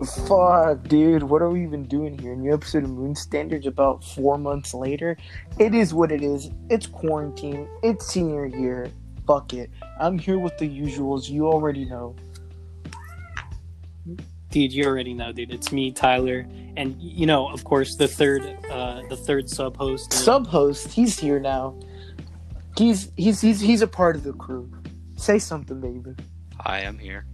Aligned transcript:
Fuck, 0.00 0.84
dude. 0.84 1.22
What 1.22 1.42
are 1.42 1.50
we 1.50 1.62
even 1.62 1.84
doing 1.84 2.18
here? 2.18 2.34
New 2.34 2.54
episode 2.54 2.84
of 2.84 2.90
Moon 2.90 3.14
Standards 3.14 3.66
about 3.66 4.02
four 4.02 4.38
months 4.38 4.72
later. 4.72 5.16
It 5.58 5.74
is 5.74 5.92
what 5.92 6.10
it 6.10 6.22
is. 6.22 6.50
It's 6.70 6.86
quarantine. 6.86 7.68
It's 7.82 8.06
senior 8.06 8.46
year. 8.46 8.90
Fuck 9.26 9.52
it. 9.52 9.70
I'm 10.00 10.18
here 10.18 10.38
with 10.38 10.56
the 10.56 10.66
usuals. 10.66 11.28
You 11.28 11.48
already 11.48 11.84
know. 11.84 12.16
Dude, 14.48 14.72
you 14.72 14.84
already 14.86 15.12
know, 15.12 15.32
dude. 15.32 15.52
It's 15.52 15.70
me, 15.70 15.92
Tyler, 15.92 16.46
and 16.76 17.00
you 17.00 17.26
know, 17.26 17.48
of 17.48 17.64
course, 17.64 17.96
the 17.96 18.08
third, 18.08 18.42
uh, 18.70 19.02
the 19.08 19.16
third 19.16 19.48
sub 19.50 19.76
host. 19.76 20.12
Sub 20.12 20.46
host. 20.46 20.88
He's 20.88 21.18
here 21.18 21.38
now. 21.38 21.78
He's 22.76 23.12
he's 23.16 23.40
he's 23.40 23.60
he's 23.60 23.82
a 23.82 23.86
part 23.86 24.16
of 24.16 24.24
the 24.24 24.32
crew. 24.32 24.72
Say 25.16 25.38
something, 25.38 25.80
baby. 25.80 26.16
Hi, 26.58 26.78
I'm 26.78 26.98
here. 26.98 27.26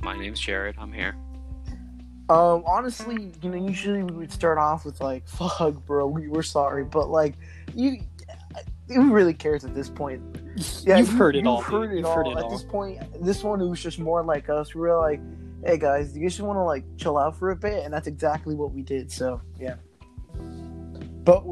My 0.00 0.18
name's 0.18 0.40
Jared. 0.40 0.76
I'm 0.78 0.92
here. 0.92 1.14
Um, 2.28 2.64
honestly, 2.66 3.32
you 3.40 3.50
know, 3.50 3.68
usually 3.68 4.02
we 4.02 4.16
would 4.16 4.32
start 4.32 4.58
off 4.58 4.84
with 4.84 5.00
like, 5.00 5.28
"Fuck, 5.28 5.84
bro, 5.86 6.06
we 6.06 6.28
were 6.28 6.42
sorry," 6.42 6.84
but 6.84 7.08
like, 7.08 7.34
you, 7.74 8.00
who 8.88 9.12
really 9.12 9.34
cares 9.34 9.64
at 9.64 9.74
this 9.74 9.88
point? 9.88 10.22
Yeah, 10.84 10.96
you've 10.96 11.12
you, 11.12 11.18
heard 11.18 11.36
it 11.36 11.40
you've 11.40 11.48
all. 11.48 11.60
Heard 11.60 11.92
it 11.92 11.96
you've 11.96 12.06
all. 12.06 12.16
Heard 12.16 12.28
it 12.28 12.38
at 12.38 12.44
all. 12.44 12.50
this 12.50 12.62
point, 12.62 12.98
this 13.22 13.44
one 13.44 13.60
it 13.60 13.68
was 13.68 13.82
just 13.82 13.98
more 13.98 14.24
like 14.24 14.48
us. 14.48 14.74
We 14.74 14.80
were 14.80 14.96
like, 14.96 15.20
"Hey 15.62 15.76
guys, 15.76 16.12
do 16.12 16.20
you 16.20 16.30
just 16.30 16.40
want 16.40 16.56
to 16.56 16.62
like 16.62 16.82
chill 16.96 17.18
out 17.18 17.36
for 17.36 17.50
a 17.50 17.56
bit?" 17.56 17.84
And 17.84 17.92
that's 17.92 18.06
exactly 18.06 18.54
what 18.54 18.72
we 18.72 18.80
did. 18.80 19.12
So 19.12 19.42
yeah. 19.60 19.74
But 21.24 21.44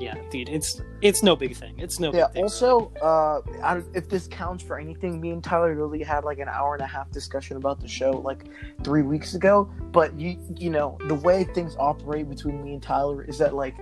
yeah, 0.00 0.14
dude, 0.30 0.48
it's 0.48 0.80
it's 1.00 1.22
no 1.22 1.36
big 1.36 1.56
thing. 1.56 1.74
It's 1.78 2.00
no. 2.00 2.12
Yeah. 2.12 2.26
Big 2.26 2.34
thing. 2.34 2.42
Also, 2.44 2.92
uh, 3.02 3.40
if 3.94 4.08
this 4.08 4.26
counts 4.26 4.62
for 4.62 4.78
anything, 4.78 5.20
me 5.20 5.30
and 5.30 5.42
Tyler 5.42 5.74
really 5.74 6.02
had 6.02 6.24
like 6.24 6.38
an 6.38 6.48
hour 6.48 6.74
and 6.74 6.82
a 6.82 6.86
half 6.86 7.10
discussion 7.10 7.56
about 7.56 7.80
the 7.80 7.88
show 7.88 8.10
like 8.10 8.44
three 8.82 9.02
weeks 9.02 9.34
ago. 9.34 9.70
But 9.92 10.18
you, 10.18 10.38
you 10.56 10.70
know, 10.70 10.98
the 11.06 11.14
way 11.14 11.44
things 11.44 11.76
operate 11.78 12.28
between 12.28 12.62
me 12.62 12.74
and 12.74 12.82
Tyler 12.82 13.22
is 13.22 13.38
that 13.38 13.54
like 13.54 13.74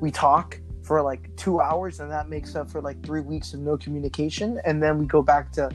we 0.00 0.10
talk 0.10 0.58
for 0.82 1.00
like 1.00 1.34
two 1.36 1.60
hours, 1.60 2.00
and 2.00 2.10
that 2.10 2.28
makes 2.28 2.54
up 2.56 2.70
for 2.70 2.80
like 2.80 3.02
three 3.04 3.20
weeks 3.20 3.54
of 3.54 3.60
no 3.60 3.76
communication, 3.76 4.60
and 4.64 4.82
then 4.82 4.98
we 4.98 5.06
go 5.06 5.22
back 5.22 5.52
to, 5.52 5.70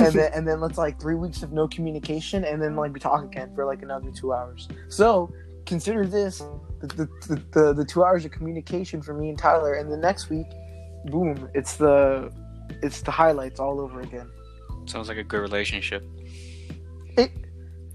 and 0.00 0.12
then 0.12 0.32
and 0.32 0.48
then 0.48 0.60
let's 0.60 0.78
like 0.78 1.00
three 1.00 1.14
weeks 1.14 1.42
of 1.42 1.52
no 1.52 1.68
communication, 1.68 2.44
and 2.44 2.60
then 2.60 2.74
like 2.76 2.92
we 2.92 3.00
talk 3.00 3.24
again 3.24 3.54
for 3.54 3.64
like 3.64 3.82
another 3.82 4.10
two 4.10 4.32
hours. 4.32 4.68
So 4.88 5.32
consider 5.66 6.06
this 6.06 6.42
the, 6.80 6.86
the, 7.26 7.42
the, 7.52 7.74
the, 7.74 7.84
two 7.84 8.04
hours 8.04 8.24
of 8.24 8.30
communication 8.30 9.02
for 9.02 9.14
me 9.14 9.28
and 9.28 9.38
Tyler, 9.38 9.74
and 9.74 9.90
the 9.90 9.96
next 9.96 10.30
week, 10.30 10.46
boom, 11.06 11.48
it's 11.54 11.76
the 11.76 12.32
it's 12.82 13.00
the 13.00 13.10
highlights 13.10 13.58
all 13.60 13.80
over 13.80 14.00
again. 14.00 14.30
Sounds 14.86 15.08
like 15.08 15.18
a 15.18 15.24
good 15.24 15.40
relationship. 15.40 16.04
It, 17.16 17.30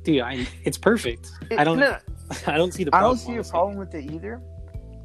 dude, 0.04 0.22
I, 0.22 0.48
it's 0.64 0.78
perfect. 0.78 1.32
It, 1.50 1.60
I 1.60 1.64
don't, 1.64 1.80
no, 1.80 1.98
I 2.48 2.58
don't 2.58 2.74
see 2.74 2.84
the. 2.84 2.92
problem, 2.92 3.12
I 3.12 3.16
don't 3.16 3.18
see 3.18 3.36
a 3.38 3.52
problem 3.52 3.78
with 3.78 3.94
it 3.96 4.12
either, 4.12 4.42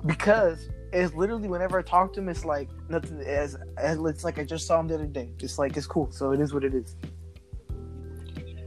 because 0.07 0.69
it's 0.93 1.15
literally 1.15 1.49
whenever 1.49 1.79
I 1.79 1.83
talk 1.83 2.13
to 2.15 2.21
him, 2.21 2.29
it's 2.29 2.45
like 2.45 2.69
nothing. 2.89 3.21
As, 3.21 3.57
as 3.77 3.99
it's 3.99 4.25
like 4.25 4.39
I 4.39 4.45
just 4.45 4.67
saw 4.67 4.81
him 4.81 4.89
the 4.89 4.95
other 4.95 5.07
day. 5.07 5.31
It's 5.41 5.59
like 5.59 5.77
it's 5.77 5.87
cool. 5.87 6.11
So 6.11 6.33
it 6.33 6.41
is 6.41 6.53
what 6.53 6.65
it 6.65 6.75
is. 6.75 6.97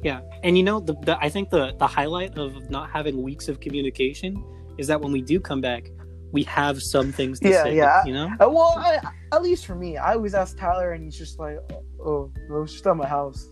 Yeah, 0.03 0.21
and 0.43 0.57
you 0.57 0.63
know, 0.63 0.79
the, 0.79 0.95
the 1.01 1.17
I 1.19 1.29
think 1.29 1.49
the 1.49 1.73
the 1.77 1.87
highlight 1.87 2.37
of 2.37 2.69
not 2.69 2.89
having 2.89 3.21
weeks 3.21 3.47
of 3.47 3.59
communication 3.59 4.43
is 4.81 4.87
that 4.87 4.99
when 4.99 5.11
we 5.11 5.21
do 5.21 5.39
come 5.39 5.61
back, 5.61 5.91
we 6.31 6.41
have 6.43 6.81
some 6.81 7.11
things 7.11 7.39
to 7.41 7.49
yeah, 7.49 7.63
say. 7.63 7.75
Yeah, 7.75 8.03
you 8.03 8.13
know. 8.13 8.25
Uh, 8.39 8.49
well, 8.49 8.73
I, 8.77 8.99
at 9.31 9.43
least 9.43 9.67
for 9.67 9.75
me, 9.75 9.97
I 9.97 10.13
always 10.15 10.33
ask 10.33 10.57
Tyler, 10.57 10.93
and 10.93 11.03
he's 11.03 11.17
just 11.17 11.37
like, 11.37 11.57
"Oh, 12.03 12.31
oh 12.49 12.63
it's 12.63 12.73
just 12.73 12.87
at 12.87 12.97
my 12.97 13.07
house," 13.07 13.47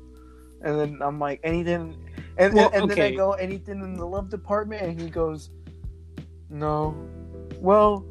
and 0.64 0.80
then 0.80 1.00
I'm 1.02 1.20
like, 1.20 1.40
"Anything?" 1.44 1.96
And, 2.38 2.56
well, 2.56 2.66
and, 2.68 2.84
and 2.84 2.92
okay. 2.92 3.02
then 3.02 3.14
I 3.14 3.16
go, 3.16 3.34
"Anything 3.34 3.82
in 3.82 3.94
the 3.94 4.06
love 4.06 4.30
department?" 4.30 4.82
And 4.82 5.00
he 5.00 5.10
goes, 5.10 5.52
"No." 6.50 6.96
Well, 7.60 8.06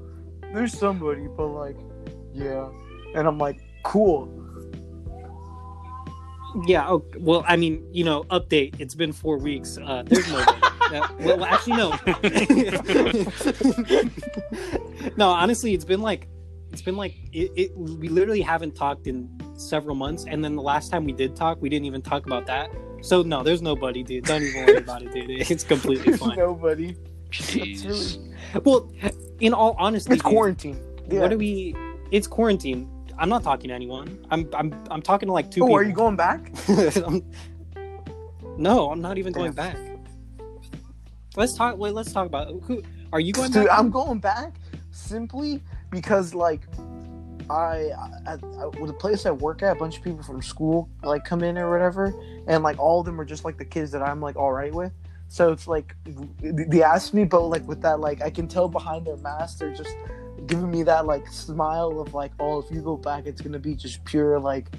there's 0.55 0.79
somebody, 0.79 1.27
but 1.37 1.49
like, 1.49 1.77
yeah, 2.33 2.69
and 3.17 3.27
I'm 3.27 3.39
like, 3.39 3.61
"Cool." 3.83 4.33
Yeah. 6.67 6.89
Oh, 6.89 7.05
well, 7.19 7.45
I 7.49 7.56
mean, 7.56 7.85
you 7.93 8.05
know, 8.05 8.23
update. 8.25 8.79
It's 8.79 8.95
been 8.95 9.12
four 9.12 9.39
weeks. 9.39 9.77
Uh, 9.77 10.05
there's 10.06 10.31
no. 10.31 10.45
uh, 10.93 11.09
well, 11.21 11.44
actually, 11.44 11.76
no. 11.76 11.91
no, 15.16 15.28
honestly, 15.28 15.75
it's 15.75 15.84
been 15.84 16.00
like, 16.00 16.28
it's 16.71 16.82
been 16.82 16.97
like, 16.97 17.15
it, 17.32 17.50
it, 17.56 17.76
We 17.76 18.09
literally 18.09 18.41
haven't 18.43 18.75
talked 18.76 19.06
in 19.06 19.28
several 19.56 19.94
months, 19.94 20.25
and 20.26 20.44
then 20.44 20.54
the 20.54 20.62
last 20.62 20.91
time 20.91 21.04
we 21.04 21.12
did 21.12 21.34
talk, 21.37 21.60
we 21.60 21.69
didn't 21.69 21.87
even 21.87 22.03
talk 22.03 22.26
about 22.26 22.47
that. 22.47 22.71
So 23.00 23.22
no, 23.22 23.43
there's 23.43 23.62
nobody, 23.62 24.03
dude. 24.03 24.25
Don't 24.25 24.43
even 24.43 24.66
worry 24.66 24.76
about 24.76 25.03
it, 25.03 25.12
dude. 25.12 25.31
It's 25.50 25.65
completely 25.65 26.16
fine. 26.16 26.37
nobody. 26.37 26.97
Jeez. 27.31 27.87
Really... 27.87 28.62
Well, 28.65 28.91
in 29.41 29.55
all 29.55 29.76
honesty, 29.78 30.15
it's 30.15 30.22
dude, 30.22 30.31
quarantine. 30.31 30.81
Yeah. 31.09 31.20
What 31.20 31.31
do 31.31 31.38
we? 31.38 31.75
It's 32.10 32.26
quarantine. 32.26 32.91
I'm 33.19 33.28
not 33.28 33.43
talking 33.43 33.69
to 33.69 33.75
anyone. 33.75 34.25
I'm 34.31 34.49
I'm 34.53 34.75
I'm 34.91 35.03
talking 35.03 35.26
to 35.28 35.32
like 35.32 35.50
two. 35.50 35.62
Oh, 35.62 35.66
people. 35.66 35.76
are 35.76 35.82
you 35.84 35.93
going 35.93 36.16
back? 36.16 36.53
no, 38.59 38.91
I'm 38.91 39.00
not 39.00 39.19
even 39.19 39.32
going 39.32 39.53
back. 39.53 39.76
Let's 41.38 41.54
talk. 41.54 41.78
Wait, 41.78 41.94
let's 41.94 42.12
talk 42.12 42.26
about 42.26 42.49
who. 42.65 42.82
Are 43.12 43.21
you 43.21 43.32
going? 43.32 43.53
Dude, 43.53 43.69
back? 43.69 43.78
I'm 43.78 43.91
going 43.91 44.19
back 44.19 44.56
simply 44.91 45.62
because 45.88 46.34
like 46.34 46.62
I 47.49 47.91
at, 48.26 48.43
at 48.43 48.72
the 48.72 48.97
place 48.99 49.25
I 49.25 49.31
work 49.31 49.62
at, 49.62 49.76
a 49.76 49.78
bunch 49.78 49.99
of 49.99 50.03
people 50.03 50.25
from 50.25 50.43
school 50.43 50.91
like 51.04 51.25
come 51.25 51.44
in 51.44 51.56
or 51.56 51.71
whatever, 51.71 52.12
and 52.49 52.65
like 52.65 52.76
all 52.81 52.99
of 52.99 53.06
them 53.06 53.21
are 53.21 53.25
just 53.25 53.44
like 53.44 53.56
the 53.56 53.65
kids 53.65 53.93
that 53.93 54.03
I'm 54.03 54.21
like 54.21 54.34
all 54.34 54.50
right 54.50 54.75
with. 54.75 54.91
So 55.28 55.53
it's 55.53 55.69
like 55.69 55.94
they 56.41 56.82
ask 56.82 57.15
me, 57.15 57.25
but 57.25 57.43
like 57.43 57.65
with 57.69 57.82
that, 57.82 58.00
like 58.00 58.20
I 58.20 58.31
can 58.31 58.49
tell 58.49 58.69
behind 58.69 59.06
their 59.06 59.16
mask, 59.19 59.59
they're 59.59 59.72
just 59.72 59.94
giving 60.47 60.72
me 60.72 60.82
that 60.82 61.06
like 61.06 61.28
smile 61.28 62.00
of 62.00 62.15
like, 62.15 62.32
oh, 62.41 62.59
if 62.59 62.69
you 62.69 62.81
go 62.81 62.97
back, 62.97 63.26
it's 63.26 63.41
gonna 63.41 63.60
be 63.60 63.76
just 63.76 64.05
pure 64.05 64.41
like 64.41 64.72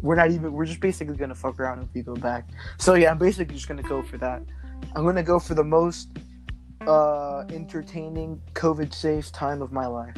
we're 0.00 0.14
not 0.14 0.30
even 0.30 0.52
we're 0.52 0.66
just 0.66 0.80
basically 0.80 1.16
gonna 1.16 1.34
fuck 1.34 1.58
around 1.58 1.82
if 1.82 1.88
you 1.92 2.04
go 2.04 2.14
back. 2.14 2.46
So 2.78 2.94
yeah, 2.94 3.10
I'm 3.10 3.18
basically 3.18 3.56
just 3.56 3.66
gonna 3.66 3.82
go 3.82 4.00
for 4.00 4.16
that. 4.18 4.42
I'm 4.94 5.04
gonna 5.04 5.22
go 5.22 5.38
for 5.38 5.54
the 5.54 5.64
most 5.64 6.08
uh 6.86 7.44
entertaining 7.50 8.40
COVID 8.54 8.92
safe 8.92 9.32
time 9.32 9.62
of 9.62 9.72
my 9.72 9.86
life. 9.86 10.16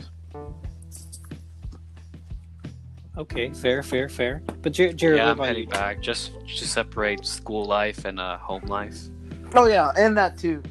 Okay, 3.19 3.51
fair, 3.51 3.83
fair, 3.83 4.09
fair. 4.11 4.43
But 4.61 4.73
Jer- 4.73 4.93
Jared, 4.93 5.19
yeah, 5.19 5.29
what 5.31 5.41
I'm 5.41 5.47
heading 5.47 5.65
you? 5.65 5.71
back 5.71 6.03
just 6.03 6.33
to 6.59 6.69
separate 6.69 7.25
school 7.25 7.65
life 7.65 8.05
and 8.05 8.21
uh, 8.21 8.37
home 8.37 8.67
life. 8.67 8.99
Oh 9.55 9.67
yeah, 9.67 9.93
and 9.97 10.17
that 10.19 10.37
too. 10.37 10.63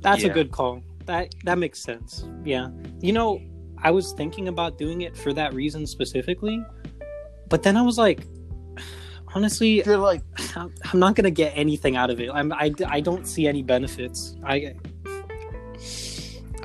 That's 0.00 0.24
a 0.24 0.30
good 0.30 0.50
call. 0.50 0.82
That 1.04 1.34
that 1.44 1.58
makes 1.58 1.80
sense. 1.80 2.24
Yeah. 2.44 2.68
You 3.00 3.12
know, 3.12 3.42
I 3.82 3.90
was 3.90 4.12
thinking 4.12 4.48
about 4.48 4.78
doing 4.78 5.02
it 5.02 5.16
for 5.16 5.32
that 5.34 5.52
reason 5.52 5.86
specifically, 5.86 6.64
but 7.48 7.62
then 7.62 7.76
I 7.76 7.82
was 7.82 7.98
like, 7.98 8.20
honestly, 9.36 9.82
You're 9.84 9.98
like 9.98 10.22
I'm 10.56 10.72
I'm 10.92 10.98
not 10.98 11.14
gonna 11.14 11.30
get 11.30 11.52
anything 11.54 11.96
out 11.96 12.10
of 12.10 12.20
it. 12.20 12.30
I'm 12.32 12.52
I, 12.52 12.72
I 12.86 13.00
don't 13.00 13.26
see 13.26 13.46
any 13.46 13.62
benefits. 13.62 14.34
I 14.44 14.74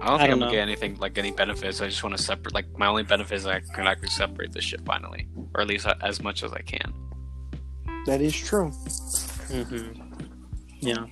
I 0.04 0.08
don't 0.08 0.18
think 0.18 0.22
I 0.22 0.24
I 0.24 0.28
don't 0.28 0.32
am 0.34 0.40
know. 0.40 0.46
gonna 0.46 0.52
get 0.58 0.62
anything 0.62 0.98
like 0.98 1.18
any 1.18 1.32
benefits. 1.32 1.82
I 1.82 1.88
just 1.88 2.04
want 2.04 2.18
to 2.18 2.24
separate. 2.24 2.54
Like 2.54 2.66
my 2.78 2.88
only 2.88 3.04
benefit 3.04 3.36
is 3.36 3.46
I 3.46 3.60
can 3.60 3.86
actually 3.88 4.10
separate 4.10 4.52
this 4.52 4.64
shit 4.64 4.82
finally, 4.86 5.28
or 5.54 5.62
at 5.62 5.68
least 5.68 5.86
as 6.02 6.22
much 6.24 6.44
as 6.44 6.52
I 6.54 6.62
can. 6.62 6.94
that 8.08 8.20
is 8.22 8.36
true. 8.36 8.72
Mm-hmm. 9.52 10.02
Yeah. 10.80 11.06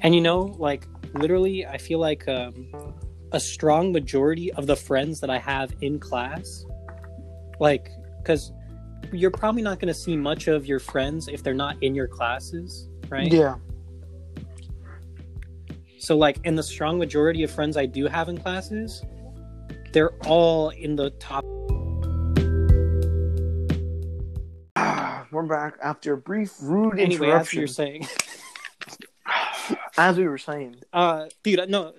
And 0.00 0.14
you 0.14 0.20
know, 0.20 0.40
like 0.58 0.86
literally, 1.14 1.64
I 1.66 1.78
feel 1.78 2.00
like 2.00 2.26
um, 2.28 2.72
a 3.32 3.38
strong 3.40 3.92
majority 3.92 4.52
of 4.52 4.66
the 4.66 4.74
friends 4.76 5.20
that 5.20 5.30
I 5.30 5.38
have 5.38 5.72
in 5.80 6.00
class, 6.00 6.64
like, 7.60 7.90
because 8.20 8.50
you're 9.12 9.30
probably 9.30 9.62
not 9.62 9.80
going 9.80 9.88
to 9.92 9.98
see 9.98 10.16
much 10.16 10.48
of 10.48 10.66
your 10.66 10.78
friends 10.78 11.28
if 11.28 11.42
they're 11.42 11.54
not 11.54 11.82
in 11.82 11.94
your 11.94 12.08
classes, 12.08 12.88
right? 13.08 13.32
Yeah. 13.32 13.56
So, 15.98 16.16
like, 16.16 16.38
and 16.44 16.56
the 16.56 16.62
strong 16.62 16.98
majority 16.98 17.42
of 17.42 17.50
friends 17.50 17.76
I 17.76 17.86
do 17.86 18.06
have 18.06 18.28
in 18.28 18.38
classes, 18.38 19.02
they're 19.92 20.12
all 20.26 20.70
in 20.70 20.96
the 20.96 21.10
top. 21.10 21.44
We're 25.32 25.42
back 25.42 25.74
after 25.82 26.14
a 26.14 26.16
brief 26.16 26.54
rude 26.60 26.98
Anyway, 26.98 27.26
as 27.28 27.32
interruption. 27.32 27.58
you're 27.58 27.68
saying, 27.68 28.06
As 29.98 30.16
we 30.16 30.26
were 30.28 30.38
saying, 30.38 30.76
uh, 30.92 31.26
dude, 31.42 31.68
no, 31.68 31.92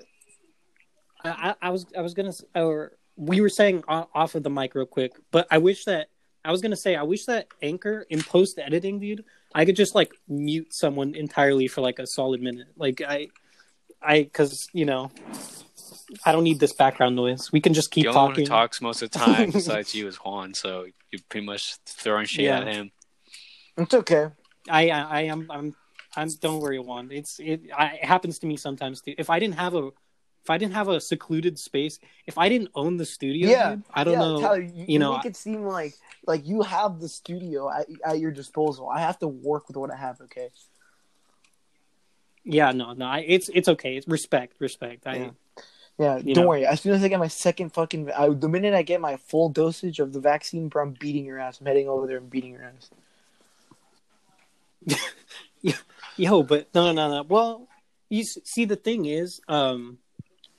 I, 1.23 1.53
I 1.61 1.67
I 1.67 1.69
was 1.69 1.85
I 1.97 2.01
was 2.01 2.13
gonna 2.13 2.31
or 2.55 2.93
we 3.17 3.41
were 3.41 3.49
saying 3.49 3.83
off 3.87 4.35
of 4.35 4.43
the 4.43 4.49
mic 4.49 4.73
real 4.73 4.85
quick, 4.85 5.11
but 5.31 5.45
I 5.51 5.57
wish 5.57 5.83
that 5.85 6.07
I 6.45 6.51
was 6.51 6.61
gonna 6.61 6.75
say 6.77 6.95
I 6.95 7.03
wish 7.03 7.25
that 7.25 7.47
Anchor 7.61 8.05
in 8.09 8.21
post 8.23 8.59
editing, 8.59 8.99
dude, 8.99 9.23
I 9.53 9.65
could 9.65 9.75
just 9.75 9.95
like 9.95 10.11
mute 10.27 10.73
someone 10.73 11.15
entirely 11.15 11.67
for 11.67 11.81
like 11.81 11.99
a 11.99 12.07
solid 12.07 12.41
minute, 12.41 12.67
like 12.77 13.01
I, 13.01 13.27
I 14.01 14.23
because 14.23 14.67
you 14.73 14.85
know. 14.85 15.11
I 16.25 16.31
don't 16.31 16.43
need 16.43 16.59
this 16.59 16.73
background 16.73 17.15
noise. 17.15 17.51
We 17.51 17.61
can 17.61 17.73
just 17.75 17.91
keep 17.91 18.03
the 18.05 18.09
only 18.09 18.19
one 18.19 18.29
talking. 18.31 18.43
who 18.45 18.49
talks 18.49 18.81
most 18.81 19.01
of 19.03 19.11
the 19.11 19.19
time 19.19 19.51
besides 19.53 19.93
you 19.93 20.07
is 20.07 20.15
Juan, 20.17 20.55
so 20.55 20.85
you're 21.11 21.21
pretty 21.29 21.45
much 21.45 21.75
throwing 21.85 22.25
shit 22.25 22.45
Yeah. 22.45 22.59
at 22.61 22.67
him. 22.67 22.91
it's 23.77 23.93
okay. 23.93 24.27
I, 24.67 24.89
I 24.89 25.01
I 25.01 25.21
am 25.23 25.45
I'm 25.51 25.75
I'm 26.15 26.29
don't 26.41 26.61
worry, 26.61 26.79
Juan. 26.79 27.11
It's 27.11 27.39
it, 27.39 27.61
I, 27.77 27.95
it 28.01 28.05
happens 28.05 28.39
to 28.39 28.47
me 28.47 28.57
sometimes 28.57 29.01
too. 29.01 29.13
If 29.19 29.29
I 29.29 29.37
didn't 29.37 29.55
have 29.55 29.75
a 29.75 29.91
if 30.49 30.51
I 30.51 30.57
didn't 30.57 30.73
have 30.73 30.87
a 30.87 30.99
secluded 30.99 31.59
space, 31.59 31.99
if 32.25 32.39
I 32.39 32.49
didn't 32.49 32.71
own 32.73 32.97
the 32.97 33.05
studio, 33.05 33.49
Yeah, 33.49 33.75
dude, 33.75 33.83
I 33.93 34.03
don't 34.03 34.13
yeah, 34.13 34.19
know. 34.19 34.41
Tyler, 34.41 34.61
you, 34.61 34.85
you 34.87 34.97
know, 34.99 35.15
make 35.15 35.27
it 35.27 35.35
seem 35.35 35.61
like 35.63 35.93
like 36.25 36.47
you 36.47 36.63
have 36.63 36.99
the 36.99 37.07
studio 37.07 37.69
at, 37.69 37.85
at 38.03 38.19
your 38.19 38.31
disposal. 38.31 38.89
I 38.89 38.99
have 38.99 39.19
to 39.19 39.27
work 39.27 39.67
with 39.67 39.77
what 39.77 39.91
I 39.91 39.95
have. 39.95 40.19
Okay. 40.21 40.49
Yeah, 42.43 42.71
no, 42.71 42.93
no. 42.93 43.05
I, 43.05 43.19
it's 43.19 43.49
it's 43.53 43.67
okay. 43.67 43.95
It's 43.95 44.07
respect, 44.07 44.55
respect. 44.59 45.05
I 45.05 45.15
Yeah. 45.15 45.29
Yeah, 45.99 46.19
don't 46.19 46.27
know. 46.29 46.47
worry. 46.47 46.65
As 46.65 46.81
soon 46.81 46.93
as 46.95 47.03
I 47.03 47.09
get 47.09 47.19
my 47.19 47.27
second 47.27 47.73
fucking, 47.73 48.09
I, 48.11 48.29
the 48.29 48.49
minute 48.49 48.73
I 48.73 48.81
get 48.81 49.01
my 49.01 49.17
full 49.17 49.49
dosage 49.49 49.99
of 49.99 50.13
the 50.13 50.21
vaccine, 50.21 50.69
bro, 50.69 50.81
I'm 50.81 50.91
beating 50.93 51.25
your 51.25 51.37
ass. 51.37 51.59
I'm 51.59 51.67
heading 51.67 51.89
over 51.89 52.07
there 52.07 52.17
and 52.17 52.29
beating 52.29 52.53
your 52.53 52.63
ass. 52.63 52.89
yo, 56.15 56.41
but 56.41 56.73
no, 56.73 56.91
no, 56.93 57.09
no. 57.09 57.23
Well, 57.23 57.67
you 58.09 58.23
see, 58.23 58.63
the 58.63 58.77
thing 58.77 59.05
is, 59.05 59.41
um, 59.49 59.99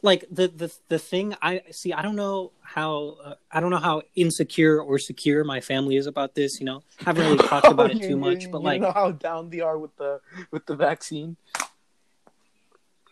like 0.02 0.25
the 0.31 0.49
the 0.49 0.73
the 0.88 0.99
thing 0.99 1.35
I 1.43 1.62
see. 1.70 1.93
I 1.93 2.02
don't 2.02 2.17
know 2.17 2.52
how 2.62 3.17
uh, 3.25 3.35
I 3.52 3.61
don't 3.61 3.70
know 3.70 3.79
how 3.79 4.02
insecure 4.17 4.81
or 4.81 4.99
secure 4.99 5.44
my 5.44 5.61
family 5.61 5.97
is 5.97 6.06
about 6.06 6.35
this. 6.35 6.58
You 6.61 6.67
know, 6.67 6.82
I 7.00 7.05
haven't 7.05 7.25
really 7.26 7.49
talked 7.49 7.67
about 7.67 7.91
it 7.91 7.99
You- 7.99 8.08
too 8.11 8.17
much, 8.17 8.44
you- 8.44 8.49
but 8.50 8.58
you 8.61 8.64
like, 8.64 8.81
know 8.81 8.93
how 8.93 9.11
down 9.12 9.50
they 9.50 9.61
are 9.61 9.79
with 9.79 9.94
the 9.97 10.20
with 10.50 10.64
the 10.67 10.75
vaccine. 10.76 11.37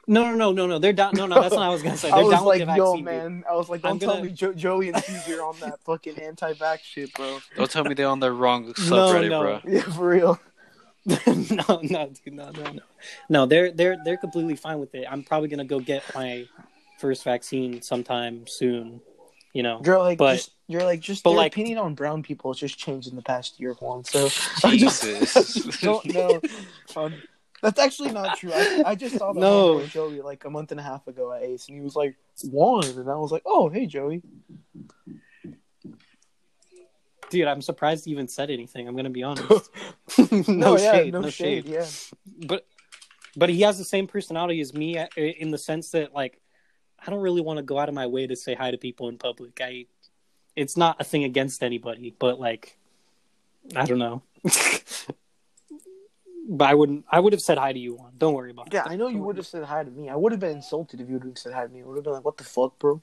no, 0.07 0.25
no, 0.25 0.35
no, 0.35 0.53
no, 0.53 0.67
no. 0.67 0.79
They're 0.79 0.95
down. 0.95 1.13
No, 1.15 1.27
no, 1.27 1.41
that's 1.43 1.55
not 1.55 1.61
what 1.61 1.67
I 1.67 1.69
was 1.69 1.83
gonna 1.83 1.97
say. 1.99 2.09
They're 2.11 2.19
I 2.19 2.23
was 2.23 2.33
down 2.33 2.45
like, 2.47 2.61
with 2.61 2.69
the 2.69 2.77
yo, 2.77 2.85
vaccine. 2.93 3.05
dude. 3.05 3.05
man. 3.05 3.45
I 3.51 3.55
was 3.55 3.69
like, 3.69 3.85
I'm 3.85 3.99
don't 3.99 4.01
tell 4.01 4.15
gonna- 4.17 4.25
me 4.25 4.33
jo- 4.33 4.55
Joey 4.55 4.89
and 4.89 5.03
Caesar 5.05 5.43
on 5.43 5.57
that 5.61 5.81
fucking 5.85 6.19
anti-vax 6.19 6.79
shit, 6.83 7.13
bro. 7.15 7.41
Don't 7.57 7.71
tell 7.71 7.85
me 7.85 7.93
they're 7.95 8.09
on 8.09 8.21
the 8.21 8.33
wrong 8.33 8.73
subreddit, 8.73 9.29
no. 9.29 9.41
bro. 9.43 9.61
Yeah, 9.67 9.83
for 9.83 10.09
real. 10.09 10.41
no, 11.07 11.81
no, 11.83 12.11
dude, 12.25 12.35
no, 12.35 12.51
no, 12.51 12.63
no. 12.73 12.83
No, 13.31 13.47
they're 13.47 13.71
they're 13.73 13.97
they're 14.05 14.17
completely 14.19 14.57
fine 14.57 14.79
with 14.79 14.95
it. 14.95 15.07
I'm 15.11 15.23
probably 15.23 15.49
gonna 15.49 15.65
go 15.65 15.79
get 15.81 16.03
my 16.15 16.47
first 16.99 17.25
vaccine 17.25 17.81
sometime 17.83 18.47
soon. 18.47 19.01
You 19.55 19.63
know, 19.63 19.81
You're 19.85 19.99
like, 19.99 20.19
But- 20.19 20.35
just, 20.37 20.51
you're 20.69 20.85
like, 20.85 21.01
just 21.01 21.25
but 21.25 21.31
your 21.31 21.39
like- 21.39 21.53
opinion 21.53 21.79
on 21.79 21.95
brown 21.95 22.23
people 22.23 22.53
has 22.53 22.59
just 22.61 22.79
changed 22.79 23.09
in 23.09 23.17
the 23.17 23.23
past 23.23 23.59
year, 23.59 23.73
Juan. 23.75 24.05
So 24.05 24.27
I 24.63 24.77
just, 24.77 25.05
I 25.05 25.19
just 25.21 25.81
don't 25.81 26.05
know. 26.15 26.41
Um, 26.95 27.15
that's 27.63 27.81
actually 27.81 28.13
not 28.13 28.37
true. 28.39 28.53
I, 28.55 28.83
I 28.87 28.95
just 28.95 29.17
saw 29.17 29.33
the 29.33 29.41
No. 29.49 29.79
no. 29.79 29.87
Joey 29.87 30.21
like 30.21 30.45
a 30.45 30.51
month 30.51 30.71
and 30.71 30.79
a 30.79 30.83
half 30.83 31.07
ago 31.09 31.33
at 31.33 31.43
Ace, 31.43 31.67
and 31.69 31.77
he 31.77 31.83
was 31.83 31.97
like 31.97 32.15
Juan, 32.45 32.85
and 32.85 33.11
I 33.11 33.17
was 33.17 33.33
like, 33.33 33.43
oh, 33.47 33.69
hey, 33.71 33.87
Joey. 33.87 34.23
dude, 37.31 37.47
I'm 37.49 37.63
surprised 37.63 38.07
you 38.07 38.13
even 38.13 38.29
said 38.29 38.51
anything. 38.51 38.87
I'm 38.89 38.97
gonna 38.97 39.11
be 39.11 39.23
honest. 39.23 39.71
no, 40.31 40.43
no, 40.47 40.77
yeah, 40.77 40.93
shade, 40.93 41.13
no, 41.15 41.21
no 41.21 41.31
shade, 41.31 41.65
shade. 41.65 41.73
yeah. 41.73 41.87
But 42.47 42.67
but 43.37 43.49
he 43.49 43.63
has 43.63 43.79
the 43.79 43.85
same 43.85 44.07
personality 44.07 44.61
as 44.61 44.73
me 44.75 44.99
uh, 44.99 45.07
in 45.17 45.51
the 45.51 45.59
sense 45.59 45.91
that 45.91 46.15
like 46.15 46.41
I 47.05 47.11
don't 47.11 47.21
really 47.21 47.41
want 47.41 47.59
to 47.59 47.63
go 47.63 47.79
out 47.79 47.89
of 47.89 47.95
my 47.95 48.07
way 48.07 48.27
to 48.27 48.37
say 48.37 48.55
hi 48.55 48.71
to 48.71 48.79
people 48.79 49.09
in 49.09 49.19
public. 49.19 49.61
I 49.63 49.87
it's 50.57 50.77
not 50.77 50.97
a 51.01 51.05
thing 51.05 51.25
against 51.25 51.63
anybody, 51.63 52.15
but 52.19 52.41
like 52.41 52.77
I 53.77 53.85
don't 53.85 53.99
know. 53.99 54.23
but 56.49 56.65
I 56.65 56.75
wouldn't. 56.75 57.05
I 57.11 57.21
would 57.21 57.33
have 57.33 57.43
said 57.43 57.59
hi 57.59 57.73
to 57.73 57.79
you, 57.79 57.95
Juan. 57.95 58.13
Don't 58.19 58.35
worry 58.35 58.51
about 58.51 58.73
Yeah, 58.73 58.85
it. 58.85 58.91
I 58.91 58.97
know 58.97 59.09
you 59.09 59.23
would 59.23 59.37
have 59.37 59.47
said 59.47 59.65
hi 59.65 59.85
to 59.85 59.91
me. 59.91 60.09
I 60.09 60.17
would 60.17 60.33
have 60.33 60.41
been 60.41 60.57
insulted 60.57 61.01
if 61.01 61.09
you 61.09 61.15
would 61.15 61.25
have 61.25 61.39
said 61.39 61.53
hi 61.53 61.67
to 61.67 61.73
me. 61.73 61.83
I 61.83 61.85
would 61.87 61.97
have 61.97 62.05
been 62.05 62.15
like, 62.15 62.25
what 62.25 62.37
the 62.39 62.45
fuck, 62.45 62.79
bro? 62.79 63.03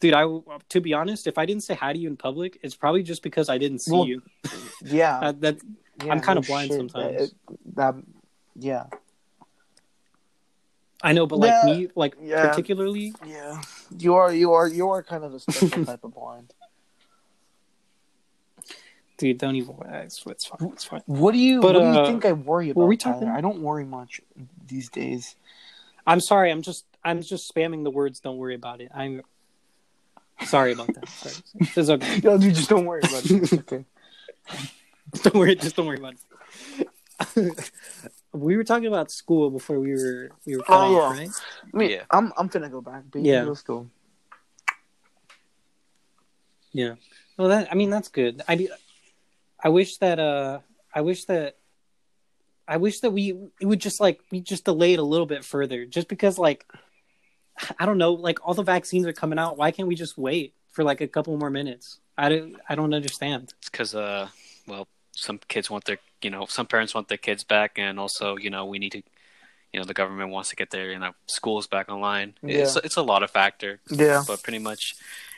dude. 0.00 0.12
I 0.14 0.26
to 0.68 0.80
be 0.80 0.92
honest, 0.92 1.26
if 1.26 1.38
I 1.38 1.46
didn't 1.46 1.62
say 1.62 1.74
hi 1.74 1.92
to 1.92 1.98
you 1.98 2.08
in 2.08 2.16
public, 2.16 2.58
it's 2.62 2.74
probably 2.74 3.02
just 3.02 3.22
because 3.22 3.48
I 3.48 3.56
didn't 3.58 3.78
see 3.80 3.92
Well, 3.92 4.06
you. 4.06 4.22
Yeah. 4.82 5.18
Uh, 5.22 5.32
that 5.40 5.56
yeah, 6.04 6.12
I'm 6.12 6.20
kinda 6.20 6.42
blind 6.42 6.68
shit. 6.68 6.76
sometimes. 6.78 7.16
That- 7.16 7.32
that- 7.76 8.04
yeah. 8.58 8.86
I 11.02 11.12
know, 11.12 11.26
but 11.26 11.38
like 11.38 11.52
Yeah, 11.64 11.72
me, 11.76 11.88
like 11.94 12.16
yeah. 12.20 12.48
particularly, 12.48 13.12
Yeah. 13.26 13.60
You 13.98 14.14
are, 14.14 14.32
you 14.32 14.52
are, 14.54 14.66
you 14.68 14.88
are 14.90 15.02
kind 15.02 15.24
of 15.24 15.34
a 15.34 15.40
special 15.40 15.68
type 15.84 16.02
of 16.04 16.14
blind. 16.14 16.52
dude. 19.18 19.38
Don't 19.38 19.56
even. 19.56 19.76
It's, 19.88 20.22
it's 20.26 20.46
fine. 20.46 20.70
It's 20.72 20.84
fine. 20.84 21.02
What 21.06 21.32
do 21.32 21.38
you, 21.38 21.60
But, 21.60 21.74
what 21.74 21.80
do 21.80 21.86
you 21.86 22.00
uh, 22.00 22.06
think 22.06 22.24
I 22.24 22.32
worry 22.32 22.70
about? 22.70 22.80
were 22.82 22.86
we 22.86 22.96
Tyler? 22.96 23.14
talking- 23.20 23.28
I 23.28 23.40
don't 23.40 23.60
worry 23.60 23.84
much 23.84 24.20
these 24.66 24.88
days. 24.88 25.36
I'm 26.06 26.20
sorry. 26.20 26.50
I'm 26.50 26.62
just. 26.62 26.84
I'm 27.04 27.22
just 27.22 27.52
spamming 27.54 27.84
the 27.84 27.90
words. 27.90 28.18
Don't 28.20 28.36
worry 28.36 28.54
about 28.56 28.80
it. 28.80 28.90
I'm 28.92 29.22
sorry 30.44 30.72
about 30.72 30.88
that. 30.94 31.08
Sorry. 31.08 31.34
It's 31.76 31.88
okay. 31.90 32.20
No, 32.24 32.36
dude, 32.38 32.54
just 32.54 32.68
don't 32.68 32.84
worry 32.84 33.00
about 33.04 33.24
it. 33.24 33.30
It's 33.30 33.52
okay. 33.52 33.84
don't 35.22 35.34
worry. 35.34 35.54
Just 35.54 35.76
don't 35.76 35.86
worry 35.86 35.98
about 35.98 36.14
it. 37.36 37.70
We 38.38 38.56
were 38.56 38.64
talking 38.64 38.86
about 38.88 39.10
school 39.10 39.50
before 39.50 39.78
we 39.80 39.92
were 39.92 40.30
we 40.46 40.56
were 40.56 40.64
Oh, 40.68 40.92
yeah. 40.92 41.12
right? 41.20 41.30
I 41.72 41.76
mean, 41.76 41.90
Yeah. 41.90 42.02
I'm, 42.10 42.32
I'm 42.36 42.48
finna 42.48 42.70
go 42.70 42.80
back. 42.80 43.02
But 43.10 43.22
Yeah. 43.22 43.42
yeah. 43.42 43.48
Let's 43.48 43.62
go. 43.62 43.88
Yeah. 46.72 46.94
Well, 47.36 47.48
that 47.48 47.68
I 47.70 47.74
mean 47.74 47.90
that's 47.90 48.08
good. 48.08 48.42
I 48.48 48.68
I 49.62 49.68
wish 49.70 49.98
that 49.98 50.18
uh 50.18 50.60
I 50.94 51.00
wish 51.02 51.24
that 51.26 51.56
I 52.68 52.76
wish 52.78 53.00
that 53.00 53.10
we 53.12 53.30
it 53.60 53.66
would 53.66 53.80
just 53.80 54.00
like 54.00 54.20
we 54.30 54.40
just 54.40 54.64
delayed 54.64 54.98
a 54.98 55.02
little 55.02 55.26
bit 55.26 55.44
further, 55.44 55.86
just 55.86 56.08
because 56.08 56.38
like 56.38 56.66
I 57.78 57.86
don't 57.86 57.98
know, 57.98 58.12
like 58.12 58.38
all 58.46 58.54
the 58.54 58.62
vaccines 58.62 59.06
are 59.06 59.12
coming 59.12 59.38
out. 59.38 59.56
Why 59.56 59.70
can't 59.70 59.88
we 59.88 59.94
just 59.94 60.18
wait 60.18 60.54
for 60.72 60.84
like 60.84 61.00
a 61.00 61.08
couple 61.08 61.36
more 61.38 61.50
minutes? 61.50 61.98
I 62.18 62.28
don't 62.28 62.56
I 62.68 62.74
don't 62.74 62.92
understand. 62.94 63.54
It's 63.58 63.70
because, 63.70 63.94
uh, 63.94 64.28
well, 64.66 64.88
some 65.16 65.38
kids 65.48 65.70
want 65.70 65.84
their, 65.86 65.98
you 66.22 66.30
know, 66.30 66.46
some 66.46 66.66
parents 66.66 66.94
want 66.94 67.08
their 67.08 67.18
kids 67.18 67.42
back, 67.44 67.78
and 67.78 67.98
also, 67.98 68.36
you 68.36 68.50
know, 68.50 68.64
we 68.66 68.78
need 68.78 68.92
to, 68.92 69.02
you 69.72 69.80
know, 69.80 69.84
the 69.84 69.94
government 69.94 70.30
wants 70.30 70.50
to 70.50 70.56
get 70.56 70.70
their, 70.70 70.92
you 70.92 70.98
know, 70.98 71.12
schools 71.26 71.66
back 71.66 71.88
online. 71.90 72.34
It's 72.42 72.52
Yeah. 72.52 72.62
it's 72.62 72.76
it's 72.86 72.96
a 72.96 73.02
lot 73.02 73.22
of 73.22 73.30
factor, 73.30 73.80
Yeah. 73.90 74.22
but 74.26 74.42
pretty 74.42 74.58
much, 74.60 74.94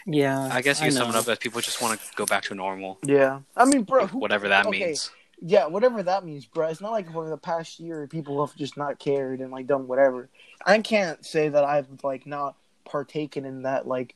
Yeah, 0.07 0.49
I 0.53 0.63
guess 0.63 0.81
you 0.81 0.87
can 0.87 0.93
sum 0.97 1.09
it 1.11 1.13
know. 1.13 1.19
up 1.21 1.29
as 1.29 1.39
people 1.39 1.61
just 1.61 1.81
want 1.83 2.01
to 2.01 2.07
go 2.17 2.27
back 2.27 2.45
to 2.45 2.55
normal, 2.55 2.99
Yeah. 3.05 3.41
I 3.57 3.65
mean, 3.65 3.83
bro. 3.83 4.07
who- 4.07 4.19
whatever 4.19 4.49
that 4.49 4.67
okay, 4.67 4.87
means. 4.87 5.11
Yeah, 5.41 5.67
whatever 5.67 6.03
that 6.03 6.25
means, 6.25 6.47
bro. 6.47 6.67
It's 6.69 6.81
not 6.81 6.91
like 6.91 7.13
for 7.13 7.29
the 7.29 7.37
past 7.37 7.79
year 7.79 8.07
people 8.09 8.45
have 8.45 8.57
just 8.57 8.77
not 8.77 8.99
cared 8.99 9.41
and 9.41 9.53
like 9.53 9.67
done 9.69 9.87
whatever. 9.87 10.29
I 10.67 10.79
can't 10.81 11.25
say 11.25 11.49
that 11.49 11.63
I've 11.65 11.87
like 12.03 12.27
not 12.27 12.57
partaken 12.85 13.45
in 13.45 13.63
that 13.63 13.87
like 13.87 14.15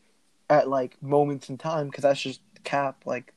at 0.50 0.69
like 0.69 1.00
moments 1.03 1.49
in 1.49 1.58
time 1.58 1.87
because 1.87 2.03
that's 2.03 2.20
just 2.20 2.41
cap. 2.65 3.03
Like, 3.06 3.32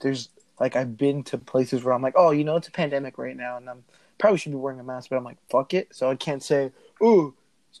there's 0.00 0.30
like 0.60 0.76
I've 0.76 0.96
been 0.96 1.22
to 1.24 1.38
places 1.38 1.84
where 1.84 1.94
I'm 1.94 2.02
like, 2.02 2.14
oh, 2.16 2.30
you 2.30 2.44
know, 2.44 2.56
it's 2.56 2.68
a 2.68 2.72
pandemic 2.72 3.18
right 3.18 3.36
now, 3.36 3.56
and 3.56 3.68
I'm 3.68 3.84
probably 4.18 4.38
should 4.38 4.52
be 4.52 4.58
wearing 4.58 4.80
a 4.80 4.84
mask, 4.84 5.10
but 5.10 5.16
I'm 5.16 5.24
like, 5.24 5.38
fuck 5.48 5.74
it. 5.74 5.88
So 5.92 6.10
I 6.10 6.16
can't 6.16 6.42
say, 6.42 6.72
oh, 7.00 7.34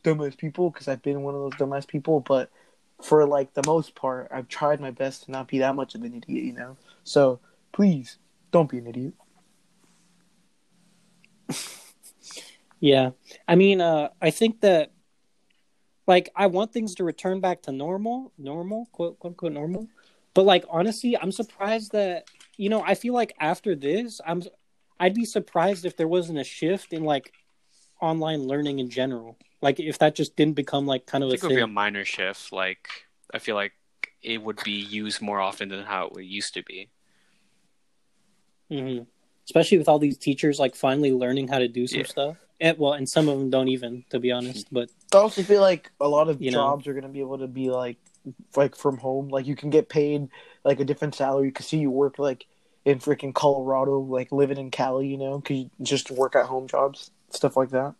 dumbass 0.04 0.36
people 0.36 0.70
because 0.70 0.86
I've 0.86 1.02
been 1.02 1.22
one 1.22 1.34
of 1.34 1.40
those 1.40 1.54
dumbass 1.54 1.86
people. 1.86 2.20
But 2.20 2.50
for 3.02 3.26
like 3.26 3.54
the 3.54 3.62
most 3.66 3.94
part, 3.94 4.28
I've 4.30 4.48
tried 4.48 4.80
my 4.80 4.90
best 4.90 5.24
to 5.24 5.30
not 5.30 5.48
be 5.48 5.58
that 5.58 5.74
much 5.74 5.94
of 5.94 6.02
an 6.02 6.14
idiot, 6.14 6.44
you 6.44 6.52
know. 6.52 6.76
So 7.04 7.40
please 7.72 8.18
don't 8.52 8.70
be 8.70 8.78
an 8.78 8.86
idiot. 8.86 9.14
Yeah. 12.80 13.10
I 13.48 13.56
mean, 13.56 13.80
uh, 13.80 14.10
I 14.22 14.30
think 14.30 14.60
that, 14.60 14.92
like, 16.06 16.30
I 16.36 16.46
want 16.46 16.72
things 16.72 16.94
to 16.96 17.04
return 17.04 17.40
back 17.40 17.62
to 17.62 17.72
normal, 17.72 18.32
normal, 18.38 18.86
quote, 18.92 19.18
quote, 19.18 19.32
unquote, 19.32 19.52
normal. 19.52 19.88
But, 20.32 20.44
like, 20.44 20.64
honestly, 20.70 21.16
I'm 21.18 21.32
surprised 21.32 21.92
that, 21.92 22.30
you 22.58 22.68
know, 22.68 22.82
I 22.82 22.94
feel 22.94 23.14
like 23.14 23.34
after 23.40 23.74
this, 23.74 24.20
I'm, 24.26 24.42
I'd 25.00 25.14
be 25.14 25.24
surprised 25.24 25.86
if 25.86 25.96
there 25.96 26.08
wasn't 26.08 26.38
a 26.40 26.44
shift 26.44 26.92
in, 26.92 27.04
like, 27.04 27.32
online 28.02 28.42
learning 28.42 28.80
in 28.80 28.90
general. 28.90 29.38
Like, 29.62 29.80
if 29.80 29.98
that 30.00 30.14
just 30.14 30.36
didn't 30.36 30.56
become, 30.56 30.86
like, 30.86 31.06
kind 31.06 31.24
of 31.24 31.30
I 31.30 31.34
a 31.34 31.36
think 31.38 31.44
it 31.44 31.46
would 31.54 31.56
be 31.60 31.62
a 31.62 31.66
minor 31.68 32.04
shift. 32.04 32.52
Like, 32.52 32.88
I 33.32 33.38
feel 33.38 33.54
like 33.54 33.72
it 34.22 34.42
would 34.42 34.62
be 34.64 34.72
used 34.72 35.22
more 35.22 35.40
often 35.40 35.68
than 35.68 35.84
how 35.84 36.08
it 36.08 36.24
used 36.24 36.52
to 36.54 36.62
be. 36.64 36.90
hmm 38.68 38.98
Especially 39.46 39.78
with 39.78 39.88
all 39.88 39.98
these 39.98 40.18
teachers, 40.18 40.58
like, 40.58 40.74
finally 40.74 41.10
learning 41.10 41.48
how 41.48 41.58
to 41.58 41.68
do 41.68 41.86
some 41.86 42.00
Yeah. 42.00 42.06
stuff. 42.06 42.36
And, 42.60 42.76
well, 42.76 42.92
and 42.92 43.08
some 43.08 43.28
of 43.30 43.38
them 43.38 43.48
don't 43.48 43.68
even, 43.68 44.04
to 44.10 44.18
be 44.18 44.30
honest. 44.30 44.66
But, 44.70 44.90
I 45.14 45.18
also 45.18 45.42
feel 45.42 45.62
like 45.62 45.90
a 46.00 46.08
lot 46.08 46.28
of 46.28 46.42
You 46.42 46.50
know? 46.50 46.58
jobs 46.58 46.86
are 46.86 46.92
going 46.92 47.04
to 47.04 47.08
be 47.08 47.20
able 47.20 47.38
to 47.38 47.46
be 47.46 47.70
like 47.70 47.96
like 48.56 48.74
from 48.76 48.98
home. 48.98 49.28
Like 49.28 49.46
you 49.46 49.56
can 49.56 49.70
get 49.70 49.88
paid 49.88 50.28
like 50.64 50.80
a 50.80 50.84
different 50.84 51.14
salary. 51.14 51.46
You 51.46 51.52
can 51.52 51.64
see 51.64 51.78
you 51.78 51.90
work 51.90 52.18
like 52.18 52.46
in 52.84 52.98
freaking 52.98 53.34
Colorado, 53.34 53.98
like 54.00 54.32
living 54.32 54.56
in 54.58 54.70
Cali, 54.70 55.06
you 55.08 55.18
know, 55.18 55.38
because 55.38 55.56
you 55.58 55.70
just 55.82 56.10
work 56.10 56.34
at 56.36 56.46
home 56.46 56.66
jobs, 56.68 57.10
stuff 57.30 57.56
like 57.56 57.70
that. 57.70 57.94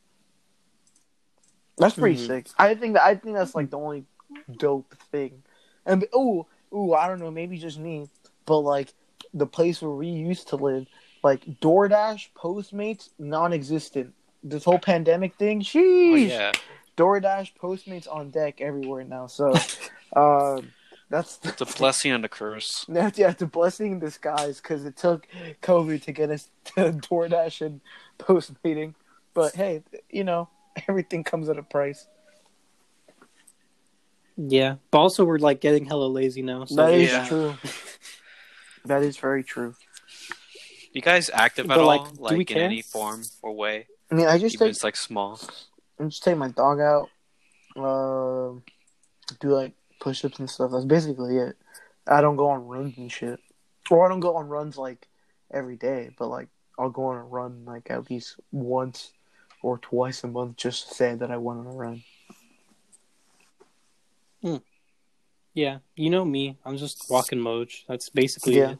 That's 1.77 1.95
pretty 1.95 2.17
Mhm. 2.17 2.27
sick. 2.27 2.47
I 2.59 2.75
think 2.75 2.95
that 2.95 3.05
I 3.05 3.15
think 3.15 3.37
that's 3.37 3.55
like 3.55 3.71
the 3.71 3.79
only 3.79 4.05
dope 4.57 4.95
thing. 5.13 5.43
And 5.87 6.07
oh, 6.13 6.47
oh, 6.73 6.93
I 6.95 7.07
don't 7.09 7.21
know, 7.21 7.31
maybe 7.31 7.57
just 7.59 7.79
me, 7.79 8.09
but 8.47 8.59
like 8.59 8.93
the 9.33 9.47
place 9.47 9.81
where 9.81 9.91
we 9.93 10.09
used 10.09 10.49
to 10.49 10.57
live, 10.57 10.87
like 11.23 11.45
DoorDash, 11.61 12.29
Postmates, 12.37 13.11
non-existent. 13.19 14.15
This 14.43 14.65
whole 14.65 14.79
pandemic 14.79 15.37
thing, 15.37 15.59
Oh, 15.59 15.63
sheesh. 15.63 16.29
yeah. 16.29 16.53
DoorDash, 16.97 17.53
Postmates 17.61 18.07
on 18.11 18.31
deck 18.31 18.61
everywhere 18.61 19.05
now. 19.05 19.27
So, 19.27 19.53
um, 20.15 20.73
That's 21.11 21.39
It's 21.45 21.61
a 21.61 21.67
blessing 21.79 22.13
and 22.13 22.25
a 22.25 22.29
curse. 22.29 22.85
That's 22.89 23.19
yeah, 23.19 23.31
it's 23.31 23.43
a 23.43 23.47
blessing 23.47 23.93
in 23.93 23.99
disguise 23.99 24.61
because 24.61 24.85
it 24.85 24.97
took 24.97 25.27
COVID 25.63 26.03
to 26.03 26.13
get 26.13 26.31
us 26.31 26.49
to 26.67 26.93
DoorDash 26.93 27.65
and 27.65 27.81
post 28.19 28.53
meeting. 28.65 28.95
But 29.35 29.55
hey, 29.55 29.83
you 30.11 30.25
know, 30.25 30.49
everything 30.89 31.25
comes 31.25 31.49
at 31.49 31.59
a 31.59 31.63
price. 31.63 32.07
Yeah, 34.37 34.77
but 34.91 34.99
also 34.99 35.25
we're 35.25 35.39
like 35.39 35.61
getting 35.61 35.85
hella 35.85 36.07
lazy 36.07 36.43
now. 36.43 36.65
So 36.67 36.77
That 36.77 36.95
is 36.95 37.11
Yeah. 37.11 37.25
true. 37.27 37.59
That 38.85 39.03
is 39.03 39.17
very 39.17 39.43
true. 39.43 39.75
You 40.93 41.03
guys 41.03 41.29
active 41.33 41.67
at 41.67 41.75
But, 41.77 41.81
all, 41.81 41.87
like, 41.87 42.07
like, 42.19 42.33
we 42.33 42.41
in 42.41 42.45
care? 42.47 42.63
any 42.65 42.83
form 42.83 43.23
or 43.43 43.53
way? 43.53 43.87
I 44.11 44.15
mean, 44.15 44.27
I 44.27 44.39
just 44.39 44.55
Even 44.55 44.69
take 44.69 44.75
it's 44.75 44.85
like 44.85 44.97
small. 44.97 45.39
I 46.01 46.05
just 46.05 46.23
take 46.23 46.37
my 46.37 46.49
dog 46.49 46.81
out, 46.81 47.11
uh, 47.77 48.59
do 49.41 49.49
like 49.51 49.73
push-ups 50.01 50.39
and 50.39 50.49
stuff. 50.51 50.71
That's 50.73 50.85
basically 50.85 51.37
it. 51.39 51.57
I 52.07 52.21
don't 52.21 52.37
go 52.37 52.49
on 52.49 52.67
runs 52.67 52.97
and 52.97 53.11
shit, 53.11 53.41
or 53.91 54.07
I 54.07 54.09
don't 54.09 54.21
go 54.21 54.37
on 54.37 54.49
runs 54.49 54.77
like 54.77 55.07
every 55.51 55.77
day. 55.77 56.11
But 56.19 56.29
like, 56.29 56.49
I'll 56.79 56.91
go 56.91 57.07
on 57.07 57.17
a 57.17 57.25
run 57.25 57.65
like 57.65 57.91
at 57.91 58.11
least 58.11 58.41
once 58.53 59.13
or 59.63 59.79
twice 59.79 60.25
a 60.25 60.29
month 60.29 60.57
just 60.57 60.89
to 60.89 60.95
say 60.95 61.15
that 61.15 61.31
I 61.31 61.37
went 61.37 61.61
on 61.61 61.67
a 61.67 61.71
run. 61.71 62.03
yeah, 65.55 65.79
you 65.97 66.09
know 66.09 66.25
me. 66.25 66.57
I'm 66.65 66.77
just 66.77 67.11
walking 67.11 67.41
Moj. 67.41 67.85
That's 67.89 68.11
basically 68.11 68.57
Yeah. 68.57 68.71
it. 68.73 68.79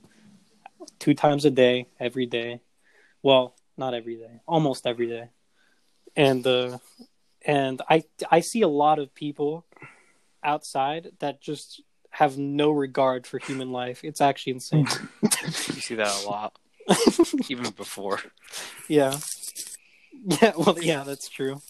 Two 1.01 1.15
times 1.15 1.45
a 1.45 1.51
day, 1.51 1.89
every 1.99 2.27
day. 2.27 2.61
Well, 3.23 3.57
not 3.77 3.95
every 3.95 4.15
day, 4.17 4.41
almost 4.47 4.87
every 4.87 5.09
day. 5.09 5.31
And 6.15 6.47
uh, 6.47 6.79
and 7.45 7.83
I 7.89 8.05
I 8.31 8.41
see 8.41 8.63
a 8.63 8.69
lot 8.69 8.99
of 8.99 9.15
people 9.15 9.65
outside 10.43 11.13
that 11.19 11.41
just 11.41 11.83
have 12.11 12.39
no 12.39 12.71
regard 12.71 13.27
for 13.27 13.39
human 13.39 13.71
life. 13.71 14.05
It's 14.05 14.21
actually 14.21 14.55
insane. 14.55 14.87
You 15.23 15.81
see 15.81 15.95
that 15.95 16.25
a 16.25 16.29
lot, 16.29 16.59
even 17.49 17.71
before. 17.71 18.21
yeah. 18.89 19.19
Yeah, 20.43 20.53
well, 20.57 20.77
yeah, 20.81 21.05
that's 21.05 21.29
true. 21.29 21.63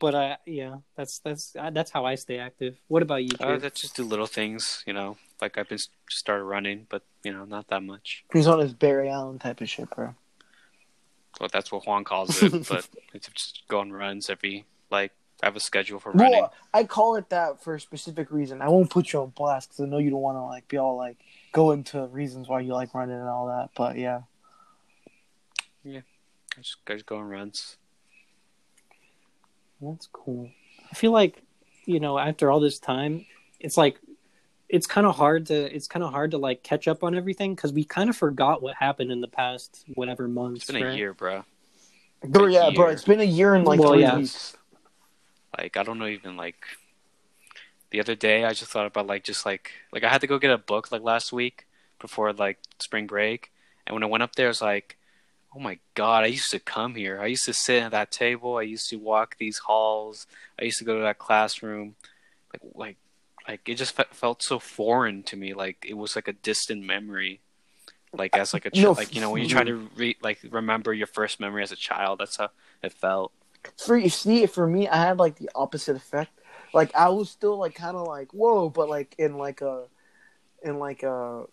But 0.00 0.14
I, 0.14 0.36
yeah, 0.44 0.76
that's 0.96 1.20
that's 1.20 1.54
uh, 1.56 1.70
that's 1.70 1.90
how 1.90 2.04
I 2.04 2.16
stay 2.16 2.38
active. 2.38 2.76
What 2.88 3.02
about 3.02 3.22
you? 3.22 3.30
Uh, 3.38 3.52
Kid? 3.52 3.60
that 3.62 3.74
just 3.74 3.96
do 3.96 4.04
little 4.04 4.26
things, 4.26 4.82
you 4.86 4.92
know. 4.92 5.16
Like 5.40 5.56
I've 5.56 5.68
been 5.68 5.78
started 6.10 6.44
running, 6.44 6.86
but 6.90 7.02
you 7.22 7.32
know, 7.32 7.44
not 7.44 7.68
that 7.68 7.82
much. 7.82 8.24
He's 8.32 8.46
on 8.46 8.58
his 8.58 8.74
Barry 8.74 9.08
Allen 9.08 9.38
type 9.38 9.60
of 9.60 9.68
shit, 9.68 9.88
bro. 9.90 10.14
Well, 11.40 11.48
that's 11.52 11.70
what 11.70 11.86
Juan 11.86 12.04
calls 12.04 12.42
it. 12.42 12.50
but 12.68 12.88
it's 13.12 13.28
just 13.28 13.62
go 13.68 13.80
on 13.80 13.92
runs 13.92 14.28
every 14.28 14.64
like. 14.90 15.12
I 15.42 15.46
have 15.46 15.56
a 15.56 15.60
schedule 15.60 15.98
for 16.00 16.12
running. 16.12 16.40
Well, 16.40 16.54
I 16.72 16.84
call 16.84 17.16
it 17.16 17.28
that 17.30 17.62
for 17.62 17.74
a 17.74 17.80
specific 17.80 18.30
reason. 18.30 18.62
I 18.62 18.68
won't 18.68 18.90
put 18.90 19.12
you 19.12 19.20
on 19.20 19.30
blast 19.30 19.70
because 19.70 19.80
I 19.80 19.86
know 19.86 19.98
you 19.98 20.10
don't 20.10 20.20
want 20.20 20.36
to 20.36 20.42
like 20.42 20.68
be 20.68 20.76
all 20.76 20.96
like 20.96 21.16
go 21.52 21.72
into 21.72 22.06
reasons 22.06 22.48
why 22.48 22.60
you 22.60 22.72
like 22.72 22.94
running 22.94 23.16
and 23.16 23.28
all 23.28 23.48
that. 23.48 23.70
But 23.76 23.96
yeah, 23.96 24.22
I 26.56 26.60
just, 26.60 26.76
I 26.88 26.94
just 26.94 27.06
go 27.06 27.18
on 27.18 27.28
runs. 27.28 27.76
That's 29.80 30.08
cool. 30.12 30.50
I 30.90 30.94
feel 30.94 31.12
like, 31.12 31.42
you 31.84 32.00
know, 32.00 32.18
after 32.18 32.50
all 32.50 32.60
this 32.60 32.78
time, 32.78 33.26
it's 33.60 33.76
like 33.76 33.98
it's 34.68 34.86
kind 34.86 35.06
of 35.06 35.14
hard 35.14 35.46
to 35.46 35.74
it's 35.74 35.86
kind 35.86 36.02
of 36.02 36.10
hard 36.10 36.30
to 36.30 36.38
like 36.38 36.62
catch 36.62 36.88
up 36.88 37.04
on 37.04 37.14
everything 37.14 37.54
because 37.54 37.72
we 37.72 37.84
kind 37.84 38.08
of 38.08 38.16
forgot 38.16 38.62
what 38.62 38.74
happened 38.76 39.12
in 39.12 39.20
the 39.20 39.28
past 39.28 39.84
whatever 39.94 40.26
months. 40.26 40.62
It's 40.62 40.72
been 40.72 40.86
a 40.86 40.94
year, 40.94 41.12
bro. 41.12 41.44
bro, 42.26 42.46
yeah, 42.46 42.70
bro. 42.74 42.88
It's 42.88 43.04
been 43.04 43.20
a 43.20 43.24
year 43.24 43.54
and 43.54 43.66
like 43.66 43.78
Well, 43.80 43.92
three 43.92 44.02
yeah. 44.02 44.16
weeks. 44.16 44.56
Like 45.58 45.76
I 45.76 45.82
don't 45.82 45.98
know 45.98 46.06
even 46.06 46.36
like 46.36 46.56
the 47.90 48.00
other 48.00 48.14
day 48.14 48.44
I 48.44 48.52
just 48.52 48.70
thought 48.70 48.86
about 48.86 49.06
like 49.06 49.24
just 49.24 49.46
like 49.46 49.70
like 49.92 50.04
I 50.04 50.08
had 50.08 50.20
to 50.22 50.26
go 50.26 50.38
get 50.38 50.50
a 50.50 50.58
book 50.58 50.90
like 50.90 51.02
last 51.02 51.32
week 51.32 51.66
before 52.00 52.32
like 52.32 52.58
spring 52.80 53.06
break. 53.06 53.52
And 53.86 53.94
when 53.94 54.02
I 54.02 54.06
went 54.06 54.22
up 54.22 54.34
there 54.34 54.46
I 54.46 54.48
was 54.48 54.62
like 54.62 54.96
oh 55.54 55.60
my 55.60 55.78
god 55.94 56.24
I 56.24 56.28
used 56.28 56.50
to 56.50 56.58
come 56.58 56.94
here. 56.96 57.20
I 57.20 57.26
used 57.26 57.44
to 57.44 57.52
sit 57.52 57.82
at 57.82 57.92
that 57.92 58.10
table. 58.10 58.56
I 58.56 58.62
used 58.62 58.88
to 58.90 58.96
walk 58.96 59.36
these 59.38 59.58
halls. 59.58 60.26
I 60.60 60.64
used 60.64 60.78
to 60.78 60.84
go 60.84 60.96
to 60.96 61.02
that 61.02 61.18
classroom. 61.18 61.94
Like 62.52 62.62
like 62.74 62.96
like 63.46 63.68
it 63.68 63.74
just 63.76 63.94
fe- 63.94 64.04
felt 64.10 64.42
so 64.42 64.58
foreign 64.58 65.22
to 65.24 65.36
me. 65.36 65.54
Like 65.54 65.84
it 65.86 65.94
was 65.94 66.16
like 66.16 66.28
a 66.28 66.32
distant 66.32 66.82
memory. 66.82 67.40
Like 68.12 68.36
as 68.36 68.54
like 68.54 68.64
a 68.66 68.70
ch- 68.70 68.78
No, 68.78 68.92
like 68.92 69.14
you 69.14 69.20
know 69.20 69.30
when 69.30 69.42
you 69.42 69.48
try 69.48 69.64
to 69.64 69.88
re- 69.96 70.16
like 70.22 70.40
remember 70.50 70.92
your 70.92 71.06
first 71.06 71.40
memory 71.40 71.62
as 71.62 71.72
a 71.72 71.76
child 71.76 72.20
that's 72.20 72.36
how 72.36 72.50
it 72.82 72.92
felt 72.92 73.32
For 73.78 73.96
you 73.96 74.08
see, 74.08 74.46
for 74.46 74.66
me, 74.66 74.88
I 74.88 74.96
had 74.96 75.18
like 75.18 75.36
the 75.36 75.50
opposite 75.54 75.96
effect. 75.96 76.30
Like 76.72 76.94
I 76.94 77.08
was 77.08 77.30
still 77.30 77.58
like 77.58 77.74
kind 77.74 77.96
of 77.96 78.06
like 78.06 78.32
whoa, 78.32 78.68
but 78.68 78.88
like 78.88 79.14
in 79.18 79.36
like 79.38 79.60
a, 79.60 79.84
in 80.62 80.78
like 80.78 81.02
a, 81.02 81.44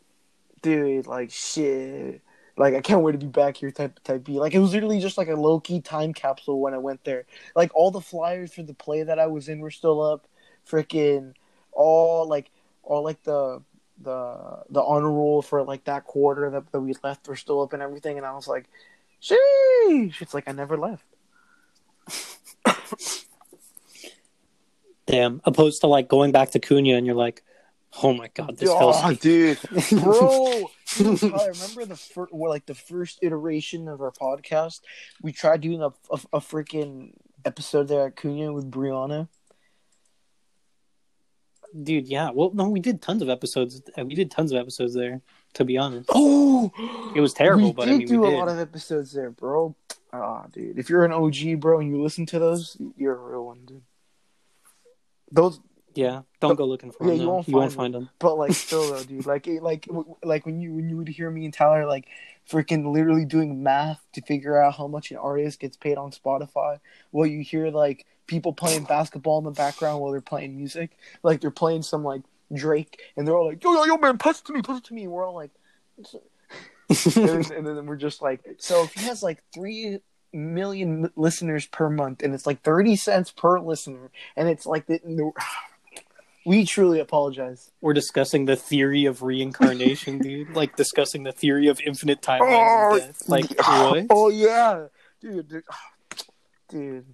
dude, 0.62 1.08
like 1.08 1.32
shit. 1.32 2.22
Like 2.58 2.76
I 2.76 2.82
can't 2.82 3.02
wait 3.02 3.14
to 3.14 3.18
be 3.18 3.28
back 3.28 3.58
here 3.58 3.72
type 3.72 4.00
type 4.04 4.24
B. 4.24 4.40
Like 4.40 4.54
it 4.54 4.60
was 4.60 4.74
literally 4.74 5.00
just 5.00 5.18
like 5.18 5.30
a 5.30 5.36
low 5.36 5.60
key 5.60 5.82
time 5.82 6.14
capsule 6.14 6.60
when 6.60 6.74
I 6.74 6.78
went 6.80 7.04
there. 7.04 7.26
Like 7.56 7.72
all 7.74 7.92
the 7.92 8.02
flyers 8.02 8.54
for 8.54 8.64
the 8.64 8.74
play 8.74 9.04
that 9.04 9.20
I 9.20 9.28
was 9.28 9.48
in 9.50 9.60
were 9.60 9.72
still 9.72 10.02
up. 10.02 10.28
Freaking 10.70 11.34
all 11.72 12.28
like 12.28 12.52
all 12.84 13.04
like 13.04 13.24
the 13.24 13.62
the 14.04 14.64
the 14.70 14.82
honor 14.82 15.12
roll 15.12 15.42
for 15.42 15.64
like 15.64 15.86
that 15.86 16.06
quarter 16.06 16.50
that, 16.50 16.72
that 16.72 16.82
we 16.82 16.94
left 17.04 17.28
were 17.28 17.36
still 17.36 17.62
up 17.62 17.74
and 17.74 17.82
everything. 17.82 18.18
And 18.18 18.26
I 18.26 18.34
was 18.34 18.48
like, 18.48 18.66
sheesh. 19.22 20.22
It's 20.22 20.34
like 20.34 20.48
I 20.48 20.52
never 20.52 20.78
left. 20.78 21.06
Damn, 25.08 25.42
opposed 25.44 25.82
to 25.82 25.88
like 25.88 26.08
going 26.08 26.32
back 26.32 26.52
to 26.52 26.60
Cunha 26.60 26.96
and 26.98 27.06
you're 27.06 27.16
like, 27.16 27.44
oh 28.04 28.14
my 28.14 28.30
god, 28.34 28.58
this 28.58 28.70
oh, 28.72 29.14
dude, 29.20 29.60
bro. 29.92 30.70
Dude, 30.98 31.20
Tyler, 31.20 31.52
remember 31.52 31.86
the 31.86 31.96
first, 31.96 32.34
like 32.34 32.66
the 32.66 32.76
first 32.76 33.20
iteration 33.22 33.88
of 33.88 34.02
our 34.02 34.12
podcast? 34.12 34.82
We 35.22 35.32
tried 35.32 35.62
doing 35.62 35.82
a 35.82 35.88
a, 35.88 36.20
a 36.34 36.40
freaking 36.40 37.14
episode 37.46 37.88
there 37.88 38.08
at 38.08 38.16
Cunha 38.16 38.54
with 38.54 38.70
Brianna. 38.70 39.28
Dude, 41.84 42.08
yeah. 42.08 42.32
Well, 42.34 42.52
no, 42.54 42.68
we 42.68 42.82
did 42.82 43.02
tons 43.02 43.22
of 43.22 43.30
episodes. 43.30 43.82
We 43.98 44.14
did 44.16 44.30
tons 44.30 44.52
of 44.52 44.58
episodes 44.60 44.94
there. 44.94 45.22
To 45.56 45.66
be 45.66 45.78
honest, 45.78 46.10
Oh, 46.14 46.72
It 47.14 47.20
was 47.20 47.34
terrible, 47.34 47.68
We 47.68 47.74
but 47.74 47.88
I 47.88 47.92
did 47.92 47.98
mean, 48.00 48.08
do 48.08 48.26
a 48.26 48.32
lot 48.38 48.48
of 48.48 48.58
episodes 48.58 49.12
there, 49.12 49.32
bro. 49.32 49.76
Ah, 50.14 50.46
dude, 50.52 50.78
if 50.78 50.90
you're 50.90 51.06
an 51.06 51.14
OG, 51.14 51.60
bro, 51.60 51.80
and 51.80 51.90
you 51.90 52.02
listen 52.02 52.26
to 52.28 52.40
those, 52.40 52.76
you're 52.98 53.16
a 53.16 53.30
real 53.32 53.46
one, 53.46 53.66
dude. 53.66 53.82
Those 55.32 55.60
yeah. 55.94 56.22
Don't 56.40 56.56
go 56.56 56.66
looking 56.66 56.92
for 56.92 57.06
Yeah, 57.06 57.12
them. 57.14 57.22
you 57.22 57.28
won't 57.28 57.48
you 57.48 57.56
won't 57.56 57.72
find 57.72 57.94
find 57.94 57.94
them. 57.94 58.10
But 58.20 58.36
like 58.36 58.54
still 58.54 58.92
though, 58.92 59.04
dude, 59.04 59.26
like 59.26 59.48
it, 59.48 59.62
like 59.62 59.88
like 60.24 60.46
when 60.46 60.60
you 60.60 60.74
when 60.74 60.90
you 60.90 60.98
would 60.98 61.08
hear 61.08 61.30
me 61.30 61.46
and 61.46 61.54
Tyler 61.54 61.86
like 61.86 62.08
freaking 62.50 62.92
literally 62.92 63.26
doing 63.26 63.62
math 63.64 64.02
to 64.14 64.22
figure 64.22 64.62
out 64.62 64.76
how 64.76 64.88
much 64.88 65.12
an 65.12 65.18
artist 65.18 65.60
gets 65.60 65.78
paid 65.78 65.98
on 65.98 66.12
Spotify, 66.12 66.80
while 67.12 67.28
you 67.28 67.42
hear 67.42 67.70
like 67.70 68.06
people 68.28 68.54
playing 68.54 68.84
basketball 68.84 69.38
in 69.38 69.44
the 69.44 69.52
background 69.52 70.02
while 70.02 70.12
they're 70.12 70.22
playing 70.22 70.56
music, 70.56 70.98
like 71.24 71.42
they're 71.42 71.52
playing 71.52 71.84
some 71.84 72.04
like 72.04 72.22
Drake, 72.54 73.00
and 73.16 73.28
they're 73.28 73.36
all 73.36 73.48
like, 73.48 73.64
yo 73.64 73.74
yo 73.74 73.86
yo 73.86 73.98
man, 73.98 74.18
pass 74.18 74.40
it 74.40 74.46
to 74.46 74.54
me, 74.54 74.62
pass 74.62 74.80
it 74.80 74.86
to 74.86 74.94
me, 74.94 75.04
and 75.04 75.12
we're 75.12 75.26
all 75.26 75.36
like, 75.36 75.52
and, 77.16 77.66
then, 77.66 77.86
we're 77.86 77.96
just 77.96 78.22
like, 78.22 78.42
so 78.58 78.84
if 78.84 78.94
he 78.94 79.06
has 79.06 79.24
like 79.24 79.44
three 79.54 80.00
million 80.34 81.12
listeners 81.16 81.66
per 81.66 81.90
month, 81.90 82.24
and 82.24 82.34
it's 82.34 82.46
like 82.46 82.62
thirty 82.62 82.96
cents 82.96 83.32
per 83.32 83.60
listener, 83.60 84.12
and 84.36 84.48
it's 84.48 84.66
like 84.66 84.88
the, 84.88 85.00
the 85.04 85.32
we 86.46 86.66
truly 86.66 87.00
apologize. 87.00 87.72
We're 87.82 87.94
discussing 87.94 88.46
the 88.46 88.56
theory 88.56 89.06
of 89.06 89.22
reincarnation, 89.22 90.20
dude. 90.20 90.56
Like 90.56 90.76
discussing 90.76 91.24
the 91.24 91.32
theory 91.32 91.68
of 91.68 91.80
infinite 91.82 92.22
timelines 92.22 92.42
Oh. 92.42 93.12
Like 93.28 93.46
oh, 93.60 93.92
what? 93.92 94.06
Oh 94.10 94.30
yeah, 94.30 94.88
dude, 95.22 95.48
dude, 95.48 95.64
dude. 96.70 97.06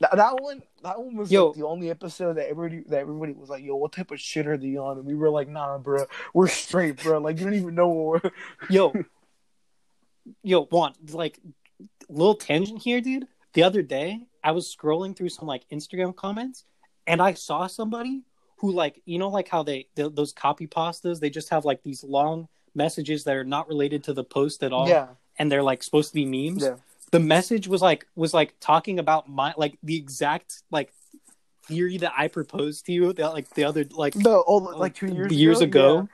That, 0.00 0.16
that 0.16 0.40
one, 0.40 0.62
that 0.82 1.00
one 1.00 1.16
was 1.16 1.30
Yo. 1.30 1.46
like 1.46 1.56
the 1.56 1.66
only 1.66 1.88
episode 1.88 2.34
that 2.34 2.48
everybody 2.48 2.82
that 2.88 2.98
everybody 2.98 3.32
was 3.32 3.48
like, 3.48 3.62
"Yo, 3.62 3.76
what 3.76 3.92
type 3.92 4.10
of 4.10 4.20
shit 4.20 4.46
are 4.46 4.56
they 4.56 4.76
on?" 4.76 4.98
And 4.98 5.06
we 5.06 5.14
were 5.14 5.30
like, 5.30 5.48
"Nah, 5.48 5.78
bro, 5.78 6.06
we're 6.34 6.48
straight, 6.48 7.02
bro. 7.02 7.18
Like 7.18 7.38
you 7.38 7.44
don't 7.44 7.54
even 7.54 7.74
know 7.76 7.88
what 7.88 8.24
we're." 8.24 8.30
Yo, 8.68 8.92
yo, 10.42 10.64
Juan, 10.64 10.94
like, 11.10 11.38
little 12.08 12.34
tangent 12.34 12.82
here, 12.82 13.00
dude. 13.00 13.26
The 13.54 13.62
other 13.62 13.82
day, 13.82 14.20
I 14.42 14.52
was 14.52 14.74
scrolling 14.74 15.16
through 15.16 15.28
some 15.30 15.46
like 15.46 15.68
Instagram 15.70 16.14
comments, 16.14 16.64
and 17.06 17.22
I 17.22 17.34
saw 17.34 17.66
somebody 17.66 18.22
who, 18.58 18.72
like, 18.72 19.00
you 19.04 19.18
know, 19.18 19.28
like 19.28 19.48
how 19.48 19.62
they 19.62 19.86
th- 19.96 20.12
those 20.14 20.32
copy 20.32 20.66
pastas, 20.66 21.20
they 21.20 21.30
just 21.30 21.50
have 21.50 21.64
like 21.64 21.82
these 21.82 22.02
long 22.04 22.48
messages 22.74 23.24
that 23.24 23.36
are 23.36 23.44
not 23.44 23.68
related 23.68 24.02
to 24.04 24.12
the 24.12 24.24
post 24.24 24.62
at 24.62 24.72
all, 24.72 24.88
Yeah, 24.88 25.08
and 25.38 25.50
they're 25.50 25.62
like 25.62 25.82
supposed 25.82 26.10
to 26.10 26.14
be 26.14 26.24
memes. 26.24 26.62
yeah. 26.64 26.76
The 27.12 27.20
message 27.20 27.68
was 27.68 27.80
like 27.80 28.06
was 28.16 28.34
like 28.34 28.54
talking 28.58 28.98
about 28.98 29.28
my 29.28 29.54
like 29.56 29.78
the 29.84 29.96
exact 29.96 30.62
like 30.72 30.92
theory 31.68 31.96
that 31.98 32.12
I 32.16 32.26
proposed 32.26 32.86
to 32.86 32.92
you 32.92 33.12
that 33.12 33.28
like 33.32 33.48
the 33.50 33.64
other 33.64 33.84
like 33.92 34.16
No, 34.16 34.42
oh, 34.46 34.56
like 34.56 34.94
two 34.96 35.06
years 35.06 35.32
years 35.32 35.60
ago. 35.60 35.98
ago. 35.98 36.08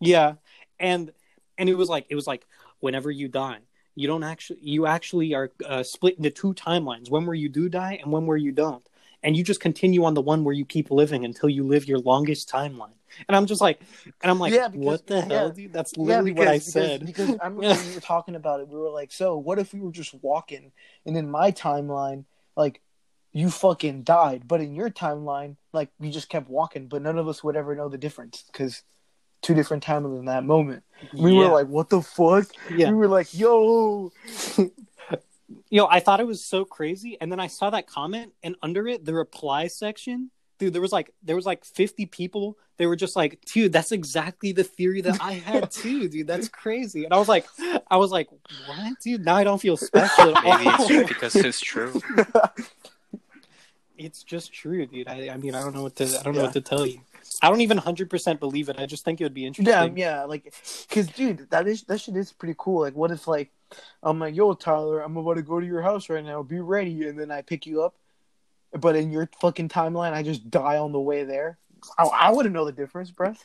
Yeah. 0.00 0.34
And 0.80 1.12
and 1.56 1.68
it 1.68 1.74
was 1.74 1.88
like 1.88 2.06
it 2.10 2.16
was 2.16 2.26
like 2.26 2.44
whenever 2.82 3.10
you 3.10 3.28
die, 3.28 3.60
you 3.94 4.06
don't 4.06 4.24
actually 4.24 4.58
you 4.62 4.86
actually 4.86 5.34
are 5.34 5.50
uh, 5.66 5.82
split 5.82 6.16
into 6.18 6.30
two 6.30 6.52
timelines, 6.54 7.10
one 7.10 7.24
where 7.26 7.34
you 7.44 7.48
do 7.48 7.68
die 7.68 7.98
and 8.02 8.12
one 8.12 8.26
where 8.26 8.36
you 8.46 8.52
don't. 8.52 8.84
and 9.24 9.36
you 9.36 9.44
just 9.44 9.60
continue 9.60 10.02
on 10.04 10.14
the 10.14 10.20
one 10.32 10.42
where 10.44 10.54
you 10.60 10.64
keep 10.64 10.90
living 10.90 11.24
until 11.24 11.48
you 11.48 11.62
live 11.74 11.86
your 11.86 12.00
longest 12.00 12.50
timeline. 12.50 12.96
And 13.28 13.36
I'm 13.36 13.46
just 13.46 13.60
like, 13.60 13.78
and 14.20 14.28
I'm 14.30 14.40
like, 14.44 14.52
Yeah, 14.52 14.66
because- 14.68 14.84
what 14.84 15.06
the 15.06 15.18
yeah. 15.18 15.24
hell, 15.32 15.50
dude? 15.50 15.72
That's 15.72 15.96
literally 15.96 16.32
yeah, 16.32 16.34
because, 16.34 16.46
what 16.46 16.48
I 16.48 16.58
said. 16.58 17.06
Because, 17.06 17.28
I 17.40 17.46
remember 17.46 17.60
when 17.76 17.88
we 17.88 17.94
were 17.94 18.00
talking 18.14 18.34
about 18.34 18.58
it, 18.60 18.66
we 18.68 18.76
were 18.84 18.90
like, 18.90 19.12
so 19.12 19.36
what 19.38 19.60
if 19.60 19.72
we 19.72 19.80
were 19.80 19.92
just 19.92 20.12
walking 20.22 20.72
and 21.06 21.16
in 21.16 21.30
my 21.30 21.52
timeline, 21.52 22.24
like 22.56 22.80
you 23.32 23.48
fucking 23.48 24.02
died, 24.02 24.48
but 24.48 24.60
in 24.60 24.74
your 24.74 24.90
timeline, 24.90 25.54
like 25.72 25.90
we 26.00 26.10
just 26.10 26.28
kept 26.28 26.48
walking, 26.50 26.88
but 26.88 27.00
none 27.02 27.18
of 27.18 27.28
us 27.28 27.44
would 27.44 27.54
ever 27.56 27.76
know 27.76 27.88
the 27.88 27.98
difference 28.06 28.42
because 28.50 28.82
two 29.42 29.54
different 29.54 29.84
timelines 29.84 30.20
in 30.20 30.24
that 30.26 30.44
moment. 30.44 30.82
We 31.12 31.32
yeah. 31.32 31.38
were 31.40 31.48
like, 31.48 31.66
what 31.66 31.90
the 31.90 32.00
fuck? 32.00 32.46
yeah. 32.74 32.90
We 32.90 32.96
were 32.96 33.08
like, 33.08 33.36
yo, 33.36 34.12
Yo, 35.70 35.86
I 35.86 36.00
thought 36.00 36.20
it 36.20 36.26
was 36.26 36.44
so 36.44 36.64
crazy, 36.64 37.16
and 37.20 37.30
then 37.30 37.40
I 37.40 37.46
saw 37.46 37.70
that 37.70 37.86
comment, 37.86 38.32
and 38.42 38.56
under 38.62 38.86
it, 38.88 39.04
the 39.04 39.14
reply 39.14 39.68
section, 39.68 40.30
dude, 40.58 40.72
there 40.72 40.82
was 40.82 40.92
like 40.92 41.12
there 41.22 41.36
was 41.36 41.46
like 41.46 41.64
fifty 41.64 42.06
people. 42.06 42.58
They 42.76 42.86
were 42.86 42.96
just 42.96 43.16
like, 43.16 43.40
dude, 43.44 43.72
that's 43.72 43.92
exactly 43.92 44.52
the 44.52 44.64
theory 44.64 45.00
that 45.02 45.18
I 45.20 45.34
had 45.34 45.70
too, 45.70 46.08
dude. 46.08 46.26
That's 46.26 46.48
crazy. 46.48 47.04
And 47.04 47.14
I 47.14 47.18
was 47.18 47.28
like, 47.28 47.46
I 47.90 47.96
was 47.96 48.10
like, 48.10 48.28
what, 48.66 49.00
dude? 49.02 49.24
Now 49.24 49.36
I 49.36 49.44
don't 49.44 49.60
feel 49.60 49.76
special. 49.78 50.36
At 50.36 50.44
Maybe 50.44 50.68
all. 50.68 50.90
it's 50.90 51.08
because 51.08 51.36
it's 51.36 51.60
true. 51.60 52.00
it's 53.96 54.22
just 54.22 54.52
true, 54.52 54.86
dude. 54.86 55.08
I, 55.08 55.28
I 55.30 55.36
mean, 55.36 55.54
I 55.54 55.62
don't 55.62 55.74
know 55.74 55.82
what 55.82 55.96
to, 55.96 56.04
I 56.04 56.22
don't 56.22 56.34
know 56.34 56.42
what 56.42 56.54
to 56.54 56.60
tell 56.60 56.86
you. 56.86 57.00
I 57.42 57.48
don't 57.48 57.60
even 57.60 57.78
hundred 57.78 58.10
percent 58.10 58.40
believe 58.40 58.68
it. 58.68 58.78
I 58.78 58.86
just 58.86 59.04
think 59.04 59.20
it 59.20 59.24
would 59.24 59.34
be 59.34 59.46
interesting. 59.46 59.96
yeah, 59.96 60.18
yeah, 60.18 60.24
like, 60.24 60.52
cause 60.90 61.06
dude, 61.08 61.48
that 61.50 61.66
is 61.66 61.82
that 61.84 62.00
shit 62.00 62.16
is 62.16 62.32
pretty 62.32 62.54
cool. 62.58 62.80
Like, 62.82 62.94
what 62.94 63.10
if 63.10 63.26
like 63.26 63.50
I'm 64.02 64.18
like, 64.18 64.34
yo, 64.34 64.54
Tyler, 64.54 65.00
I'm 65.00 65.16
about 65.16 65.34
to 65.34 65.42
go 65.42 65.60
to 65.60 65.66
your 65.66 65.82
house 65.82 66.08
right 66.08 66.24
now. 66.24 66.42
Be 66.42 66.60
ready, 66.60 67.06
and 67.08 67.18
then 67.18 67.30
I 67.30 67.42
pick 67.42 67.66
you 67.66 67.82
up, 67.82 67.94
but 68.72 68.96
in 68.96 69.10
your 69.10 69.28
fucking 69.40 69.68
timeline, 69.68 70.12
I 70.12 70.22
just 70.22 70.50
die 70.50 70.78
on 70.78 70.92
the 70.92 71.00
way 71.00 71.24
there. 71.24 71.58
I, 71.98 72.04
I 72.04 72.32
wouldn't 72.32 72.54
know 72.54 72.64
the 72.64 72.72
difference, 72.72 73.10
bruh. 73.10 73.36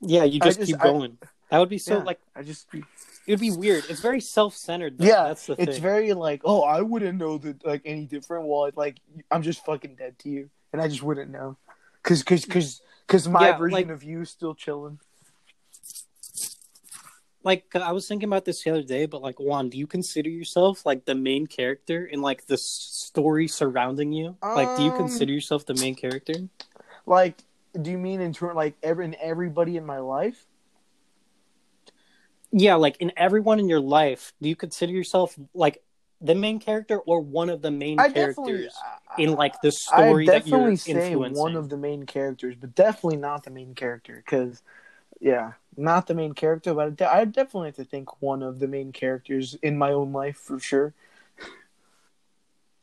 Yeah, 0.00 0.24
you 0.24 0.40
just, 0.40 0.58
just- 0.58 0.70
keep 0.70 0.80
I- 0.80 0.84
going. 0.84 1.18
that 1.50 1.58
would 1.58 1.68
be 1.68 1.78
so 1.78 1.98
Yeah, 1.98 2.04
like 2.04 2.20
I 2.34 2.42
just 2.42 2.66
it 2.74 2.84
would 3.28 3.40
be 3.40 3.50
weird. 3.50 3.84
It's 3.88 4.00
very 4.00 4.20
self 4.20 4.54
centered. 4.56 4.96
Yeah, 4.98 5.24
that's 5.28 5.46
the 5.46 5.60
it's 5.60 5.78
very 5.78 6.12
like, 6.12 6.42
oh, 6.44 6.62
I 6.62 6.80
wouldn't 6.82 7.18
know 7.18 7.38
that 7.38 7.64
like 7.64 7.82
any 7.84 8.06
different. 8.06 8.46
Well, 8.46 8.70
like 8.76 8.98
I'm 9.30 9.42
just 9.42 9.64
fucking 9.64 9.96
dead 9.96 10.18
to 10.20 10.28
you, 10.28 10.50
and 10.72 10.82
I 10.82 10.88
just 10.88 11.02
wouldn't 11.02 11.30
know, 11.30 11.56
cause 12.04 12.22
cause 12.22 12.44
cause 12.44 12.80
cause 13.08 13.26
my 13.26 13.48
Yeah, 13.48 13.58
version 13.58 13.72
like- 13.74 13.88
of 13.88 14.04
you 14.04 14.20
is 14.20 14.30
still 14.30 14.54
chilling. 14.54 15.00
like 17.42 17.66
I 17.76 17.92
was 17.92 18.08
thinking 18.08 18.28
about 18.28 18.46
this 18.46 18.62
the 18.64 18.70
other 18.70 18.82
day, 18.82 19.04
but 19.04 19.20
like 19.20 19.38
Juan, 19.38 19.68
do 19.68 19.76
you 19.76 19.86
consider 19.86 20.30
yourself 20.30 20.86
like 20.86 21.04
the 21.04 21.14
main 21.14 21.46
character 21.46 22.06
in 22.06 22.22
like 22.22 22.46
the 22.46 22.56
story 22.56 23.48
surrounding 23.48 24.12
you? 24.12 24.36
like, 24.42 24.74
do 24.76 24.82
you 24.82 24.90
Um, 24.92 24.96
consider 24.96 25.30
yourself 25.32 25.66
the 25.66 25.74
main 25.74 25.94
character? 25.94 26.32
Like, 27.04 27.36
do 27.80 27.90
you 27.90 27.98
mean 27.98 28.22
in 28.22 28.32
turn 28.32 28.54
like 28.56 28.76
every 28.82 29.04
in 29.04 29.14
everybody 29.20 29.76
in 29.76 29.84
my 29.84 29.98
life? 29.98 30.46
Yeah, 32.50 32.76
like 32.76 32.96
in 32.98 33.12
everyone 33.16 33.58
in 33.60 33.68
your 33.68 33.80
life, 33.80 34.32
do 34.40 34.48
you 34.48 34.56
consider 34.56 34.92
yourself 34.92 35.36
like 35.52 35.82
the 36.24 36.34
main 36.34 36.58
character 36.58 36.98
or 36.98 37.20
one 37.20 37.50
of 37.50 37.60
the 37.60 37.70
main 37.70 38.00
I 38.00 38.10
characters 38.10 38.74
in 39.18 39.34
like 39.34 39.60
the 39.60 39.68
I 39.92 40.08
story 40.08 40.26
that 40.26 40.46
you're 40.46 40.74
say 40.76 40.92
influencing? 40.92 41.34
one 41.34 41.54
of 41.54 41.68
the 41.68 41.76
main 41.76 42.06
characters, 42.06 42.56
but 42.58 42.74
definitely 42.74 43.18
not 43.18 43.44
the 43.44 43.50
main 43.50 43.74
character. 43.74 44.22
Because, 44.24 44.62
yeah, 45.20 45.52
not 45.76 46.06
the 46.06 46.14
main 46.14 46.32
character, 46.32 46.72
but 46.72 47.00
I 47.02 47.20
I 47.20 47.24
definitely 47.26 47.68
have 47.68 47.76
to 47.76 47.84
think 47.84 48.22
one 48.22 48.42
of 48.42 48.58
the 48.58 48.66
main 48.66 48.90
characters 48.90 49.54
in 49.62 49.76
my 49.76 49.92
own 49.92 50.12
life 50.12 50.38
for 50.38 50.58
sure. 50.58 50.94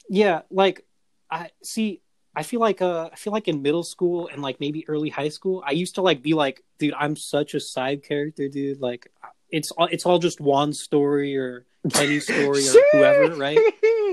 Yeah, 0.08 0.42
like 0.52 0.86
I 1.30 1.50
see. 1.64 2.02
I 2.34 2.44
feel 2.44 2.62
like 2.62 2.82
uh, 2.82 3.10
I 3.12 3.16
feel 3.16 3.34
like 3.34 3.48
in 3.48 3.62
middle 3.62 3.84
school 3.84 4.30
and 4.32 4.42
like 4.42 4.60
maybe 4.60 4.88
early 4.88 5.10
high 5.10 5.30
school, 5.30 5.64
I 5.66 5.72
used 5.72 5.96
to 5.96 6.02
like 6.02 6.22
be 6.22 6.34
like, 6.34 6.64
dude, 6.78 6.94
I'm 6.98 7.16
such 7.16 7.56
a 7.56 7.60
side 7.60 8.04
character, 8.04 8.48
dude. 8.48 8.80
Like, 8.80 9.12
it's 9.50 9.72
all 9.72 9.88
it's 9.92 10.06
all 10.06 10.20
just 10.20 10.40
Juan's 10.40 10.80
story 10.80 11.36
or 11.36 11.66
Kenny's 11.94 12.24
story 12.32 12.68
or 12.68 12.84
whoever, 12.92 13.36
right? 13.36 13.58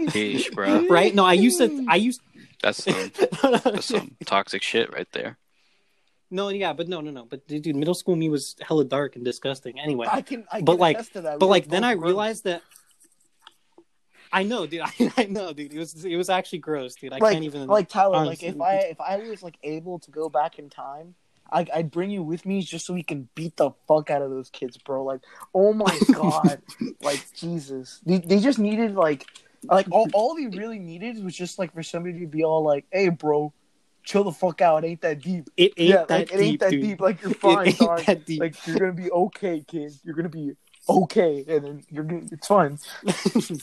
Yeesh, 0.09 0.53
bro. 0.53 0.87
Right? 0.89 1.15
No, 1.15 1.25
I 1.25 1.35
used 1.35 1.59
to. 1.59 1.85
I 1.89 1.97
used. 1.97 2.21
That's 2.63 2.83
some 2.83 3.13
that's 3.43 3.87
some 3.87 4.17
toxic 4.25 4.63
shit 4.63 4.93
right 4.93 5.07
there. 5.13 5.39
no, 6.31 6.49
yeah, 6.49 6.73
but 6.73 6.89
no, 6.89 7.01
no, 7.01 7.11
no. 7.11 7.25
But 7.25 7.47
dude, 7.47 7.77
middle 7.77 7.95
school 7.95 8.17
me 8.17 8.29
was 8.29 8.57
hella 8.61 8.85
dark 8.85 9.17
and 9.17 9.25
disgusting. 9.25 9.79
Anyway, 9.79 10.07
I 10.11 10.23
can, 10.23 10.45
I 10.51 10.61
But, 10.63 10.73
can 10.73 10.81
like- 10.81 10.97
attest 10.97 11.13
to 11.15 11.21
that. 11.23 11.39
but 11.39 11.47
We 11.47 11.51
like 11.51 11.69
then 11.69 11.83
both 11.83 11.91
I 11.91 11.95
gross. 11.95 12.07
realized 12.07 12.45
that. 12.45 12.63
I 14.33 14.43
know, 14.43 14.67
dude. 14.67 14.81
I, 14.85 15.13
I 15.17 15.25
know, 15.25 15.53
dude. 15.53 15.73
It 15.73 15.79
was 15.79 16.05
it 16.05 16.17
was 16.17 16.29
actually 16.29 16.59
gross, 16.59 16.95
dude. 16.97 17.13
I 17.13 17.19
like, 17.19 17.33
can't 17.33 17.45
even. 17.45 17.67
like 17.67 17.89
Tyler, 17.89 18.17
honestly. 18.17 18.49
like 18.49 18.55
if 18.57 18.61
I 18.61 18.75
if 18.91 19.01
I 19.01 19.29
was 19.29 19.43
like 19.43 19.57
able 19.63 19.99
to 20.01 20.11
go 20.11 20.29
back 20.29 20.59
in 20.59 20.69
time, 20.69 21.15
I, 21.51 21.67
I'd 21.75 21.91
bring 21.91 22.11
you 22.11 22.23
with 22.23 22.45
me 22.47 22.63
just 22.63 22.87
so 22.87 22.95
we 22.95 23.03
can 23.03 23.29
beat 23.35 23.57
the 23.57 23.71
fuck 23.87 24.11
out 24.11 24.23
of 24.23 24.31
those 24.31 24.51
kids, 24.51 24.77
bro. 24.77 25.05
Like, 25.05 25.21
oh 25.55 25.73
my 25.73 25.99
god, 26.13 26.63
like 27.01 27.21
Jesus, 27.35 28.01
they, 28.05 28.19
they 28.19 28.41
just 28.41 28.59
needed 28.59 28.95
like 28.95 29.27
like 29.65 29.87
all 29.91 30.09
all 30.13 30.35
they 30.35 30.47
really 30.47 30.79
needed 30.79 31.23
was 31.23 31.37
just 31.37 31.59
like 31.59 31.75
for 31.75 31.83
somebody 31.83 32.21
to 32.21 32.27
be 32.27 32.45
all 32.45 32.63
like, 32.63 32.85
hey, 32.93 33.09
bro, 33.09 33.53
chill 34.05 34.25
the 34.25 34.33
fuck 34.33 34.61
out, 34.61 34.85
it 34.85 34.89
ain't 34.89 35.01
that 35.03 35.21
deep. 35.21 35.49
it 35.57 35.73
ain't 35.77 35.91
yeah, 35.91 36.05
that 36.07 36.11
like, 36.11 36.29
deep, 36.29 36.39
it 36.39 36.43
ain't 36.43 36.61
that 36.61 36.71
dude. 36.71 36.81
deep. 36.83 37.01
Like 37.01 37.23
you're 37.23 37.31
It 37.31 37.37
fine, 37.37 37.67
ain't 37.69 37.79
dog. 37.79 38.05
that 38.05 38.25
deep. 38.27 38.41
Like 38.41 38.67
you're 38.67 38.79
gonna 38.79 38.93
be 38.93 39.11
okay, 39.11 39.65
kid. 39.67 39.93
You're 40.05 40.15
gonna 40.15 40.29
be 40.29 40.53
okay, 40.89 41.45
and 41.49 41.65
then 41.65 41.85
you're 41.91 42.05
gonna 42.05 42.27
it's 42.31 42.47
fine. 42.47 42.79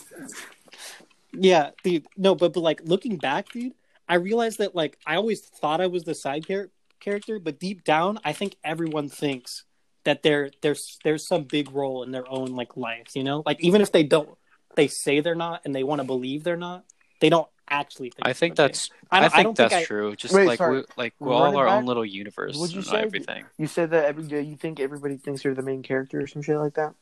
Yeah, 1.37 1.71
dude. 1.83 2.05
No, 2.17 2.35
but 2.35 2.53
but 2.53 2.61
like 2.61 2.81
looking 2.83 3.17
back, 3.17 3.49
dude, 3.49 3.73
I 4.07 4.15
realized 4.15 4.59
that 4.59 4.75
like 4.75 4.97
I 5.05 5.15
always 5.15 5.41
thought 5.41 5.81
I 5.81 5.87
was 5.87 6.03
the 6.03 6.15
side 6.15 6.45
char- 6.47 6.69
character, 6.99 7.39
but 7.39 7.59
deep 7.59 7.83
down, 7.83 8.19
I 8.23 8.33
think 8.33 8.55
everyone 8.63 9.09
thinks 9.09 9.63
that 10.03 10.21
there 10.23 10.51
there's 10.61 10.97
there's 11.03 11.27
some 11.27 11.43
big 11.43 11.71
role 11.71 12.03
in 12.03 12.11
their 12.11 12.29
own 12.29 12.55
like 12.55 12.75
lives. 12.77 13.15
You 13.15 13.23
know, 13.23 13.43
like 13.45 13.57
even 13.63 13.81
if 13.81 13.91
they 13.91 14.03
don't, 14.03 14.29
they 14.75 14.87
say 14.87 15.19
they're 15.21 15.35
not, 15.35 15.61
and 15.65 15.73
they 15.73 15.83
want 15.83 15.99
to 16.01 16.05
believe 16.05 16.43
they're 16.43 16.57
not. 16.57 16.83
They 17.21 17.29
don't 17.29 17.47
actually 17.69 18.09
think. 18.11 18.27
I 18.27 18.33
think 18.33 18.55
that 18.57 18.63
that's 18.73 18.89
I 19.09 19.17
I, 19.17 19.21
don't- 19.21 19.33
I 19.33 19.43
think 19.43 19.55
that's 19.57 19.73
think 19.73 19.83
I- 19.83 19.85
true. 19.85 20.15
Just 20.15 20.33
Wait, 20.33 20.45
like 20.47 20.57
sorry. 20.57 20.77
we 20.79 20.83
like 20.97 21.13
we're 21.19 21.29
Run 21.31 21.41
all 21.53 21.57
our 21.57 21.65
back. 21.65 21.75
own 21.77 21.85
little 21.85 22.05
universe 22.05 22.55
What'd 22.57 22.73
you 22.75 22.79
and 22.81 22.87
say? 22.87 22.97
everything. 23.01 23.45
You 23.57 23.67
said 23.67 23.91
that 23.91 24.05
every 24.05 24.23
day 24.25 24.41
you 24.41 24.55
think 24.57 24.79
everybody 24.79 25.17
thinks 25.17 25.43
you're 25.43 25.55
the 25.55 25.63
main 25.63 25.81
character 25.81 26.19
or 26.21 26.27
some 26.27 26.41
shit 26.41 26.57
like 26.57 26.75
that. 26.75 26.93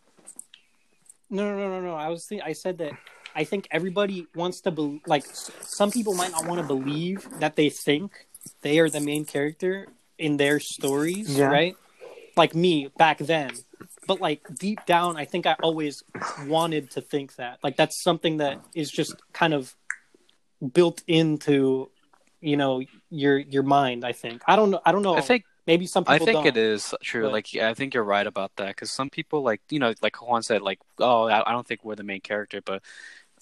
No, 1.29 1.43
no, 1.49 1.57
no, 1.57 1.69
no, 1.69 1.81
no. 1.81 1.95
I 1.95 2.09
was 2.09 2.25
think 2.25 2.43
I 2.43 2.53
said 2.53 2.77
that 2.77 2.93
I 3.35 3.43
think 3.43 3.67
everybody 3.71 4.27
wants 4.35 4.61
to 4.61 4.71
be 4.71 5.01
like 5.07 5.25
some 5.61 5.89
people 5.91 6.13
might 6.13 6.31
not 6.31 6.45
want 6.45 6.61
to 6.61 6.67
believe 6.67 7.27
that 7.39 7.55
they 7.55 7.69
think 7.69 8.27
they 8.63 8.79
are 8.79 8.89
the 8.89 8.99
main 8.99 9.25
character 9.25 9.87
in 10.17 10.37
their 10.37 10.59
stories, 10.59 11.37
Yeah. 11.37 11.45
right? 11.45 11.75
Like 12.35 12.55
me 12.55 12.89
back 12.97 13.19
then. 13.19 13.51
But 14.07 14.19
like 14.19 14.41
deep 14.57 14.85
down 14.85 15.15
I 15.17 15.25
think 15.25 15.45
I 15.45 15.55
always 15.61 16.03
wanted 16.47 16.91
to 16.91 17.01
think 17.01 17.35
that. 17.35 17.59
Like 17.63 17.77
that's 17.77 18.01
something 18.01 18.37
that 18.37 18.59
is 18.73 18.89
just 18.91 19.15
kind 19.33 19.53
of 19.53 19.75
built 20.73 21.03
into 21.07 21.89
you 22.41 22.57
know 22.57 22.81
your 23.09 23.37
your 23.37 23.63
mind, 23.63 24.03
I 24.03 24.11
think. 24.13 24.41
I 24.47 24.55
don't 24.55 24.71
know 24.71 24.81
I 24.85 24.91
don't 24.91 25.03
know. 25.03 25.15
I 25.15 25.21
think 25.21 25.45
maybe 25.65 25.85
some 25.87 26.03
people 26.03 26.15
I 26.15 26.19
think 26.19 26.37
don't. 26.39 26.47
it 26.47 26.57
is 26.57 26.93
true. 27.01 27.23
but- 27.23 27.31
Like, 27.31 27.53
yeah, 27.53 27.69
I 27.69 27.73
think 27.73 27.93
you're 27.93 28.03
right 28.03 28.27
about 28.27 28.51
that 28.57 28.67
because 28.67 28.91
some 28.91 29.09
people, 29.09 29.43
like, 29.43 29.61
you 29.69 29.79
know, 29.79 29.93
like 30.01 30.21
Juan 30.21 30.43
said, 30.43 30.61
like, 30.61 30.79
oh, 30.99 31.23
I, 31.29 31.49
I 31.49 31.53
don't 31.53 31.65
think 31.65 31.85
we're 31.85 31.95
the 31.95 32.03
main 32.03 32.19
character, 32.19 32.59
but 32.61 32.81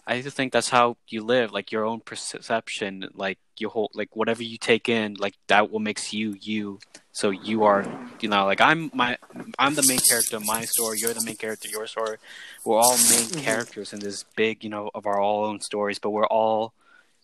I 0.08 0.22
just 0.22 0.36
think 0.36 0.52
that's 0.52 0.70
how 0.70 0.98
you 1.08 1.24
live, 1.24 1.52
like 1.52 1.72
your 1.72 1.86
own 1.86 2.00
perception, 2.02 3.08
like 3.14 3.38
your 3.58 3.70
whole, 3.70 3.92
like 3.94 4.16
whatever 4.16 4.44
you 4.44 4.58
take 4.58 4.90
in, 4.90 5.14
like 5.16 5.36
that 5.48 5.70
what 5.72 5.82
makes 5.82 6.12
you 6.12 6.36
you. 6.42 6.80
So 7.12 7.30
you 7.30 7.64
are, 7.64 7.86
you 8.20 8.30
know, 8.30 8.46
like 8.46 8.62
I'm 8.62 8.90
my, 8.94 9.18
I'm 9.60 9.76
the 9.76 9.86
main 9.88 10.00
character 10.00 10.38
of 10.38 10.46
my 10.46 10.66
story. 10.66 10.98
You're 11.00 11.14
the 11.14 11.24
main 11.24 11.36
character 11.36 11.68
of 11.68 11.72
your 11.74 11.88
story. 11.88 12.18
We're 12.66 12.78
all 12.80 12.98
main 12.98 13.28
Mhm. 13.30 13.44
characters 13.44 13.94
in 13.94 14.00
this 14.00 14.24
big, 14.36 14.64
you 14.64 14.70
know, 14.70 14.90
of 14.96 15.06
our 15.06 15.20
all 15.20 15.46
own 15.46 15.62
stories, 15.62 16.00
but 16.00 16.10
we're 16.12 16.26
all. 16.28 16.74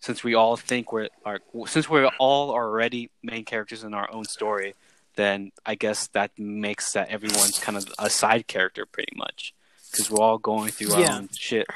Since 0.00 0.22
we 0.22 0.34
all 0.34 0.56
think 0.56 0.92
we're 0.92 1.08
are, 1.24 1.40
since 1.66 1.88
we're 1.88 2.06
all 2.20 2.50
already 2.52 3.10
main 3.20 3.44
characters 3.44 3.82
in 3.82 3.94
our 3.94 4.08
own 4.12 4.26
story, 4.26 4.74
then 5.16 5.50
I 5.66 5.74
guess 5.74 6.06
that 6.08 6.30
makes 6.38 6.92
that 6.92 7.08
everyone's 7.08 7.58
kind 7.58 7.76
of 7.76 7.92
a 7.98 8.08
side 8.08 8.46
character 8.46 8.86
pretty 8.86 9.14
much 9.16 9.52
because 9.90 10.08
we're 10.08 10.20
all 10.22 10.38
going 10.38 10.70
through 10.70 10.92
our 10.94 11.00
Yeah. 11.00 11.16
own 11.16 11.28
shit. 11.36 11.66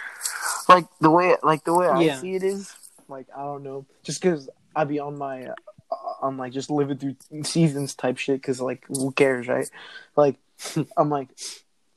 Like 0.74 0.86
the 1.00 1.10
way, 1.10 1.36
like 1.42 1.64
the 1.64 1.74
way 1.74 1.86
I 1.88 2.08
see 2.20 2.34
it 2.34 2.42
is, 2.42 2.72
like 3.08 3.26
I 3.36 3.42
don't 3.42 3.62
know, 3.62 3.86
just 4.02 4.20
because 4.22 4.48
I 4.74 4.84
be 4.84 4.98
on 4.98 5.18
my, 5.18 5.44
uh, 5.46 5.54
I'm 6.22 6.38
like 6.38 6.52
just 6.52 6.70
living 6.70 6.98
through 6.98 7.16
seasons 7.44 7.94
type 7.94 8.18
shit. 8.18 8.40
Because 8.40 8.60
like, 8.60 8.84
who 8.88 9.12
cares, 9.12 9.48
right? 9.48 9.68
Like, 10.16 10.36
I'm 10.96 11.10
like, 11.10 11.28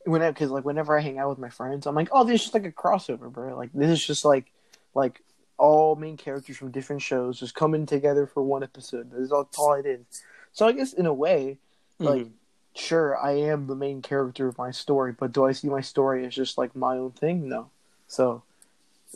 whenever, 0.05 0.33
because 0.33 0.51
like 0.51 0.65
whenever 0.65 0.97
I 0.97 1.01
hang 1.01 1.17
out 1.17 1.29
with 1.29 1.39
my 1.39 1.49
friends, 1.49 1.85
I'm 1.87 1.95
like, 1.95 2.09
oh, 2.11 2.23
this 2.23 2.35
is 2.35 2.41
just 2.43 2.53
like 2.53 2.65
a 2.65 2.71
crossover, 2.71 3.31
bro. 3.31 3.55
Like 3.55 3.71
this 3.73 3.89
is 3.89 4.05
just 4.05 4.25
like, 4.25 4.51
like 4.93 5.21
all 5.57 5.95
main 5.95 6.17
characters 6.17 6.57
from 6.57 6.71
different 6.71 7.01
shows 7.01 7.39
just 7.39 7.55
coming 7.55 7.85
together 7.85 8.27
for 8.27 8.43
one 8.43 8.61
episode. 8.63 9.09
That's 9.11 9.31
all, 9.31 9.43
that's 9.45 9.57
all 9.57 9.73
it 9.75 9.85
is. 9.85 10.05
So 10.51 10.67
I 10.67 10.73
guess 10.73 10.91
in 10.93 11.05
a 11.05 11.13
way, 11.13 11.57
like 11.99 12.23
Mhm. 12.23 12.31
sure 12.77 13.15
i 13.17 13.31
am 13.31 13.67
the 13.67 13.75
main 13.75 14.01
character 14.01 14.49
of 14.49 14.57
my 14.57 14.69
story 14.69 15.13
but 15.17 15.31
do 15.31 15.45
i 15.45 15.53
see 15.53 15.69
my 15.69 15.79
story 15.79 16.25
as 16.25 16.35
just 16.35 16.57
like 16.57 16.75
my 16.75 16.97
own 16.97 17.09
thing 17.11 17.47
no 17.47 17.69
so 18.05 18.43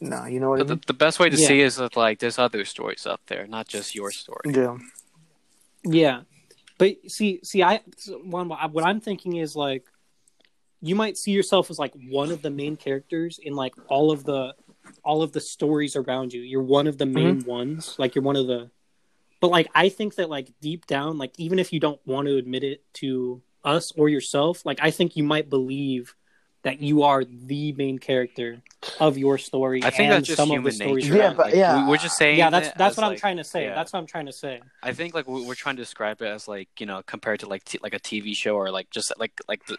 No, 0.02 0.26
you 0.26 0.40
know 0.40 0.50
what 0.50 0.60
I 0.60 0.64
But 0.64 0.68
the, 0.68 0.76
mean? 0.76 0.84
the 0.88 0.94
best 0.94 1.20
way 1.20 1.30
to 1.30 1.38
Yeah. 1.38 1.48
see 1.48 1.62
is 1.62 1.76
that 1.76 1.98
like 1.98 2.20
there's 2.20 2.40
other 2.40 2.64
stories 2.66 3.06
out 3.06 3.22
there, 3.28 3.48
not 3.48 3.68
just 3.68 3.96
your 3.96 4.12
story. 4.12 4.54
Yeah. 4.54 4.78
Yeah, 5.84 6.22
but 6.78 6.98
see, 7.08 7.40
see, 7.44 7.64
I 7.64 7.82
one 8.24 8.50
what 8.50 8.86
I'm 8.86 9.00
thinking 9.00 9.38
is 9.38 9.56
like 9.56 9.86
you 10.82 10.96
might 10.96 11.18
see 11.18 11.32
yourself 11.32 11.70
as 11.70 11.78
like 11.78 11.94
one 12.10 12.32
of 12.32 12.42
the 12.42 12.50
main 12.50 12.76
characters 12.76 13.40
in 13.42 13.54
like 13.54 13.74
all 13.88 14.12
of 14.12 14.24
the 14.24 14.56
all 15.04 15.22
of 15.22 15.32
the 15.32 15.42
stories 15.42 15.96
around 15.96 16.34
you. 16.34 16.42
You're 16.42 16.64
one 16.64 16.88
of 16.88 16.98
the 16.98 17.06
main 17.06 17.42
mm-hmm. 17.42 17.50
ones, 17.50 17.96
like 17.98 18.16
you're 18.16 18.24
one 18.24 18.36
of 18.36 18.48
the. 18.48 18.72
But 19.42 19.52
like 19.52 19.68
I 19.76 19.90
think 19.90 20.16
that 20.16 20.30
like 20.30 20.52
deep 20.62 20.86
down, 20.86 21.18
like 21.18 21.34
even 21.38 21.60
if 21.60 21.72
you 21.74 21.80
don't 21.80 22.00
want 22.06 22.28
to 22.28 22.38
admit 22.38 22.64
it 22.64 22.82
to 22.96 23.42
us 23.64 23.92
or 23.98 24.10
yourself, 24.10 24.66
like 24.66 24.80
I 24.82 24.92
think 24.92 25.16
you 25.16 25.24
might 25.24 25.50
believe 25.50 26.16
that 26.64 26.82
you 26.82 27.04
are 27.04 27.24
the 27.24 27.72
main 27.74 28.00
character 28.00 28.62
of 29.00 29.18
your 29.18 29.38
story. 29.38 29.82
I 29.84 29.90
think 29.92 30.02
and 30.02 30.12
that's 30.14 30.28
just 30.28 30.38
some 30.38 30.50
of 30.50 30.56
human 30.56 30.66
the 30.72 30.72
stories 30.76 31.06
nature. 31.10 31.18
Yeah, 31.18 31.34
but 31.34 31.46
Like, 31.48 31.56
yeah. 31.56 31.84
we, 31.86 31.90
we're 31.92 31.98
just 31.98 32.18
saying. 32.18 32.38
yeah, 32.38 32.50
that's 32.50 32.70
that's 32.78 32.94
as, 32.94 32.98
what 32.98 33.12
I'm 33.12 33.18
trying 33.18 33.38
to 33.38 33.44
say. 33.44 33.64
yeah. 33.64 33.76
That's 33.76 33.94
what 33.94 34.00
I'm 34.00 34.06
trying 34.08 34.26
to 34.26 34.34
say. 34.34 34.62
I 34.84 34.92
think 34.94 35.14
like 35.14 35.28
we- 35.28 35.46
we're 35.46 35.56
trying 35.56 35.78
to 35.78 35.82
describe 35.82 36.22
it 36.22 36.28
as 36.28 36.48
like 36.48 36.68
you 36.80 36.86
know 36.86 37.02
compared 37.06 37.40
to 37.42 37.48
like 37.48 37.64
t- 37.64 37.80
like 37.82 37.94
a 37.94 38.00
TV 38.00 38.36
show 38.36 38.56
or 38.56 38.72
like 38.72 38.90
just 38.90 39.12
like 39.18 39.32
like 39.48 39.66
the 39.68 39.78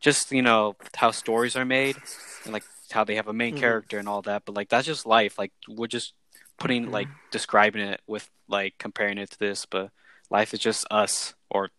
just 0.00 0.30
you 0.32 0.42
know 0.42 0.76
how 0.96 1.10
stories 1.10 1.56
are 1.56 1.64
made 1.64 1.96
and 2.44 2.52
like 2.52 2.64
how 2.92 3.02
they 3.04 3.16
have 3.16 3.28
a 3.28 3.32
main 3.32 3.54
Mhm. 3.56 3.60
character 3.60 3.98
and 3.98 4.08
all 4.08 4.22
that. 4.22 4.42
But 4.44 4.54
like 4.54 4.68
that's 4.68 4.86
just 4.86 5.06
life. 5.06 5.38
Like 5.38 5.52
we're 5.68 5.86
just 5.88 6.14
putting 6.58 6.86
Mhm. 6.86 6.92
like 6.92 7.08
describing 7.32 7.82
it 7.82 8.00
with 8.06 8.28
like 8.48 8.74
comparing 8.78 9.18
it 9.18 9.30
to 9.32 9.38
this. 9.38 9.66
But 9.66 9.90
life 10.30 10.54
is 10.54 10.60
just 10.60 10.86
us 10.90 11.34
or 11.50 11.70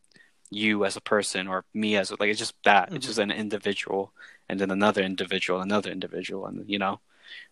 you 0.49 0.83
as 0.83 0.97
a 0.97 1.01
person 1.01 1.47
or 1.47 1.63
me 1.73 1.95
as 1.95 2.11
a, 2.11 2.15
like 2.19 2.29
it's 2.29 2.39
just 2.39 2.53
that. 2.65 2.89
It's 2.93 3.05
Mhm. 3.05 3.07
just 3.07 3.19
an 3.19 3.31
individual 3.31 4.13
and 4.51 4.59
then 4.59 4.69
another 4.69 5.01
individual, 5.01 5.61
another 5.61 5.89
individual, 5.89 6.45
and 6.45 6.69
you 6.69 6.77
know 6.77 6.99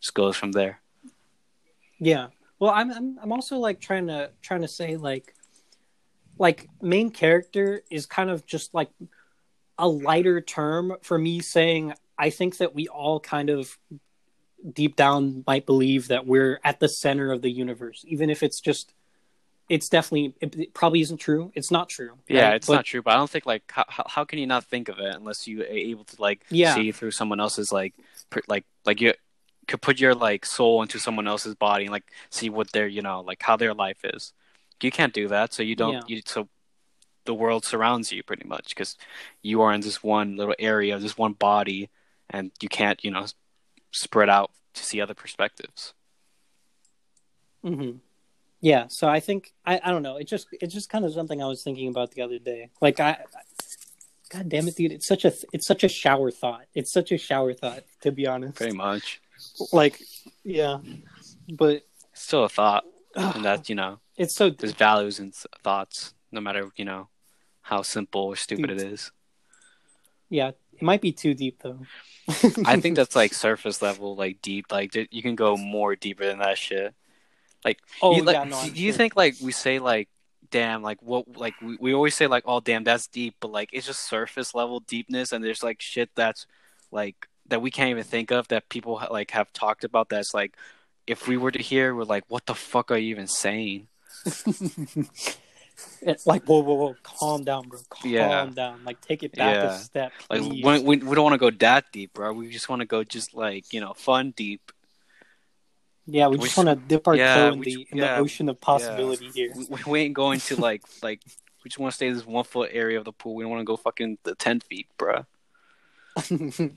just 0.01 0.13
goes 0.13 0.35
from 0.35 0.51
there. 0.51 0.81
Yeah. 1.97 2.27
Well, 2.59 2.71
I'm 2.71 2.91
I'm 2.91 3.19
I'm 3.23 3.31
also 3.31 3.57
like 3.57 3.79
trying 3.79 4.07
to 4.07 4.31
trying 4.41 4.61
to 4.61 4.67
say 4.67 4.97
like 4.97 5.33
like 6.37 6.67
main 6.81 7.09
character 7.09 7.81
is 7.89 8.05
kind 8.05 8.29
of 8.29 8.45
just 8.45 8.73
like 8.73 8.89
a 9.77 9.87
lighter 9.87 10.41
term 10.41 10.97
for 11.01 11.17
me 11.17 11.39
saying 11.39 11.93
I 12.17 12.31
think 12.31 12.57
that 12.57 12.75
we 12.75 12.89
all 12.89 13.21
kind 13.21 13.49
of 13.49 13.77
deep 14.73 14.97
down 14.97 15.45
might 15.47 15.65
believe 15.65 16.09
that 16.09 16.27
we're 16.27 16.59
at 16.65 16.81
the 16.81 16.89
center 16.89 17.31
of 17.31 17.41
the 17.41 17.49
universe 17.49 18.03
even 18.05 18.29
if 18.29 18.43
it's 18.43 18.59
just 18.59 18.93
it's 19.69 19.87
definitely 19.87 20.33
it, 20.41 20.55
it 20.59 20.73
probably 20.73 21.01
isn't 21.01 21.17
true. 21.17 21.51
It's 21.55 21.69
not 21.71 21.87
true. 21.89 22.17
Yeah, 22.27 22.47
right? 22.49 22.55
it's 22.55 22.67
But- 22.67 22.75
not 22.75 22.85
true, 22.85 23.01
but 23.01 23.13
I 23.13 23.17
don't 23.17 23.29
think 23.29 23.45
like 23.45 23.63
how, 23.71 23.85
how 23.87 24.25
can 24.25 24.39
you 24.39 24.47
not 24.47 24.65
think 24.65 24.89
of 24.89 24.99
it 24.99 25.15
unless 25.15 25.47
you 25.47 25.61
are 25.61 25.65
able 25.65 26.03
to 26.05 26.21
like 26.21 26.43
Yeah. 26.49 26.73
see 26.75 26.91
through 26.91 27.11
someone 27.11 27.39
else's 27.39 27.71
like 27.71 27.93
per, 28.29 28.41
like 28.47 28.65
like 28.85 28.99
you 28.99 29.13
could 29.67 29.81
put 29.81 29.99
your 29.99 30.15
like 30.15 30.45
soul 30.45 30.81
into 30.81 30.97
someone 30.99 31.27
else's 31.27 31.53
body 31.55 31.85
and 31.85 31.91
like 31.91 32.11
see 32.31 32.49
what 32.49 32.71
their 32.71 32.87
you 32.87 33.01
know 33.03 33.21
like 33.21 33.41
how 33.41 33.55
their 33.55 33.73
life 33.75 33.99
is. 34.03 34.33
You 34.81 34.91
can't 34.91 35.13
do 35.13 35.27
that, 35.27 35.53
so 35.53 35.61
you 35.61 35.75
don't. 35.75 35.93
Yeah. 35.93 36.01
You 36.07 36.21
so 36.25 36.49
the 37.25 37.33
world 37.35 37.63
surrounds 37.65 38.11
you 38.11 38.23
pretty 38.23 38.47
much 38.47 38.69
because 38.69 38.97
you 39.43 39.61
are 39.61 39.71
in 39.73 39.81
this 39.81 40.01
one 40.01 40.35
little 40.37 40.55
area, 40.57 40.97
this 40.97 41.17
one 41.17 41.33
body, 41.33 41.89
and 42.29 42.51
you 42.61 42.69
can't 42.69 43.03
you 43.03 43.11
know 43.11 43.25
spread 43.91 44.29
out 44.29 44.51
to 44.73 44.83
see 44.83 44.99
other 45.01 45.13
perspectives. 45.13 45.93
hmm 47.63 47.91
Yeah, 48.61 48.87
so 48.87 49.07
I 49.07 49.19
think 49.19 49.53
I, 49.65 49.79
I 49.83 49.91
don't 49.91 50.03
know. 50.03 50.17
It 50.17 50.27
just 50.27 50.47
it's 50.51 50.73
just 50.73 50.89
kind 50.89 51.05
of 51.05 51.13
something 51.13 51.41
I 51.41 51.45
was 51.47 51.63
thinking 51.63 51.87
about 51.89 52.11
the 52.11 52.21
other 52.21 52.39
day. 52.39 52.69
Like 52.81 52.99
I, 52.99 53.17
God 54.29 54.49
damn 54.49 54.67
it, 54.67 54.75
dude! 54.75 54.91
It's 54.91 55.07
such 55.07 55.23
a 55.25 55.33
it's 55.53 55.65
such 55.65 55.83
a 55.83 55.87
shower 55.87 56.29
thought. 56.29 56.65
It's 56.75 56.91
such 56.91 57.11
a 57.11 57.17
shower 57.17 57.53
thought, 57.53 57.83
to 58.01 58.11
be 58.11 58.27
honest. 58.27 58.55
Pretty 58.55 58.75
much, 58.75 59.21
Like, 59.71 59.99
yeah, 60.43 60.79
but 61.53 61.83
it's 62.11 62.21
still 62.23 62.43
a 62.43 62.49
thought, 62.49 62.83
and 63.15 63.45
that 63.45 63.69
you 63.69 63.75
know 63.75 63.99
it's 64.17 64.35
so 64.35 64.49
there's 64.49 64.73
values 64.73 65.19
and 65.19 65.33
thoughts, 65.63 66.13
no 66.31 66.41
matter 66.41 66.69
you 66.75 66.85
know 66.85 67.07
how 67.61 67.81
simple 67.81 68.21
or 68.23 68.35
stupid 68.35 68.69
it 68.71 68.81
is. 68.81 69.11
yeah. 70.29 70.51
It 70.73 70.83
might 70.83 71.01
be 71.01 71.11
too 71.11 71.33
deep 71.33 71.61
though. 71.61 71.79
I 72.65 72.79
think 72.79 72.95
that's 72.95 73.13
like 73.15 73.33
surface 73.47 73.81
level, 73.81 74.15
like 74.15 74.41
deep. 74.41 74.71
Like 74.71 74.95
you 75.11 75.21
can 75.21 75.35
go 75.35 75.57
more 75.57 75.95
deeper 75.97 76.25
than 76.25 76.39
that 76.39 76.57
shit. 76.57 76.95
Like, 77.63 77.79
oh 78.01 78.17
you, 78.17 78.23
like, 78.23 78.35
yeah, 78.35 78.43
no. 78.45 78.61
Do 78.63 78.81
you 78.81 78.91
sure. 78.91 78.97
think 78.97 79.15
like 79.15 79.35
we 79.41 79.51
say 79.51 79.79
like, 79.79 80.09
damn, 80.51 80.81
like 80.81 81.01
what, 81.01 81.37
like 81.37 81.55
we, 81.61 81.77
we 81.79 81.93
always 81.93 82.15
say 82.15 82.27
like, 82.27 82.43
oh 82.45 82.59
damn, 82.59 82.83
that's 82.83 83.07
deep, 83.07 83.35
but 83.39 83.51
like 83.51 83.69
it's 83.73 83.87
just 83.87 84.07
surface 84.07 84.55
level 84.55 84.79
deepness, 84.81 85.31
and 85.31 85.43
there's 85.43 85.63
like 85.63 85.81
shit 85.81 86.09
that's 86.15 86.45
like 86.91 87.27
that 87.47 87.61
we 87.61 87.71
can't 87.71 87.89
even 87.89 88.03
think 88.03 88.31
of 88.31 88.47
that 88.49 88.69
people 88.69 89.01
like 89.11 89.31
have 89.31 89.51
talked 89.53 89.83
about. 89.83 90.09
That's 90.09 90.33
like, 90.33 90.55
if 91.07 91.27
we 91.27 91.37
were 91.37 91.51
to 91.51 91.61
hear, 91.61 91.93
we're 91.93 92.03
like, 92.03 92.23
what 92.27 92.45
the 92.45 92.55
fuck 92.55 92.91
are 92.91 92.97
you 92.97 93.09
even 93.09 93.27
saying? 93.27 93.87
It's 96.01 96.25
like 96.25 96.43
whoa, 96.45 96.59
whoa, 96.59 96.75
whoa, 96.75 96.95
calm 97.03 97.43
down, 97.43 97.67
bro. 97.67 97.79
Calm 97.89 98.11
Yeah. 98.11 98.49
down. 98.53 98.83
Like 98.83 99.01
take 99.01 99.23
it 99.23 99.35
back 99.35 99.55
Yeah. 99.55 99.71
a 99.71 99.79
step. 99.79 100.13
Like 100.29 100.41
we, 100.41 100.61
we, 100.61 100.97
we 100.97 101.15
don't 101.15 101.23
want 101.23 101.33
to 101.33 101.37
go 101.37 101.49
that 101.51 101.85
deep, 101.91 102.13
bro. 102.13 102.33
We 102.33 102.49
just 102.49 102.69
want 102.69 102.81
to 102.81 102.85
go 102.85 103.03
just 103.03 103.33
like 103.33 103.73
you 103.73 103.81
know 103.81 103.93
fun 103.93 104.31
deep. 104.31 104.71
Yeah, 106.11 106.27
we 106.27 106.37
we 106.37 106.43
just 106.43 106.57
want 106.57 106.69
to 106.69 106.75
dip 106.75 107.07
our 107.07 107.17
yeah, 107.17 107.33
toe 107.33 107.53
in 107.53 107.61
the 107.61 107.87
in 107.91 107.97
yeah, 107.97 108.15
the 108.15 108.21
ocean 108.21 108.49
of 108.49 108.59
possibility 108.59 109.31
here. 109.31 109.51
We, 109.55 109.77
we 109.85 109.99
ain't 110.01 110.13
going 110.13 110.39
to 110.41 110.55
like 110.55 110.81
like 111.03 111.21
we 111.63 111.69
just 111.69 111.79
want 111.79 111.91
to 111.91 111.95
stay 111.95 112.07
in 112.07 112.13
this 112.15 112.25
one 112.25 112.43
foot 112.43 112.69
area 112.73 112.97
of 112.97 113.05
the 113.05 113.11
pool. 113.11 113.35
We 113.35 113.43
don't 113.43 113.51
want 113.51 113.61
to 113.61 113.65
go 113.65 113.77
fucking 113.77 114.17
the 114.23 114.35
ten 114.35 114.59
feet, 114.59 114.87
bruh. 114.97 115.25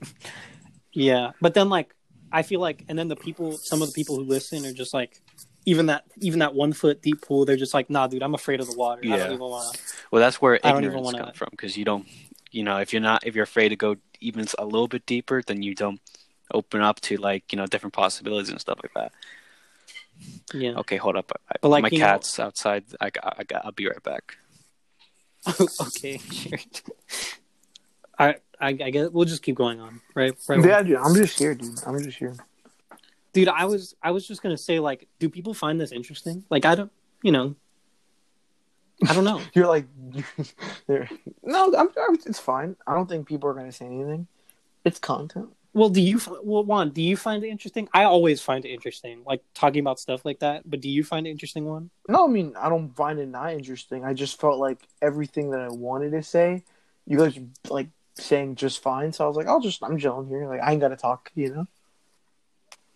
yeah, 0.93 1.31
but 1.41 1.53
then 1.53 1.69
like 1.69 1.93
I 2.31 2.41
feel 2.41 2.59
like, 2.59 2.83
and 2.89 2.97
then 2.97 3.07
the 3.07 3.15
people, 3.15 3.59
some 3.63 3.81
of 3.81 3.87
the 3.87 3.93
people 3.93 4.15
who 4.15 4.23
listen 4.23 4.65
are 4.65 4.73
just 4.73 4.93
like, 4.93 5.21
even 5.65 5.85
that 5.85 6.03
even 6.19 6.39
that 6.39 6.55
one 6.55 6.73
foot 6.73 7.01
deep 7.01 7.21
pool, 7.21 7.45
they're 7.45 7.55
just 7.55 7.73
like, 7.73 7.89
nah, 7.89 8.07
dude, 8.07 8.23
I'm 8.23 8.33
afraid 8.33 8.59
of 8.59 8.67
the 8.67 8.73
water. 8.73 9.01
I 9.05 9.05
Yeah. 9.05 9.17
don't 9.19 9.33
even 9.33 9.39
want 9.39 9.75
to. 9.75 9.81
Well, 10.11 10.21
that's 10.21 10.41
where 10.41 10.59
I 10.63 10.69
ignorance 10.69 11.11
comes 11.13 11.37
from 11.37 11.49
because 11.51 11.77
you 11.77 11.85
don't, 11.85 12.07
you 12.51 12.63
know, 12.63 12.77
if 12.77 12.91
you're 12.91 13.01
not 13.01 13.25
if 13.25 13.35
you're 13.35 13.43
afraid 13.43 13.69
to 13.69 13.75
go 13.75 13.95
even 14.19 14.45
a 14.57 14.65
little 14.65 14.87
bit 14.87 15.05
deeper, 15.05 15.41
then 15.45 15.61
you 15.61 15.75
don't 15.75 16.01
open 16.51 16.81
up 16.81 16.99
to 17.01 17.17
like 17.17 17.51
you 17.51 17.57
know 17.57 17.65
different 17.65 17.93
possibilities 17.93 18.49
and 18.49 18.59
stuff 18.59 18.79
like 18.83 18.93
that. 18.95 19.11
Yeah. 20.53 20.75
Okay, 20.77 20.97
hold 20.97 21.15
up, 21.17 21.31
I, 21.49 21.55
But, 21.61 21.69
like, 21.69 21.81
my 21.83 21.89
you 21.89 21.99
know- 21.99 22.05
cat's 22.05 22.39
outside. 22.39 22.83
I, 23.01 23.09
got- 23.09 23.35
I 23.39 23.43
got. 23.43 23.65
I'll 23.65 23.71
be 23.71 23.87
right 23.87 24.01
back. 24.03 24.37
okay. 25.59 26.17
Sure. 26.17 26.57
I, 28.17 28.27
I 28.61 28.67
I 28.67 28.71
guess 28.91 29.09
we'll 29.09 29.25
just 29.25 29.41
keep 29.43 29.55
going 29.55 29.79
on, 29.81 29.99
right? 30.15 30.33
right 30.47 30.63
Yeah, 30.63 30.81
dude. 30.83 30.97
I'm 30.97 31.15
just 31.15 31.37
here, 31.37 31.55
dude. 31.55 31.79
I'm 31.85 32.01
just 32.01 32.17
here. 32.17 32.35
dude 33.33 33.49
i 33.49 33.65
was 33.65 33.95
i 34.03 34.11
was 34.11 34.27
just 34.27 34.43
gonna 34.43 34.55
say 34.57 34.79
like 34.79 35.07
do 35.19 35.27
people 35.27 35.53
find 35.55 35.81
this 35.81 35.91
interesting 35.91 36.43
like 36.51 36.65
i 36.65 36.75
don't 36.75 36.91
you 37.23 37.31
know 37.31 37.55
i 39.09 39.13
don't 39.15 39.23
know 39.23 39.41
You're 39.55 39.65
like, 39.67 39.87
you're, 40.87 41.09
no, 41.43 41.73
I'm, 41.75 41.89
I'm, 41.97 42.15
it's 42.25 42.39
fine. 42.39 42.75
I 42.85 42.93
don't 42.93 43.09
think 43.09 43.27
people 43.27 43.49
are 43.49 43.53
gonna 43.55 43.71
say 43.71 43.85
anything. 43.87 44.27
It's 44.85 44.99
content. 44.99 45.49
Well 45.73 45.89
do 45.89 46.01
you 46.01 46.19
well 46.43 46.63
juan 46.63 46.91
do 46.91 47.01
you 47.01 47.17
find 47.17 47.43
it 47.43 47.47
interesting 47.49 47.89
i 47.93 48.03
always 48.03 48.41
find 48.41 48.63
it 48.63 48.69
interesting 48.69 49.23
like 49.25 49.41
talking 49.55 49.79
about 49.79 49.99
stuff 49.99 50.23
like 50.23 50.39
that 50.39 50.69
but 50.69 50.81
do 50.81 50.89
you 50.89 51.03
find 51.03 51.25
it 51.25 51.31
interesting 51.31 51.65
Juan 51.65 51.89
No, 52.07 52.25
I 52.25 52.27
mean 52.27 52.53
I 52.55 52.69
don't 52.69 52.95
find 52.95 53.19
it 53.19 53.27
not 53.27 53.53
interesting. 53.53 54.05
I 54.05 54.13
just 54.13 54.39
felt 54.39 54.59
like 54.59 54.79
everything 55.01 55.49
that 55.51 55.61
I 55.61 55.69
wanted 55.69 56.11
to 56.11 56.21
say, 56.23 56.63
you 57.07 57.17
guys 57.17 57.39
like 57.69 57.89
saying 58.15 58.55
just 58.55 58.83
fine. 58.83 59.11
So 59.11 59.25
I 59.25 59.27
was 59.27 59.35
like, 59.35 59.47
I'll 59.47 59.59
just 59.61 59.83
I'm 59.83 59.97
chilling 59.97 60.27
here. 60.27 60.47
Like 60.47 60.61
I 60.61 60.71
ain't 60.71 60.81
gotta 60.81 60.95
talk, 60.95 61.31
you 61.35 61.49
know. 61.53 61.67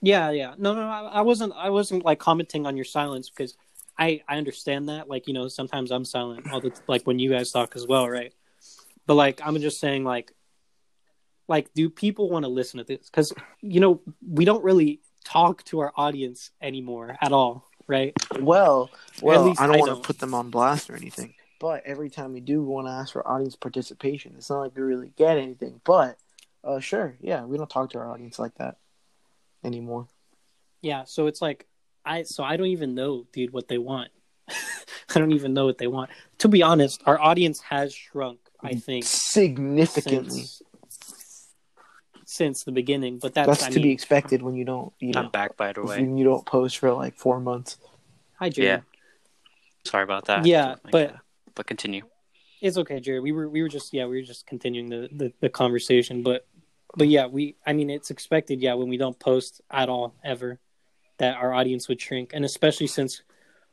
yeah 0.02 0.30
yeah 0.30 0.54
no 0.58 0.76
no 0.76 0.82
I, 0.88 1.02
I 1.20 1.22
wasn't 1.22 1.54
i 1.56 1.70
wasn't 1.70 2.06
like 2.06 2.20
commenting 2.20 2.66
on 2.68 2.76
your 2.78 2.86
silence 2.86 3.30
because 3.30 3.56
i 3.98 4.22
i 4.28 4.38
understand 4.38 4.90
that 4.90 5.10
like 5.10 5.28
you 5.28 5.34
know 5.34 5.48
sometimes 5.48 5.92
i'm 5.92 6.06
silent 6.06 6.46
all 6.52 6.62
the 6.62 6.72
like 6.88 7.04
when 7.08 7.18
you 7.20 7.30
guys 7.32 7.52
talk 7.52 7.76
as 7.76 7.88
well 7.88 8.08
right 8.08 8.34
but 9.08 9.16
like 9.16 9.42
i'm 9.44 9.60
just 9.60 9.80
saying 9.80 10.04
like 10.04 10.32
like 11.48 11.74
do 11.74 11.90
people 11.90 12.30
want 12.30 12.44
to 12.44 12.50
listen 12.50 12.78
to 12.78 12.84
this 12.84 13.10
because 13.10 13.34
you 13.62 13.80
know 13.80 14.02
we 14.28 14.46
don't 14.46 14.64
really 14.64 15.00
talk 15.24 15.64
to 15.66 15.80
our 15.80 15.92
audience 15.96 16.52
anymore 16.62 17.18
at 17.22 17.32
all 17.32 17.66
right 17.88 18.14
Well, 18.40 18.90
well, 19.22 19.50
I 19.58 19.68
don't 19.68 19.76
I 19.76 19.78
want 19.78 19.90
to 19.90 19.96
don't. 19.96 20.04
put 20.04 20.20
them 20.20 20.34
on 20.34 20.50
blast 20.50 20.90
or 20.90 20.96
anything. 20.96 21.34
But 21.60 21.84
every 21.86 22.10
time 22.12 22.34
we 22.34 22.40
do, 22.40 22.62
we 22.62 22.68
want 22.68 22.86
to 22.88 22.92
ask 22.92 23.14
for 23.14 23.28
audience 23.28 23.56
participation. 23.56 24.36
It's 24.38 24.50
not 24.50 24.60
like 24.60 24.76
we 24.76 24.84
really 24.84 25.12
get 25.16 25.38
anything. 25.38 25.82
But 25.84 26.18
uh, 26.64 26.80
sure, 26.80 27.16
yeah, 27.20 27.46
we 27.46 27.58
don't 27.58 27.70
talk 27.70 27.90
to 27.92 27.98
our 28.00 28.12
audience 28.12 28.38
like 28.38 28.54
that 28.56 28.78
anymore. 29.64 30.08
Yeah, 30.82 31.06
so 31.06 31.26
it's 31.28 31.42
like 31.42 31.66
I 32.06 32.24
so 32.24 32.44
I 32.44 32.58
don't 32.58 32.68
even 32.68 32.94
know, 32.94 33.26
dude, 33.34 33.52
what 33.54 33.68
they 33.70 33.78
want. 33.80 34.10
I 34.50 35.20
don't 35.20 35.32
even 35.32 35.54
know 35.54 35.66
what 35.66 35.78
they 35.78 35.88
want. 35.88 36.12
To 36.40 36.48
be 36.48 36.62
honest, 36.62 37.02
our 37.06 37.20
audience 37.20 37.60
has 37.62 37.94
shrunk, 37.94 38.40
I 38.62 38.76
think, 38.76 39.06
Significantly. 39.06 40.30
since 40.42 40.62
since 42.38 42.64
the 42.64 42.72
beginning. 42.72 43.18
But 43.20 43.34
that's, 43.34 43.48
That's 43.48 43.64
I 43.64 43.70
to 43.70 43.76
mean, 43.76 43.84
be 43.84 43.92
expected 43.92 44.42
when 44.42 44.56
you 44.56 44.64
don't, 44.64 44.94
you 45.00 45.12
know, 45.12 45.22
I'm 45.24 45.30
back 45.32 45.58
by 45.58 45.74
the 45.74 45.84
way. 45.84 46.00
when 46.02 46.18
you 46.18 46.24
don't 46.24 46.46
post 46.46 46.78
for 46.78 46.94
like 46.94 47.16
four 47.18 47.40
months. 47.40 47.78
hi 48.36 48.50
Jerry. 48.50 48.68
Yeah. 48.68 48.80
Sorry 49.86 50.04
about 50.04 50.26
that. 50.26 50.46
Yeah, 50.46 50.76
Like, 50.84 50.92
but- 50.92 51.10
uh, 51.10 51.18
but 51.56 51.66
continue. 51.66 52.04
It's 52.62 52.78
okay, 52.78 53.00
Jerry. 53.00 53.20
We 53.20 53.32
were 53.32 53.48
we 53.48 53.62
were 53.62 53.68
just 53.70 53.94
yeah, 53.94 54.06
we 54.08 54.16
were 54.18 54.24
just 54.26 54.48
continuing 54.48 54.90
the, 54.90 55.10
the, 55.12 55.32
the 55.42 55.50
conversation, 55.50 56.24
but 56.24 56.48
but 56.96 57.08
yeah, 57.08 57.28
we. 57.28 57.56
I 57.68 57.74
mean, 57.74 57.92
it's 57.92 58.10
expected. 58.10 58.62
Yeah, 58.62 58.74
when 58.74 58.90
we 58.90 58.98
don't 58.98 59.18
post 59.20 59.62
at 59.70 59.90
all 59.90 60.16
ever, 60.24 60.58
that 61.20 61.38
our 61.38 61.54
audience 61.54 61.88
would 61.88 62.02
shrink, 62.02 62.32
and 62.34 62.44
especially 62.44 62.88
since 62.88 63.22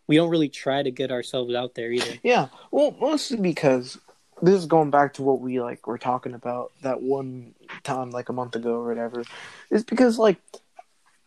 we 0.07 0.17
don't 0.17 0.29
really 0.29 0.51
try 0.51 0.83
to 0.83 0.91
get 0.91 1.11
ourselves 1.11 1.55
out 1.55 1.75
there 1.75 1.91
either. 1.93 2.19
Yeah, 2.23 2.49
well, 2.71 2.95
mostly 3.01 3.39
because 3.39 3.99
this 4.43 4.55
is 4.55 4.67
going 4.67 4.91
back 4.91 5.15
to 5.15 5.23
what 5.23 5.41
we 5.41 5.61
like 5.61 5.87
were 5.87 5.99
talking 5.99 6.35
about 6.35 6.73
that 6.83 7.03
one 7.03 7.55
time, 7.83 8.11
like 8.11 8.29
a 8.29 8.33
month 8.33 8.57
ago 8.57 8.75
or 8.75 8.89
whatever. 8.89 9.25
is 9.71 9.85
because 9.85 10.19
like 10.19 10.39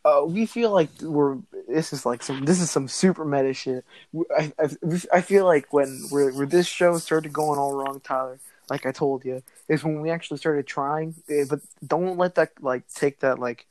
uh, 0.06 0.24
we 0.26 0.46
feel 0.46 0.72
like 0.72 0.90
we're 1.02 1.38
this 1.68 1.92
is 1.92 2.06
like 2.06 2.24
some 2.24 2.46
this 2.46 2.62
is 2.62 2.72
some 2.72 2.88
super 2.88 3.26
meta 3.26 3.54
shit. 3.54 3.86
I 4.38 4.52
I, 4.60 4.70
I 5.14 5.22
feel 5.22 5.46
like 5.46 5.74
when 5.74 6.06
where 6.10 6.32
where 6.32 6.46
this 6.46 6.68
show 6.68 6.98
started 6.98 7.34
going 7.34 7.60
all 7.60 7.74
wrong, 7.76 8.00
Tyler. 8.00 8.40
Like 8.70 8.86
I 8.86 8.92
told 8.92 9.24
you, 9.24 9.44
is 9.70 9.84
when 9.84 10.02
we 10.02 10.10
actually 10.10 10.38
started 10.38 10.68
trying. 10.68 11.16
eh, 11.30 11.46
But 11.50 11.62
don't 11.86 12.18
let 12.18 12.36
that 12.36 12.52
like 12.62 12.84
take 12.94 13.20
that 13.20 13.40
like 13.40 13.66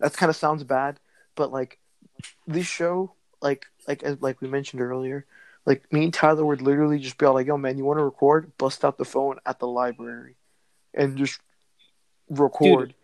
that 0.00 0.14
kind 0.14 0.30
of 0.30 0.36
sounds 0.36 0.64
bad. 0.64 0.98
But 1.34 1.52
like 1.52 1.78
this 2.46 2.66
show, 2.66 3.12
like 3.40 3.66
like 3.86 4.02
as 4.02 4.20
like 4.22 4.40
we 4.40 4.48
mentioned 4.48 4.82
earlier, 4.82 5.26
like 5.66 5.90
me 5.92 6.04
and 6.04 6.14
Tyler 6.14 6.44
would 6.44 6.62
literally 6.62 6.98
just 6.98 7.18
be 7.18 7.26
all 7.26 7.34
like, 7.34 7.46
"Yo, 7.46 7.56
man, 7.56 7.78
you 7.78 7.84
want 7.84 7.98
to 7.98 8.04
record? 8.04 8.56
Bust 8.58 8.84
out 8.84 8.98
the 8.98 9.04
phone 9.04 9.38
at 9.46 9.58
the 9.58 9.66
library, 9.66 10.36
and 10.92 11.16
just 11.16 11.40
record." 12.28 12.94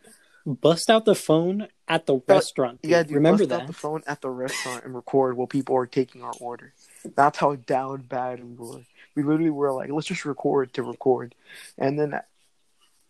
Bust 0.46 0.88
out 0.88 1.05
the 1.05 1.14
phone 1.14 1.68
at 1.87 2.07
the 2.07 2.18
restaurant. 2.27 2.81
dude. 2.81 2.90
yeah, 2.90 3.03
dude, 3.03 3.16
remember 3.16 3.38
bust 3.38 3.51
that? 3.51 3.61
out 3.62 3.66
the 3.66 3.73
phone 3.73 4.03
at 4.07 4.20
the 4.23 4.31
restaurant 4.31 4.85
and 4.85 4.94
record 4.94 5.37
while 5.37 5.46
people 5.46 5.77
are 5.77 5.87
taking 5.87 6.23
our 6.23 6.33
order. 6.40 6.73
That's 7.14 7.38
how 7.38 7.57
down 7.57 8.03
bad 8.03 8.42
we 8.42 8.55
were. 8.55 8.81
We 9.14 9.23
literally 9.23 9.51
were 9.51 9.73
like, 9.73 9.90
"Let's 9.90 10.07
just 10.07 10.25
record 10.25 10.73
to 10.75 10.83
record," 10.83 11.35
and 11.77 11.99
then 11.99 12.20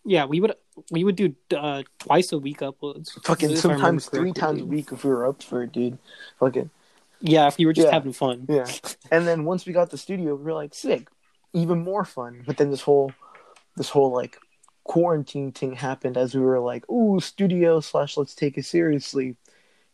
Yeah, 0.05 0.25
we 0.25 0.41
would 0.41 0.55
we 0.91 1.05
would 1.05 1.17
do 1.17 1.35
uh, 1.57 1.83
twice 1.99 2.33
a 2.33 2.39
week 2.39 2.61
uploads. 2.61 3.13
fucking 3.25 3.51
if 3.51 3.65
I 3.65 3.69
remember 3.69 4.01
sometimes 4.01 4.07
three 4.07 4.33
times 4.33 4.63
a 4.63 4.65
week 4.65 4.93
if 4.93 5.05
we 5.05 5.11
were 5.11 5.27
up 5.27 5.43
for 5.43 5.63
it, 5.63 5.73
dude. 5.73 5.99
Fucking 6.39 6.71
Yeah, 7.21 7.47
if 7.49 7.59
you 7.59 7.67
were 7.67 7.73
just 7.73 7.87
Yeah. 7.87 7.93
having 7.93 8.13
fun. 8.13 8.47
Yeah. 8.49 8.67
And 9.13 9.27
then 9.27 9.45
once 9.45 9.67
we 9.67 9.73
got 9.73 9.91
the 9.91 9.99
studio, 9.99 10.37
we 10.37 10.45
were 10.45 10.53
like, 10.53 10.73
sick, 10.73 11.09
even 11.53 11.83
more 11.83 12.05
fun. 12.05 12.45
But 12.47 12.59
then 12.59 12.71
this 12.71 12.83
whole, 12.83 13.13
this 13.77 13.89
whole 13.89 14.13
like 14.13 14.39
quarantine 14.85 15.51
thing 15.51 15.73
happened 15.73 16.17
as 16.17 16.33
we 16.35 16.41
were 16.41 16.61
like, 16.61 16.89
ooh, 16.89 17.19
studio 17.19 17.81
slash 17.81 18.17
let's 18.17 18.35
take 18.37 18.57
it 18.57 18.65
seriously, 18.65 19.35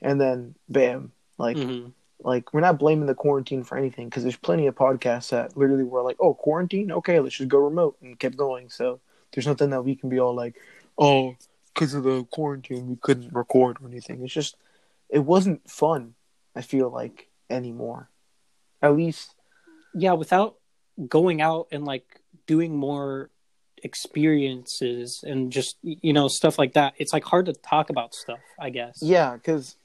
and 0.02 0.20
then 0.20 0.54
bam, 0.68 1.12
like 1.38 1.56
Mhm. 1.56 1.92
like 2.22 2.52
we're 2.52 2.60
not 2.60 2.78
blaming 2.78 3.06
the 3.06 3.14
quarantine 3.14 3.64
for 3.64 3.78
anything 3.78 4.08
because 4.08 4.22
there's 4.22 4.36
plenty 4.36 4.66
of 4.66 4.74
podcasts 4.74 5.30
that 5.30 5.56
literally 5.56 5.84
were 5.84 6.02
like, 6.02 6.16
oh, 6.20 6.34
quarantine, 6.34 6.92
okay, 6.92 7.18
let's 7.20 7.36
just 7.36 7.48
go 7.48 7.58
remote 7.58 7.96
and 8.02 8.18
kept 8.18 8.36
going. 8.36 8.68
So 8.68 9.00
there's 9.32 9.46
nothing 9.46 9.70
that 9.70 9.82
we 9.82 9.96
can 9.96 10.08
be 10.10 10.20
all 10.20 10.34
like, 10.34 10.56
oh, 10.98 11.36
because 11.72 11.94
of 11.94 12.04
the 12.04 12.24
quarantine 12.24 12.86
we 12.88 12.96
couldn't 12.96 13.32
record 13.32 13.78
or 13.82 13.88
anything. 13.88 14.22
It's 14.22 14.32
just 14.34 14.56
it 15.08 15.20
wasn't 15.20 15.70
fun. 15.70 16.14
I 16.56 16.62
feel 16.62 16.90
like 16.90 17.28
anymore. 17.50 18.10
At 18.82 18.96
least 18.96 19.34
Yeah, 19.94 20.12
without 20.12 20.56
going 21.08 21.40
out 21.40 21.68
and 21.72 21.84
like 21.84 22.20
doing 22.46 22.76
more 22.76 23.30
experiences 23.82 25.22
and 25.22 25.52
just 25.52 25.76
you 25.82 26.12
know 26.12 26.28
stuff 26.28 26.58
like 26.58 26.72
that, 26.74 26.94
it's 26.96 27.12
like 27.12 27.24
hard 27.24 27.46
to 27.46 27.52
talk 27.52 27.90
about 27.90 28.14
stuff. 28.14 28.40
I 28.58 28.70
guess. 28.70 28.98
Yeah, 29.02 29.34
because 29.34 29.76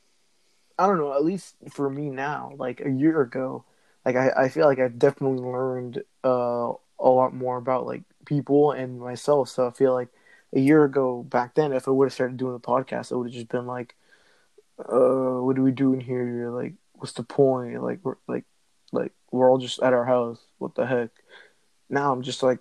I 0.80 0.88
don't 0.88 0.98
know. 0.98 1.14
At 1.14 1.24
least 1.24 1.56
for 1.70 1.90
me 1.90 2.10
now, 2.10 2.54
like 2.58 2.82
a 2.82 2.90
year 2.90 3.22
ago, 3.22 3.66
like 4.06 4.16
I, 4.16 4.32
I 4.36 4.50
feel 4.50 4.66
like 4.66 4.80
I've 4.80 4.98
definitely 4.98 5.40
learned 5.40 6.04
uh, 6.24 6.74
a 7.00 7.10
lot 7.10 7.34
more 7.34 7.58
about 7.58 7.86
like 7.86 8.04
people 8.26 8.72
and 8.72 9.00
myself. 9.00 9.50
So 9.50 9.68
I 9.68 9.72
feel 9.72 9.94
like 9.94 10.10
a 10.54 10.60
year 10.60 10.84
ago, 10.84 11.24
back 11.24 11.56
then, 11.56 11.74
if 11.74 11.88
I 11.88 11.92
would 11.92 12.06
have 12.06 12.14
started 12.14 12.38
doing 12.38 12.54
the 12.54 12.60
podcast, 12.60 13.12
it 13.12 13.18
would 13.18 13.28
have 13.28 13.34
just 13.34 13.50
been 13.50 13.68
like, 13.68 13.96
uh, 14.90 15.42
"What 15.42 15.58
are 15.58 15.64
we 15.64 15.72
doing 15.72 16.00
here? 16.02 16.50
Like, 16.50 16.74
what's 16.94 17.14
the 17.14 17.24
point? 17.24 17.82
Like, 17.84 18.00
we're 18.04 18.16
like, 18.28 18.46
like 18.92 19.12
we're 19.32 19.50
all 19.50 19.58
just 19.58 19.82
at 19.82 19.94
our 19.94 20.06
house. 20.06 20.40
What 20.58 20.76
the 20.76 20.86
heck?" 20.86 21.10
Now 21.90 22.12
I'm 22.14 22.22
just 22.22 22.44
like, 22.44 22.60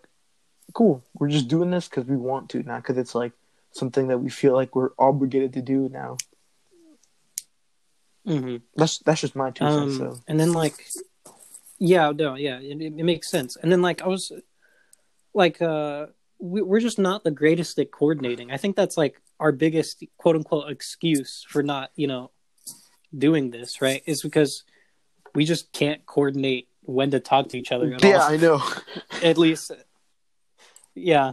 "Cool, 0.72 1.02
we're 1.14 1.28
just 1.28 1.48
doing 1.48 1.70
this 1.70 1.88
because 1.88 2.04
we 2.06 2.16
want 2.16 2.50
to, 2.50 2.62
not 2.62 2.83
because 2.83 2.98
it's 2.98 3.14
like." 3.14 3.33
Something 3.72 4.09
that 4.09 4.18
we 4.18 4.30
feel 4.30 4.52
like 4.52 4.74
we're 4.74 4.90
obligated 4.98 5.52
to 5.52 5.62
do 5.62 5.88
now. 5.92 6.16
hmm 8.26 8.56
That's 8.74 8.98
that's 8.98 9.20
just 9.20 9.37
my 9.37 9.52
two 9.52 9.64
cents. 9.64 9.76
Um, 9.76 9.98
So 9.98 10.20
and 10.26 10.40
then 10.40 10.52
like, 10.52 10.74
yeah, 11.78 12.11
no, 12.11 12.35
yeah, 12.35 12.59
it, 12.59 12.83
it 12.83 13.04
makes 13.04 13.30
sense. 13.30 13.54
And 13.54 13.70
then 13.70 13.80
like 13.80 14.02
I 14.02 14.09
was, 14.09 14.33
like, 15.35 15.62
uh, 15.62 16.06
we, 16.40 16.62
we're 16.62 16.80
just 16.80 16.98
not 16.98 17.22
the 17.22 17.30
greatest 17.30 17.78
at 17.78 17.92
coordinating. 17.92 18.50
I 18.50 18.56
think 18.56 18.74
that's 18.74 18.96
like 18.96 19.20
our 19.40 19.50
biggest 19.50 20.05
quote 20.18 20.37
unquote 20.37 20.70
excuse 20.70 21.44
for 21.48 21.62
not, 21.62 21.90
you 21.96 22.07
know, 22.07 22.31
doing 23.16 23.50
this. 23.50 23.81
Right? 23.81 24.03
Is 24.07 24.22
because 24.22 24.62
we 25.35 25.44
just 25.44 25.72
can't 25.72 26.05
coordinate 26.07 26.68
when 26.83 27.11
to 27.11 27.20
talk 27.20 27.48
to 27.48 27.59
each 27.59 27.72
other. 27.72 27.94
At 27.94 28.05
yeah, 28.05 28.18
all. 28.18 28.22
I 28.22 28.37
know. 28.37 28.62
at 29.22 29.38
least, 29.38 29.72
yeah. 30.94 31.33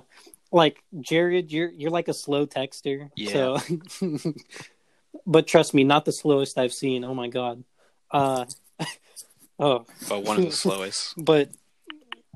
Like 0.51 0.81
Jared, 1.01 1.51
you're 1.51 1.69
you're 1.69 1.91
like 1.91 2.07
a 2.07 2.13
slow 2.13 2.47
texter. 2.47 3.09
Yeah. 3.15 3.57
So, 3.57 4.33
but 5.27 5.45
trust 5.45 5.73
me, 5.73 5.83
not 5.83 6.05
the 6.05 6.13
slowest 6.13 6.57
I've 6.57 6.73
seen. 6.73 7.03
Oh 7.03 7.13
my 7.13 7.27
god. 7.27 7.63
Uh, 8.09 8.45
oh, 9.59 9.85
but 10.07 10.23
one 10.23 10.37
of 10.37 10.45
the 10.45 10.51
slowest. 10.51 11.13
but 11.17 11.49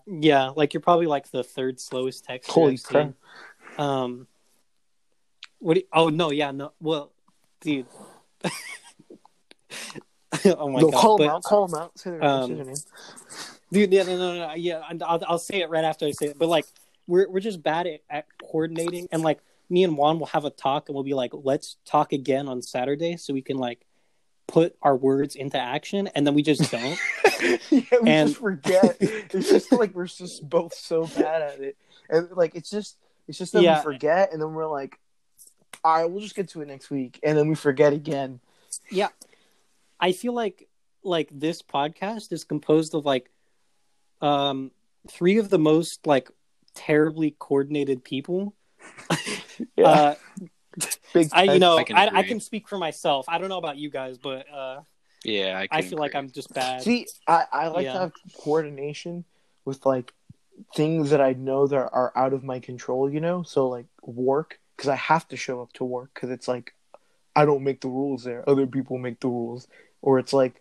yeah, 0.05 0.49
like 0.49 0.73
you're 0.73 0.81
probably 0.81 1.05
like 1.05 1.31
the 1.31 1.43
third 1.43 1.79
slowest 1.79 2.27
texter. 2.27 2.47
Holy 2.47 2.77
crap! 2.77 3.13
Um, 3.77 4.27
what? 5.62 5.76
Do 5.76 5.80
you, 5.82 5.88
oh 5.93 6.10
no, 6.10 6.32
yeah, 6.32 6.52
no. 6.52 6.74
Well, 6.82 7.12
dude. 7.62 7.86
oh 10.45 10.69
my 10.69 10.80
no, 10.82 10.89
god! 10.89 11.00
call 11.00 11.17
but- 11.17 11.24
him 11.26 11.30
out. 11.30 11.43
Call 11.43 11.65
him 11.67 11.76
out. 11.76 11.97
Say 11.97 12.12
their, 12.12 12.24
um, 12.24 12.58
name. 12.58 12.76
dude 13.71 13.91
yeah 13.93 14.04
no 14.04 14.17
no 14.17 14.36
no 14.47 14.54
yeah 14.56 14.82
and 14.89 15.02
I'll, 15.04 15.21
I'll 15.28 15.39
say 15.39 15.62
it 15.62 15.69
right 15.69 15.84
after 15.86 16.06
i 16.06 16.12
say 16.12 16.28
it 16.28 16.38
but 16.39 16.47
like 16.50 16.65
we're 17.08 17.30
we're 17.30 17.39
just 17.39 17.62
bad 17.63 17.88
at, 17.88 18.02
at 18.10 18.26
coordinating 18.41 19.08
and 19.12 19.21
like 19.21 19.39
me 19.69 19.84
and 19.86 19.95
juan 19.97 20.19
will 20.19 20.26
have 20.28 20.43
a 20.45 20.50
talk 20.50 20.89
and 20.89 20.95
we'll 20.95 21.04
be 21.06 21.13
like 21.13 21.32
let's 21.34 21.78
talk 21.86 22.12
again 22.12 22.47
on 22.50 22.62
saturday 22.62 23.15
so 23.17 23.34
we 23.34 23.41
can 23.41 23.58
like 23.58 23.86
put 24.47 24.76
our 24.82 24.95
words 24.97 25.36
into 25.36 25.58
action 25.58 26.08
and 26.15 26.28
then 26.28 26.34
we 26.34 26.41
just 26.43 26.69
don't 26.71 26.97
yeah, 27.41 27.58
we 28.02 28.10
and- 28.10 28.30
just 28.30 28.41
forget. 28.41 28.97
it's 29.00 29.50
just 29.50 29.71
like 29.71 29.95
we're 29.95 30.06
just 30.08 30.47
both 30.50 30.74
so 30.74 31.06
bad 31.08 31.41
at 31.41 31.60
it, 31.62 31.78
and 32.10 32.30
like 32.32 32.56
it's 32.56 32.69
just 32.69 32.97
it's 33.28 33.38
just 33.38 33.54
that 33.54 33.63
Yeah. 33.63 33.78
we 33.80 33.84
forget, 33.84 34.32
and 34.34 34.41
then 34.41 34.54
we're 34.54 34.67
like, 34.67 35.00
all 35.84 35.96
right, 35.98 36.06
we'll 36.10 36.22
just 36.22 36.36
get 36.36 36.50
to 36.50 36.62
it 36.62 36.67
next 36.67 36.89
week, 36.89 37.20
and 37.24 37.38
then 37.38 37.48
we 37.50 37.56
forget 37.56 37.94
again. 37.94 38.39
yeah 38.89 39.10
i 40.00 40.12
feel 40.12 40.34
like 40.34 40.67
like 41.04 41.30
this 41.32 41.62
podcast 41.62 42.32
is 42.32 42.44
composed 42.44 42.96
of 42.96 43.06
like 43.06 43.30
um 44.22 44.72
three 45.10 45.38
of 45.38 45.50
the 45.50 45.60
most 45.60 46.06
like 46.08 46.30
terribly 46.74 47.36
coordinated 47.38 48.04
people 48.04 48.54
uh 49.84 50.15
Big. 51.13 51.28
i 51.34 51.44
you 51.44 51.60
know 51.60 51.78
I 51.78 51.84
can 51.84 51.96
I, 51.98 52.08
I 52.20 52.24
can 52.24 52.39
speak 52.39 52.67
for 52.70 52.78
myself 52.78 53.26
i 53.28 53.38
don't 53.38 53.50
know 53.50 53.58
about 53.58 53.78
you 53.78 53.89
guys 53.89 54.17
but 54.17 54.50
uh 54.52 54.82
Yeah, 55.24 55.58
I, 55.58 55.63
I 55.63 55.82
can 55.82 55.89
feel 55.89 56.00
like. 56.00 56.15
I'm 56.15 56.32
just 56.32 56.52
bad. 56.54 56.82
See, 56.82 57.06
I, 57.28 57.46
I 57.52 57.67
like 57.67 57.86
Yeah. 57.86 57.94
to 57.94 58.00
have 58.00 58.12
coordination 58.34 59.26
with 59.65 59.86
like 59.86 60.13
things 60.76 61.12
that 61.12 61.22
I 61.22 61.34
know 61.34 61.67
that 61.67 61.76
are 61.91 62.12
out 62.15 62.34
of 62.34 62.44
my 62.44 62.60
control, 62.60 63.12
you 63.12 63.20
know? 63.20 63.44
So 63.44 63.67
like 63.70 63.86
work, 64.02 64.60
because 64.82 64.89
I 64.89 64.96
have 64.96 65.28
to 65.28 65.38
show 65.38 65.62
up 65.62 65.72
to 65.74 65.84
work 65.86 66.10
because 66.15 66.32
it's 66.32 66.48
like 66.48 66.74
I 67.36 67.46
don't 67.46 67.63
make 67.63 67.82
the 67.82 67.88
rules 67.88 68.24
there. 68.24 68.44
Other 68.50 68.65
people 68.65 68.98
make 68.98 69.20
the 69.20 69.28
rules. 69.28 69.67
Or 70.02 70.17
it's 70.17 70.34
like, 70.34 70.60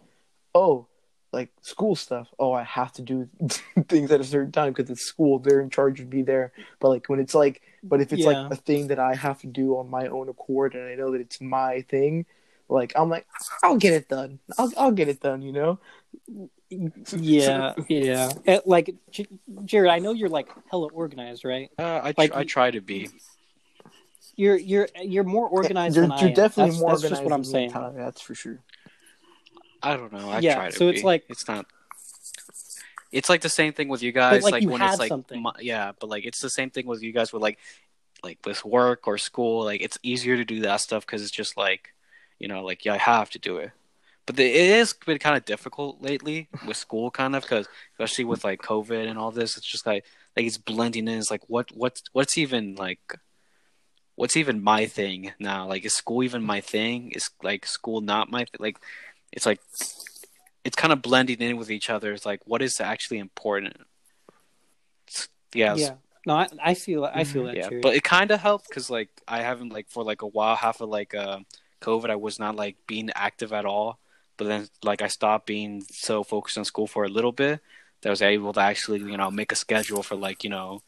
oh, 0.55 0.87
like 1.33 1.49
school 1.63 1.97
stuff. 1.97 2.29
Oh, 2.39 2.53
I 2.53 2.63
have 2.65 2.93
to 2.93 3.03
do 3.03 3.31
things 3.89 4.11
at 4.13 4.21
a 4.21 4.25
certain 4.25 4.53
time 4.53 4.75
because 4.75 4.91
it's 4.91 5.01
school. 5.07 5.39
They're 5.39 5.63
in 5.63 5.71
charge 5.71 6.01
of 6.01 6.13
me 6.13 6.21
there. 6.21 6.53
But 6.81 6.91
like 6.91 7.09
when 7.09 7.19
it's 7.19 7.35
like, 7.35 7.63
but 7.83 8.03
if 8.03 8.13
it's 8.13 8.21
Yeah. 8.23 8.43
like 8.43 8.53
a 8.53 8.57
thing 8.57 8.89
that 8.89 8.99
I 8.99 9.15
have 9.15 9.41
to 9.41 9.47
do 9.47 9.79
on 9.79 9.89
my 9.89 10.07
own 10.09 10.29
accord 10.29 10.75
and 10.75 10.85
I 10.87 10.97
know 10.97 11.13
that 11.13 11.23
it's 11.23 11.41
my 11.41 11.81
thing, 11.89 12.27
like 12.69 12.93
I'm 12.95 13.09
like, 13.09 13.27
I'll 13.63 13.79
get 13.79 13.95
it 13.95 14.09
done. 14.09 14.39
I'll 14.59 14.71
I'll 14.77 14.93
get 14.93 15.09
it 15.09 15.21
done. 15.21 15.41
You 15.41 15.53
know. 15.53 15.79
Yeah, 16.69 17.75
yeah. 17.89 18.31
Like 18.65 18.95
Jared, 19.65 19.91
I 19.91 19.99
know 19.99 20.13
you're 20.13 20.29
like 20.29 20.49
hella 20.71 20.89
organized, 20.93 21.45
right? 21.45 21.71
Uh, 21.79 22.01
I, 22.05 22.13
tr- 22.13 22.21
like- 22.21 22.35
I 22.37 22.45
try 22.45 22.71
to 22.71 22.81
be. 22.81 23.09
You're 24.41 24.57
you're 24.57 24.89
you're 25.03 25.25
more 25.25 25.47
organized 25.49 25.97
You're, 25.97 26.05
than 26.07 26.13
I 26.13 26.21
you're 26.23 26.31
definitely 26.35 26.71
that's, 26.71 26.81
more 26.81 26.91
that's 26.93 27.03
organized. 27.05 27.11
just 27.21 27.25
what 27.25 27.33
I'm 27.35 27.45
saying. 27.45 27.71
Tyler, 27.73 27.93
that's 27.95 28.21
for 28.23 28.35
sure. 28.35 28.59
I 29.83 29.97
don't 29.99 30.13
know. 30.13 30.31
I 30.31 30.39
Yeah, 30.39 30.55
try 30.55 30.71
to 30.71 30.77
so 30.77 30.89
it's 30.89 31.03
be. 31.03 31.07
like- 31.07 31.25
it's 31.29 31.47
not. 31.47 31.67
It's 33.13 33.29
like 33.29 33.41
the 33.43 33.49
same 33.51 33.73
thing 33.73 33.89
with 33.89 34.03
you 34.03 34.13
guys. 34.13 34.43
like, 34.43 34.53
like 34.53 34.63
you 34.63 34.71
when 34.71 34.81
have 34.81 34.93
it's 34.93 34.99
like 35.01 35.09
something. 35.09 35.43
my- 35.43 35.53
yeah, 35.61 35.93
but 35.99 36.09
like 36.09 36.25
it's 36.25 36.41
the 36.41 36.49
same 36.49 36.71
thing 36.71 36.87
with 36.87 37.03
you 37.03 37.13
guys 37.13 37.33
with 37.35 37.43
like 37.43 37.59
like 38.23 38.39
with 38.47 38.65
work 38.65 39.07
or 39.09 39.19
school. 39.19 39.65
Like 39.65 39.83
it's 39.83 39.99
easier 40.03 40.37
to 40.37 40.45
do 40.45 40.61
that 40.61 40.81
stuff 40.81 41.05
because 41.05 41.21
it's 41.23 41.31
just 41.31 41.57
like 41.59 41.93
you 42.39 42.49
know 42.49 42.65
like 42.65 42.85
yeah 42.87 42.95
I 42.95 42.99
have 42.99 43.29
to 43.31 43.39
do 43.39 43.59
it. 43.59 43.73
But 44.27 44.37
the, 44.37 44.45
it 44.47 44.77
has 44.79 44.93
been 44.95 45.19
kind 45.19 45.37
of 45.37 45.45
difficult 45.45 46.01
lately 46.01 46.49
with 46.67 46.77
school, 46.77 47.11
kind 47.11 47.35
of 47.37 47.43
because 47.43 47.67
especially 47.95 48.25
with 48.25 48.45
like 48.45 48.63
COVID 48.63 49.07
and 49.09 49.19
all 49.19 49.33
this, 49.33 49.57
it's 49.59 49.67
just 49.67 49.87
like 49.87 50.05
like 50.37 50.47
it's 50.47 50.57
blending 50.59 51.09
in. 51.09 51.19
It's 51.19 51.31
like 51.31 51.43
what 51.49 51.67
what's 51.75 52.03
what's 52.13 52.39
even 52.39 52.77
like 52.77 53.01
what's 54.21 54.37
even 54.37 54.63
my 54.63 54.85
thing 54.85 55.33
now? 55.39 55.67
Like, 55.67 55.87
is 55.87 55.95
school 55.95 56.23
even 56.23 56.43
my 56.43 56.61
thing? 56.61 57.11
Is 57.13 57.31
like 57.43 57.65
school 57.65 58.03
not 58.03 58.31
my 58.31 58.41
th- 58.41 58.61
like? 58.61 58.79
It's 59.33 59.47
like 59.47 59.61
it's 60.63 60.77
kind 60.77 60.93
of 60.93 61.01
blending 61.01 61.39
in 61.41 61.57
with 61.57 61.71
each 61.71 61.89
other. 61.89 62.13
It's 62.13 62.27
like 62.27 62.41
what 62.45 62.61
is 62.61 62.81
actually 62.81 63.19
important? 63.19 63.77
It's- 65.09 65.29
yeah, 65.55 65.75
Yeah. 65.75 65.95
No, 66.27 66.35
I, 66.35 66.49
I 66.63 66.75
feel 66.75 67.07
I 67.07 67.25
feel 67.25 67.45
that. 67.45 67.57
yeah, 67.57 67.69
Jared. 67.71 67.83
but 67.83 67.95
it 67.95 68.05
kind 68.05 68.31
of 68.31 68.41
helped 68.41 68.69
because 68.69 68.91
like 68.91 69.09
I 69.27 69.41
haven't 69.41 69.73
like 69.73 69.89
for 69.89 70.05
like 70.05 70.21
a 70.21 70.27
while, 70.27 70.55
half 70.55 70.83
of 70.83 70.91
like 70.91 71.15
uh, 71.15 71.39
COVID, 71.81 72.11
I 72.11 72.17
was 72.17 72.39
not 72.39 72.57
like 72.57 72.77
being 72.87 73.09
active 73.15 73.55
at 73.55 73.65
all. 73.65 73.99
But 74.37 74.49
then 74.49 74.69
like 74.83 75.01
I 75.01 75.09
stopped 75.09 75.47
being 75.47 75.83
so 75.91 76.23
focused 76.25 76.59
on 76.59 76.67
school 76.67 76.87
for 76.87 77.05
a 77.05 77.09
little 77.09 77.33
bit 77.33 77.61
that 78.03 78.11
I 78.11 78.11
was 78.11 78.21
able 78.21 78.53
to 78.53 78.61
actually 78.61 79.01
you 79.01 79.17
know 79.17 79.31
make 79.31 79.51
a 79.51 79.57
schedule 79.57 80.03
for 80.03 80.15
like 80.15 80.45
you 80.45 80.51
know 80.51 80.83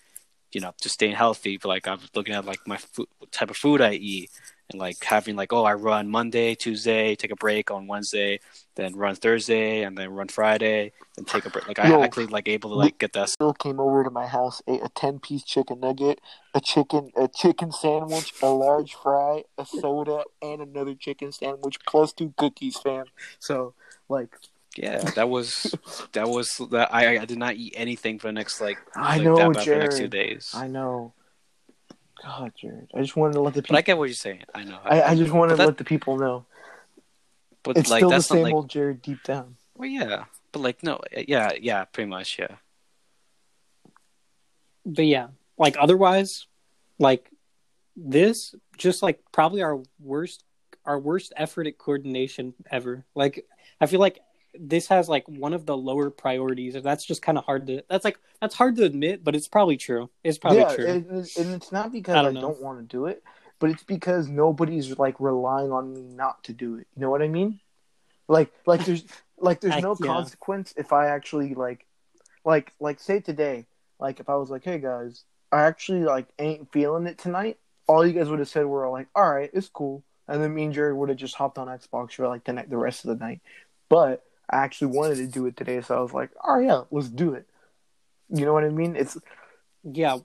you 0.52 0.60
know 0.60 0.72
just 0.80 0.94
staying 0.94 1.14
healthy. 1.14 1.56
But 1.56 1.68
like 1.68 1.88
I'm 1.88 2.00
looking 2.14 2.34
at 2.34 2.44
like 2.44 2.66
my 2.66 2.76
food, 2.76 3.08
type 3.30 3.50
of 3.50 3.56
food 3.56 3.80
I 3.80 3.92
eat 3.94 4.30
and 4.70 4.80
like 4.80 5.02
having 5.02 5.36
like 5.36 5.52
oh 5.52 5.64
I 5.64 5.74
run 5.74 6.08
Monday, 6.08 6.54
Tuesday, 6.54 7.14
take 7.14 7.30
a 7.30 7.36
break 7.36 7.70
on 7.70 7.86
Wednesday, 7.86 8.40
then 8.74 8.94
run 8.94 9.14
Thursday, 9.14 9.82
and 9.82 9.96
then 9.96 10.10
run 10.10 10.28
Friday, 10.28 10.92
and 11.16 11.26
take 11.26 11.44
a 11.44 11.50
break. 11.50 11.68
Like 11.68 11.78
I 11.78 11.88
Yo. 11.88 12.02
actually 12.02 12.26
like 12.26 12.48
able 12.48 12.70
to 12.70 12.76
like 12.76 12.98
get 12.98 13.12
that. 13.12 13.28
still 13.28 13.52
came 13.52 13.80
over 13.80 14.04
to 14.04 14.10
my 14.10 14.26
house, 14.26 14.62
ate 14.66 14.82
a 14.82 14.88
ten 14.88 15.18
piece 15.18 15.42
chicken 15.42 15.80
nugget, 15.80 16.20
a 16.54 16.60
chicken 16.60 17.10
a 17.16 17.28
chicken 17.28 17.72
sandwich, 17.72 18.32
a 18.42 18.48
large 18.48 18.94
fry, 18.94 19.42
a 19.58 19.66
soda, 19.66 20.24
and 20.40 20.62
another 20.62 20.94
chicken 20.94 21.32
sandwich 21.32 21.78
plus 21.86 22.12
two 22.12 22.32
cookies, 22.36 22.76
fam. 22.78 23.06
So 23.38 23.74
like 24.08 24.36
Yeah, 24.76 24.98
that 25.16 25.28
was 25.28 25.74
that 26.12 26.28
was 26.28 26.56
that 26.70 26.92
I 26.94 27.18
I 27.20 27.24
did 27.24 27.38
not 27.38 27.56
eat 27.56 27.74
anything 27.76 28.18
for 28.18 28.28
the 28.28 28.32
next 28.32 28.60
like 28.60 28.78
I 28.96 29.16
like, 29.16 29.24
know, 29.24 29.36
that 29.36 29.52
bad 29.54 29.64
for 29.64 29.70
the 29.70 29.76
next 29.78 29.94
two 29.98 30.08
Jared. 30.08 30.10
days. 30.10 30.50
I 30.54 30.66
know. 30.68 31.12
God, 32.22 32.52
Jared. 32.56 32.90
I 32.94 33.00
just 33.00 33.16
wanted 33.16 33.34
to 33.34 33.40
let 33.40 33.54
the 33.54 33.60
But 33.62 33.64
people 33.66 33.76
I 33.78 33.82
get 33.82 33.98
what 33.98 34.04
you're 34.04 34.14
saying. 34.14 34.44
I 34.54 34.64
know. 34.64 34.78
I, 34.84 35.02
I 35.02 35.14
just 35.16 35.32
wanted 35.32 35.50
to 35.52 35.56
that- 35.56 35.66
let 35.66 35.76
the 35.78 35.84
people 35.84 36.16
know. 36.18 36.46
but 37.64 37.76
It's 37.76 37.90
like 37.90 37.98
still 37.98 38.10
the 38.10 38.14
that's 38.16 38.26
same 38.26 38.38
not 38.38 38.44
like 38.44 38.54
old 38.54 38.70
Jared 38.70 39.02
deep 39.02 39.22
down. 39.24 39.56
well, 39.76 39.88
yeah. 39.88 40.24
But 40.52 40.60
like 40.60 40.82
no, 40.82 41.00
yeah, 41.26 41.52
yeah, 41.60 41.84
pretty 41.84 42.08
much, 42.10 42.38
yeah. 42.38 42.56
but 44.84 45.06
yeah, 45.06 45.28
like 45.58 45.76
otherwise, 45.78 46.46
like 46.98 47.30
this, 47.96 48.54
just 48.76 49.02
like 49.02 49.20
probably 49.32 49.62
our 49.62 49.80
worst, 50.00 50.44
our 50.84 50.98
worst 50.98 51.32
effort 51.36 51.66
at 51.66 51.78
coordination 51.78 52.54
ever. 52.70 53.04
Like 53.14 53.46
I 53.80 53.86
feel 53.86 54.00
like 54.00 54.20
this 54.54 54.86
has 54.88 55.08
like 55.08 55.26
one 55.28 55.52
of 55.54 55.66
the 55.66 55.76
lower 55.76 56.10
priorities, 56.10 56.74
and 56.74 56.84
that's 56.84 57.04
just 57.04 57.22
kind 57.22 57.38
of 57.38 57.44
hard 57.44 57.66
to. 57.68 57.82
That's 57.88 58.04
like 58.04 58.18
that's 58.40 58.54
hard 58.54 58.76
to 58.76 58.84
admit, 58.84 59.24
but 59.24 59.34
it's 59.34 59.48
probably 59.48 59.76
true. 59.76 60.10
It's 60.22 60.38
probably 60.38 60.60
yeah, 60.60 60.74
true. 60.74 60.86
and, 60.86 61.06
and- 61.10 61.54
it's 61.54 61.72
not 61.72 61.92
because 61.92 62.14
I 62.16 62.20
I 62.20 62.22
don't 62.22 62.34
don't, 62.34 62.60
want 62.62 62.78
to 62.78 62.84
do 62.84 63.06
it, 63.06 63.22
but 63.58 63.70
it's 63.70 63.82
because 63.82 64.28
nobody's 64.28 64.98
like 64.98 65.16
relying 65.18 65.72
on 65.72 65.92
me 65.94 66.02
not 66.02 66.44
to 66.44 66.52
do 66.52 66.76
it. 66.76 66.86
You 66.94 67.02
know 67.02 67.10
what 67.10 67.22
I 67.22 67.28
mean? 67.28 67.60
Like, 68.28 68.52
like 68.66 68.84
there's 68.84 69.04
like 69.38 69.60
there's 69.60 69.74
I- 69.76 69.80
no 69.80 69.96
yeah. 70.00 70.06
consequence 70.06 70.74
if 70.76 70.92
I 70.92 71.08
actually 71.08 71.54
like, 71.54 71.86
like, 72.44 72.72
like 72.80 73.00
say 73.00 73.20
today, 73.20 73.66
like 73.98 74.20
if 74.20 74.28
I 74.28 74.36
was 74.36 74.50
like, 74.50 74.64
hey 74.64 74.78
guys, 74.78 75.24
I 75.50 75.62
actually 75.62 76.04
like 76.04 76.26
ain't 76.38 76.72
feeling 76.72 77.06
it 77.06 77.18
tonight. 77.18 77.58
All 77.86 78.06
you 78.06 78.12
guys 78.12 78.28
would 78.28 78.38
have 78.38 78.48
said 78.48 78.64
were 78.66 78.88
like, 78.90 79.08
all 79.14 79.30
right, 79.30 79.50
it's 79.52 79.68
cool, 79.68 80.04
and 80.28 80.42
then 80.42 80.54
me 80.54 80.64
and 80.64 80.74
Jerry 80.74 80.92
would 80.94 81.08
have 81.08 81.18
just 81.18 81.34
hopped 81.34 81.58
on 81.58 81.68
Xbox 81.68 82.12
for 82.12 82.28
like 82.28 82.44
the 82.44 82.52
night, 82.52 82.70
the 82.70 82.76
rest 82.76 83.04
of 83.04 83.18
the 83.18 83.24
night. 83.24 83.40
But 83.88 84.22
I 84.52 84.58
actually 84.58 84.96
wanted 84.96 85.16
to 85.16 85.26
do 85.26 85.46
it 85.46 85.56
today, 85.56 85.80
so 85.80 85.96
I 85.96 86.00
was 86.00 86.12
like, 86.12 86.30
"Oh 86.46 86.58
yeah, 86.58 86.82
let's 86.90 87.08
do 87.08 87.34
it. 87.34 87.48
You 88.28 88.44
know 88.44 88.52
what 88.52 88.64
I 88.64 88.68
mean? 88.68 88.96
It's 88.96 89.16
yeah, 89.84 90.18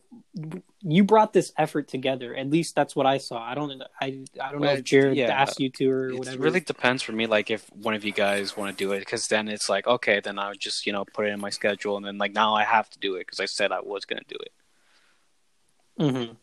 you 0.84 1.04
brought 1.04 1.34
this 1.34 1.52
effort 1.58 1.88
together. 1.88 2.36
At 2.36 2.50
least 2.50 2.76
that's 2.76 2.96
what 2.96 3.06
I 3.08 3.18
saw. 3.18 3.42
I 3.42 3.56
don't. 3.56 3.82
I. 4.00 4.24
I 4.42 4.52
don't 4.52 4.62
know 4.62 4.68
if 4.72 4.84
Jared 4.84 5.18
yeah. 5.18 5.30
asked 5.32 5.60
you 5.60 5.70
to 5.72 5.90
or 5.90 6.10
It 6.10 6.20
whatever. 6.20 6.44
really 6.44 6.60
depends 6.60 7.02
for 7.02 7.12
me. 7.12 7.26
Like 7.26 7.50
if 7.50 7.66
one 7.74 7.96
of 7.96 8.06
you 8.06 8.12
guys 8.12 8.56
want 8.56 8.78
to 8.78 8.84
do 8.84 8.92
it, 8.92 9.00
because 9.00 9.28
then 9.28 9.48
it's 9.48 9.68
like 9.70 9.88
okay, 9.88 10.20
then 10.20 10.38
I 10.38 10.50
would 10.50 10.60
just 10.60 10.86
you 10.86 10.94
know 10.94 11.06
put 11.06 11.26
it 11.26 11.30
in 11.30 11.40
my 11.40 11.50
schedule, 11.50 11.98
and 11.98 12.06
then 12.06 12.18
like 12.18 12.34
now 12.34 12.54
I 12.54 12.64
have 12.64 12.90
to 12.92 13.00
do 13.00 13.16
it 13.16 13.22
because 13.22 13.40
I 13.40 13.46
said 13.46 13.72
I 13.72 13.80
was 13.80 14.06
gonna 14.06 14.22
do 14.28 14.38
it. 14.40 14.52
Mhm. 16.00 16.38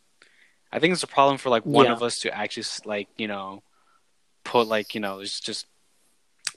I 0.73 0.81
think 0.81 0.93
it's 0.93 1.05
a 1.05 1.07
problem 1.09 1.39
for 1.39 1.51
like 1.51 1.65
one 1.65 1.87
Yeah. 1.87 1.93
of 1.93 2.03
us 2.03 2.19
to 2.21 2.37
actually 2.37 2.65
like 2.85 3.09
you 3.17 3.29
know 3.29 3.63
put 4.43 4.67
like 4.67 4.95
you 4.95 5.01
know 5.01 5.23
just 5.23 5.45
just 5.45 5.67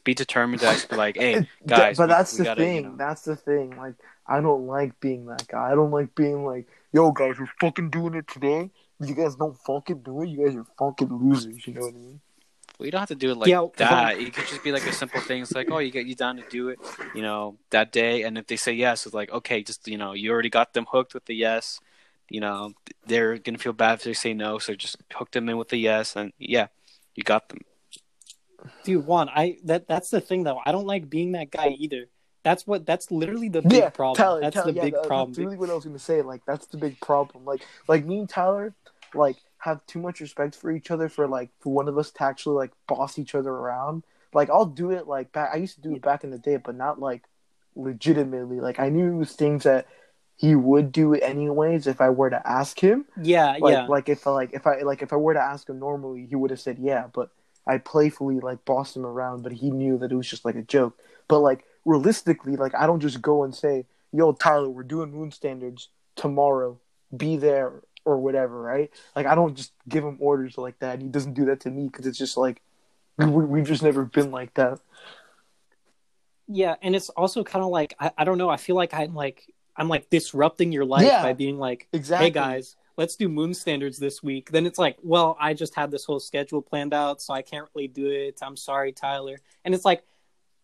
be 0.07 0.13
determined 0.15 0.61
to 0.61 0.67
actually 0.67 0.89
be 0.89 0.95
like 0.95 1.17
hey 1.17 1.47
guys, 1.67 1.97
but 1.97 2.07
that's 2.07 2.33
we 2.33 2.37
the 2.39 2.43
gotta, 2.45 2.61
thing. 2.61 2.75
you 2.75 2.81
know- 2.89 2.95
That's 2.97 3.21
the 3.21 3.35
thing. 3.35 3.75
Like, 3.77 3.93
I 4.25 4.41
don't 4.41 4.65
like 4.67 4.99
being 4.99 5.25
that 5.27 5.47
guy. 5.47 5.71
I 5.71 5.75
don't 5.75 5.91
like 5.91 6.15
being 6.15 6.45
like, 6.45 6.67
yo, 6.91 7.11
guys, 7.11 7.39
we're 7.39 7.49
fucking 7.61 7.89
doing 7.91 8.13
it 8.15 8.27
today. 8.27 8.71
You 8.99 9.13
guys 9.13 9.35
don't 9.35 9.55
fucking 9.59 9.99
do 10.01 10.21
it. 10.23 10.29
You 10.29 10.45
guys 10.45 10.55
are 10.55 10.65
fucking 10.79 11.09
losers. 11.13 11.67
You 11.67 11.73
know 11.75 11.81
what 11.81 11.93
I 11.93 11.97
mean? 11.97 12.19
Well, 12.77 12.85
you 12.85 12.91
don't 12.91 12.99
have 12.99 13.09
to 13.09 13.15
do 13.15 13.31
it 13.31 13.37
like 13.37 13.47
Yeah, 13.49 13.65
that. 13.77 14.19
It 14.19 14.33
could 14.33 14.47
just 14.47 14.63
be 14.63 14.71
like 14.71 14.85
a 14.85 14.91
simple 14.93 15.21
thing. 15.21 15.41
It's 15.41 15.53
like, 15.53 15.69
oh, 15.71 15.79
you 15.79 15.91
get 15.91 16.05
you 16.05 16.15
down 16.15 16.37
to 16.37 16.43
do 16.49 16.69
it, 16.69 16.79
you 17.15 17.21
know, 17.21 17.57
that 17.71 17.91
day. 17.91 18.23
And 18.23 18.37
if 18.37 18.47
they 18.47 18.55
say 18.55 18.73
yes, 18.73 19.05
it's 19.05 19.15
like, 19.15 19.31
okay, 19.31 19.63
just 19.63 19.87
you 19.87 19.97
know, 19.97 20.13
you 20.13 20.31
already 20.31 20.49
got 20.49 20.73
them 20.73 20.85
hooked 20.91 21.13
with 21.13 21.25
the 21.25 21.35
yes. 21.35 21.79
You 22.29 22.41
know, 22.41 22.73
they're 23.05 23.37
gonna 23.37 23.57
feel 23.57 23.73
bad 23.73 23.93
if 23.99 24.03
they 24.03 24.13
say 24.13 24.33
no, 24.33 24.59
so 24.59 24.75
just 24.75 24.97
hook 25.13 25.31
them 25.31 25.47
in 25.49 25.57
with 25.57 25.69
the 25.69 25.77
yes, 25.77 26.15
and 26.15 26.33
yeah, 26.37 26.67
you 27.15 27.23
got 27.23 27.47
them. 27.49 27.61
Dude, 28.83 29.05
Juan, 29.05 29.29
I 29.29 29.57
that 29.65 29.87
that's 29.87 30.09
the 30.09 30.21
thing 30.21 30.43
though. 30.43 30.59
I 30.65 30.71
don't 30.71 30.87
like 30.87 31.09
being 31.09 31.33
that 31.33 31.51
guy 31.51 31.69
either. 31.69 32.07
That's 32.43 32.65
what 32.65 32.85
that's 32.85 33.11
literally 33.11 33.49
the 33.49 33.61
big 33.61 33.73
yeah, 33.73 33.89
problem. 33.89 34.15
Tyler. 34.15 34.41
that's 34.41 34.55
Tyler, 34.55 34.71
the 34.71 34.77
yeah, 34.77 34.83
big 34.83 34.93
that- 34.93 35.07
problem. 35.07 35.31
That's 35.31 35.39
really 35.39 35.57
what 35.57 35.69
I 35.69 35.73
was 35.73 35.85
gonna 35.85 35.99
say. 35.99 36.21
Like, 36.21 36.45
that's 36.45 36.67
the 36.67 36.77
big 36.77 36.99
problem. 37.01 37.45
Like, 37.45 37.61
like 37.87 38.05
me 38.05 38.19
and 38.19 38.29
Tyler, 38.29 38.73
like, 39.13 39.37
have 39.57 39.85
too 39.85 39.99
much 39.99 40.21
respect 40.21 40.55
for 40.55 40.71
each 40.71 40.91
other 40.91 41.09
for 41.09 41.27
like 41.27 41.49
for 41.59 41.73
one 41.73 41.87
of 41.87 41.97
us 41.97 42.11
to 42.11 42.23
actually 42.23 42.55
like 42.55 42.71
boss 42.87 43.19
each 43.19 43.35
other 43.35 43.49
around. 43.49 44.03
Like, 44.33 44.49
I'll 44.49 44.65
do 44.65 44.91
it 44.91 45.07
like 45.07 45.31
back. 45.31 45.49
I 45.53 45.57
used 45.57 45.75
to 45.75 45.81
do 45.81 45.95
it 45.95 46.01
back 46.01 46.23
in 46.23 46.29
the 46.29 46.37
day, 46.37 46.57
but 46.57 46.75
not 46.75 46.99
like 46.99 47.23
legitimately. 47.75 48.59
Like, 48.59 48.79
I 48.79 48.89
knew 48.89 49.11
it 49.11 49.17
was 49.17 49.33
things 49.33 49.63
that 49.63 49.87
he 50.37 50.53
would 50.55 50.91
do 50.91 51.15
anyways 51.15 51.87
if 51.87 51.99
I 51.99 52.11
were 52.11 52.29
to 52.29 52.47
ask 52.47 52.79
him. 52.79 53.05
yeah, 53.21 53.57
like 53.59 53.73
yeah. 53.73 53.87
like 53.87 54.07
if 54.07 54.25
I 54.27 54.31
like 54.31 54.53
if 54.53 54.67
I 54.67 54.81
like 54.81 55.01
if 55.01 55.11
I 55.11 55.15
were 55.15 55.33
to 55.33 55.41
ask 55.41 55.67
him 55.67 55.79
normally, 55.79 56.27
he 56.27 56.35
would 56.35 56.51
have 56.51 56.59
said 56.59 56.77
yeah, 56.79 57.07
but 57.11 57.31
I 57.67 57.77
playfully 57.77 58.39
like 58.39 58.63
bossed 58.65 58.95
him 58.95 59.05
around, 59.05 59.43
but 59.43 59.51
he 59.51 59.69
knew 59.69 59.97
that 59.97 60.11
it 60.11 60.15
was 60.15 60.27
just 60.29 60.45
like 60.45 60.55
a 60.55 60.61
joke. 60.61 60.97
But 61.27 61.39
like 61.39 61.65
realistically, 61.85 62.55
like 62.55 62.73
I 62.75 62.87
don't 62.87 62.99
just 63.01 63.21
go 63.21 63.43
and 63.43 63.53
say, 63.53 63.85
"Yo, 64.13 64.31
Tyler, 64.31 64.69
we're 64.69 64.83
doing 64.83 65.11
moon 65.11 65.31
standards 65.31 65.89
tomorrow. 66.15 66.79
Be 67.15 67.37
there 67.37 67.81
or 68.05 68.17
whatever." 68.17 68.61
Right? 68.61 68.89
Like 69.15 69.25
I 69.25 69.35
don't 69.35 69.55
just 69.55 69.73
give 69.89 70.03
him 70.03 70.17
orders 70.19 70.57
like 70.57 70.79
that. 70.79 71.01
He 71.01 71.07
doesn't 71.07 71.33
do 71.33 71.45
that 71.45 71.59
to 71.61 71.69
me 71.69 71.87
because 71.87 72.07
it's 72.07 72.17
just 72.17 72.37
like 72.37 72.61
we, 73.17 73.25
we've 73.25 73.67
just 73.67 73.83
never 73.83 74.05
been 74.05 74.31
like 74.31 74.53
that. 74.53 74.79
Yeah, 76.47 76.75
and 76.81 76.95
it's 76.95 77.09
also 77.09 77.43
kind 77.43 77.63
of 77.65 77.71
like 77.71 77.95
I, 77.99 78.11
I 78.17 78.23
don't 78.23 78.37
know. 78.37 78.49
I 78.49 78.57
feel 78.57 78.75
like 78.75 78.93
I'm 78.93 79.13
like 79.13 79.53
I'm 79.75 79.89
like 79.89 80.09
disrupting 80.09 80.71
your 80.71 80.85
life 80.85 81.05
Yeah, 81.05 81.21
by 81.21 81.33
being 81.33 81.57
like, 81.59 81.87
Exactly. 81.91 82.27
"Hey 82.27 82.31
guys, 82.31 82.75
let's 82.97 83.15
do 83.15 83.29
moon 83.29 83.53
standards 83.53 83.97
this 83.97 84.21
week." 84.21 84.51
Then 84.51 84.65
it's 84.65 84.79
like, 84.79 84.97
"Well, 85.03 85.37
I 85.39 85.53
just 85.53 85.75
had 85.75 85.91
this 85.91 86.05
whole 86.05 86.19
schedule 86.19 86.61
planned 86.61 86.93
out, 86.93 87.21
so 87.21 87.33
I 87.33 87.41
can't 87.41 87.67
really 87.73 87.87
do 87.87 88.07
it. 88.07 88.39
I'm 88.41 88.57
sorry, 88.57 88.91
Tyler." 88.91 89.37
And 89.63 89.73
it's 89.73 89.85
like, 89.85 90.03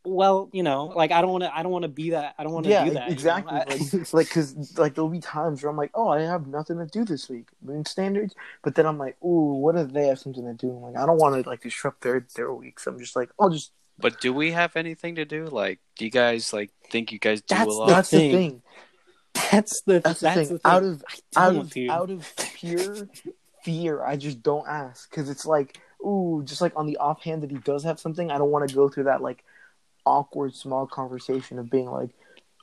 "Well, 0.05 0.49
you 0.51 0.63
know, 0.63 0.85
like 0.85 1.11
I 1.11 1.21
don't 1.21 1.31
want 1.31 1.43
to. 1.43 1.55
I 1.55 1.63
don't 1.63 1.71
want 1.71 1.83
to 1.83 1.89
be 1.89 2.09
that. 2.11 2.35
I 2.37 2.43
don't 2.43 2.51
want 2.53 2.65
to 2.65 2.71
yeah, 2.71 2.83
do 2.85 2.91
that." 2.91 3.03
you 3.03 3.09
know? 3.09 3.13
exactly. 3.13 3.57
I- 3.57 3.63
Like, 3.63 4.13
like, 4.13 4.29
cause 4.29 4.77
like 4.77 4.95
there'll 4.95 5.09
be 5.09 5.19
times 5.19 5.63
where 5.63 5.69
I'm 5.69 5.77
like, 5.77 5.91
oh, 5.93 6.09
I 6.09 6.21
have 6.21 6.47
nothing 6.47 6.77
to 6.79 6.85
do 6.85 7.05
this 7.05 7.29
week, 7.29 7.47
moon 7.61 7.85
standards. 7.85 8.35
But 8.63 8.75
then 8.75 8.85
I'm 8.85 8.97
like, 8.97 9.15
ooh, 9.23 9.53
what 9.53 9.75
if 9.75 9.93
they 9.93 10.07
have 10.07 10.19
something 10.19 10.43
to 10.45 10.53
do? 10.53 10.69
I'm 10.75 10.81
like, 10.81 10.97
I 10.97 11.05
don't 11.05 11.17
want 11.17 11.41
to 11.41 11.49
like 11.49 11.61
disrupt 11.61 12.01
their 12.01 12.25
their 12.35 12.53
weeks. 12.53 12.87
I'm 12.87 12.99
just 12.99 13.15
like, 13.15 13.29
I'll 13.39 13.49
just. 13.49 13.71
But 13.99 14.19
do 14.19 14.33
we 14.33 14.51
have 14.51 14.75
anything 14.75 15.15
to 15.15 15.25
do? 15.25 15.45
Like, 15.45 15.79
do 15.97 16.05
you 16.05 16.11
guys 16.11 16.51
like 16.51 16.71
think 16.89 17.11
you 17.11 17.19
guys 17.19 17.41
do 17.41 17.53
That's 17.55 17.67
a 17.67 17.71
lot? 17.71 17.87
That's 17.89 18.09
the 18.09 18.31
thing. 18.31 18.63
That's 19.33 19.81
the 19.81 20.03
That's 20.03 20.21
the 20.21 20.27
that's 20.27 20.35
thing. 20.47 20.49
the 20.49 20.61
Out 20.65 20.83
of 20.83 21.03
out 21.35 21.55
of 21.55 21.69
dude. 21.71 21.89
out 21.89 22.09
of 22.11 22.33
pure 22.53 23.09
fear, 23.63 24.03
I 24.03 24.15
just 24.17 24.43
don't 24.43 24.67
ask 24.67 25.09
because 25.09 25.29
it's 25.29 25.45
like, 25.45 25.79
ooh, 26.05 26.43
just 26.45 26.61
like 26.61 26.73
on 26.75 26.85
the 26.87 26.97
offhand 26.97 27.43
that 27.43 27.51
he 27.51 27.57
does 27.57 27.83
have 27.83 27.99
something, 27.99 28.31
I 28.31 28.37
don't 28.37 28.51
want 28.51 28.67
to 28.67 28.75
go 28.75 28.89
through 28.89 29.05
that 29.05 29.21
like 29.21 29.43
awkward 30.05 30.55
small 30.55 30.87
conversation 30.87 31.59
of 31.59 31.69
being 31.69 31.89
like, 31.89 32.11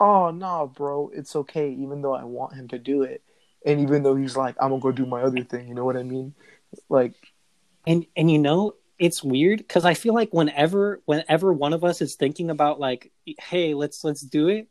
oh 0.01 0.30
no, 0.30 0.72
bro, 0.74 1.11
it's 1.14 1.36
okay, 1.36 1.70
even 1.70 2.03
though 2.03 2.14
I 2.14 2.24
want 2.24 2.55
him 2.55 2.68
to 2.68 2.78
do 2.78 3.03
it, 3.03 3.22
and 3.66 3.80
even 3.80 4.03
though 4.03 4.16
he's 4.16 4.36
like, 4.36 4.57
I'm 4.61 4.70
gonna 4.70 4.80
go 4.82 4.92
do 4.92 5.07
my 5.07 5.22
other 5.22 5.45
thing. 5.45 5.68
You 5.68 5.74
know 5.74 5.84
what 5.84 5.97
I 5.97 6.03
mean? 6.03 6.34
Like, 6.88 7.14
and 7.86 8.07
and 8.16 8.30
you 8.30 8.38
know 8.38 8.74
it's 8.99 9.22
weird 9.24 9.59
because 9.59 9.84
i 9.84 9.95
feel 9.95 10.14
like 10.14 10.30
whenever 10.32 11.01
whenever 11.07 11.53
one 11.53 11.72
of 11.72 11.84
us 11.84 12.01
is 12.01 12.16
thinking 12.16 12.51
about 12.51 12.78
like 12.80 13.11
hey 13.38 13.74
let's 13.74 14.05
let's 14.05 14.20
do 14.20 14.49
it 14.49 14.68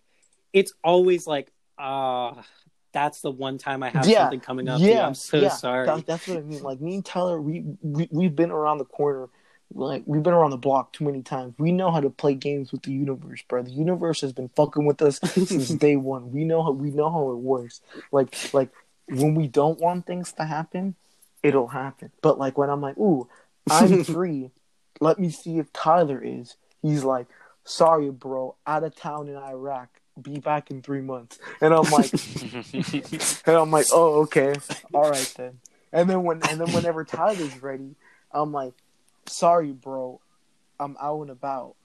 it's 0.54 0.74
always 0.84 1.28
like 1.28 1.52
ah 1.80 2.44
that's 2.92 3.22
the 3.22 3.32
one 3.32 3.58
time 3.58 3.82
i 3.84 3.90
have 3.90 4.06
Yeah, 4.08 4.24
something 4.24 4.40
coming 4.40 4.68
up 4.68 4.80
yeah, 4.82 5.08
i'm 5.08 5.14
so 5.16 5.38
yeah, 5.40 5.50
sorry 5.50 5.86
that- 5.86 6.06
that's 6.06 6.28
what 6.28 6.38
I 6.38 6.42
mean. 6.42 6.62
Like 6.64 6.82
me 6.82 6.96
and 6.96 7.06
Tyler, 7.06 7.40
we, 7.42 7.64
we 7.82 8.08
we've 8.12 8.36
been 8.36 8.52
around 8.52 8.80
the 8.80 8.86
corner, 8.86 9.30
like 9.74 10.04
we've 10.06 10.24
been 10.24 10.34
around 10.34 10.50
the 10.52 10.58
block 10.58 10.94
too 10.94 11.04
many 11.06 11.22
times. 11.22 11.54
We 11.60 11.72
know 11.72 11.92
how 11.92 12.00
to 12.02 12.10
play 12.10 12.34
games 12.34 12.72
with 12.72 12.82
the 12.84 12.92
universe, 12.92 13.42
bro. 13.48 13.62
The 13.64 13.70
universe 13.72 14.22
has 14.22 14.34
been 14.34 14.50
fucking 14.56 14.86
with 14.86 15.02
us 15.02 15.20
since 15.34 15.70
day 15.70 15.96
one. 15.96 16.32
We 16.32 16.44
know 16.44 16.64
how 16.64 16.72
we 16.72 16.90
know 16.92 17.10
how 17.12 17.30
it 17.32 17.38
works. 17.38 17.82
Like 18.12 18.36
like 18.54 18.70
when 19.08 19.36
we 19.36 19.48
don't 19.48 19.80
want 19.80 20.06
things 20.08 20.34
to 20.34 20.44
happen, 20.46 20.96
it'll 21.44 21.68
happen. 21.68 22.12
But 22.22 22.38
like 22.40 22.58
when 22.58 22.70
I'm 22.70 22.82
like, 22.82 22.98
ooh, 22.98 23.30
I'm 23.70 24.04
free, 24.16 24.50
let 25.00 25.20
me 25.20 25.30
see 25.30 25.60
if 25.60 25.72
Tyler 25.74 26.22
is. 26.24 26.56
He's 26.82 27.04
like, 27.04 27.28
sorry, 27.66 28.10
bro, 28.10 28.56
out 28.66 28.84
of 28.84 28.96
town 28.96 29.28
in 29.30 29.36
Iraq. 29.36 29.90
Be 30.22 30.40
back 30.40 30.72
in 30.72 30.82
three 30.82 31.02
months. 31.02 31.40
And 31.62 31.74
I'm 31.74 31.90
like, 31.90 32.12
and 33.46 33.56
I'm 33.56 33.72
like, 33.72 33.88
oh, 33.92 34.22
okay, 34.24 34.56
all 34.94 35.10
right 35.10 35.34
then. 35.38 35.60
And 35.92 36.10
then 36.10 36.24
when 36.24 36.42
and 36.50 36.60
then 36.60 36.72
whenever 36.74 37.04
Tyler's 37.04 37.62
ready, 37.62 37.96
I'm 38.32 38.52
like, 38.52 38.74
sorry, 39.28 39.72
bro, 39.72 40.20
I'm 40.80 40.98
out 41.02 41.22
and 41.22 41.32
about. 41.32 41.76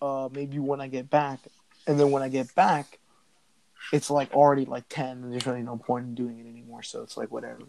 Uh, 0.00 0.28
maybe 0.30 0.58
when 0.58 0.80
I 0.80 0.88
get 0.88 1.08
back. 1.08 1.40
And 1.86 1.98
then 1.98 2.10
when 2.10 2.22
I 2.22 2.28
get 2.28 2.54
back, 2.54 2.98
it's 3.92 4.10
like 4.10 4.32
already 4.34 4.64
like 4.64 4.84
ten, 4.88 5.22
and 5.22 5.32
there's 5.32 5.46
really 5.46 5.62
no 5.62 5.76
point 5.76 6.06
in 6.06 6.14
doing 6.14 6.38
it 6.38 6.48
anymore. 6.48 6.82
So 6.82 7.02
it's 7.02 7.16
like 7.16 7.30
whatever. 7.30 7.62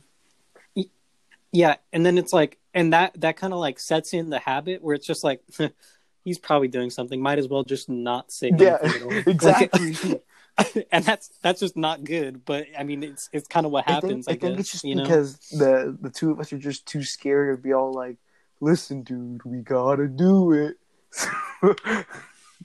Yeah, 1.52 1.76
and 1.94 2.06
then 2.06 2.18
it's 2.18 2.34
like, 2.34 2.58
and 2.74 2.94
that 2.94 3.20
that 3.22 3.38
kind 3.38 3.54
of 3.54 3.60
like 3.60 3.80
sets 3.80 4.14
in 4.14 4.30
the 4.30 4.40
habit 4.40 4.84
where 4.84 4.96
it's 4.96 5.08
just 5.08 5.24
like, 5.24 5.42
he's 6.28 6.38
probably 6.38 6.68
doing 6.68 6.90
something. 6.90 7.22
Might 7.22 7.40
as 7.40 7.48
well 7.48 7.64
just 7.64 7.88
not 7.88 8.34
say. 8.34 8.52
Yeah, 8.58 8.78
anything 8.82 9.02
at 9.02 9.08
all. 9.08 9.16
Like, 9.16 9.28
exactly. 9.28 10.20
and 10.92 11.06
that's 11.06 11.30
that's 11.42 11.62
just 11.62 11.78
not 11.78 12.04
good. 12.04 12.44
But 12.44 12.66
I 12.78 12.84
mean, 12.84 13.02
it's 13.02 13.30
it's 13.32 13.48
kind 13.48 13.66
of 13.66 13.72
what 13.72 13.86
happens. 13.86 14.28
I, 14.28 14.32
think, 14.32 14.44
I 14.44 14.48
think 14.48 14.58
guess 14.58 14.60
it's 14.66 14.72
just 14.74 14.84
you 14.84 14.96
know. 14.96 15.04
because 15.04 15.38
the 15.52 15.98
the 16.02 16.10
two 16.10 16.32
of 16.32 16.40
us 16.42 16.52
are 16.52 16.58
just 16.58 16.86
too 16.86 17.04
scared 17.04 17.58
to 17.58 17.62
be 17.62 17.74
all 17.74 17.94
like, 17.94 18.18
"Listen, 18.60 19.04
dude, 19.04 19.44
we 19.46 19.60
gotta 19.60 20.08
do 20.08 20.52
it." 20.52 20.76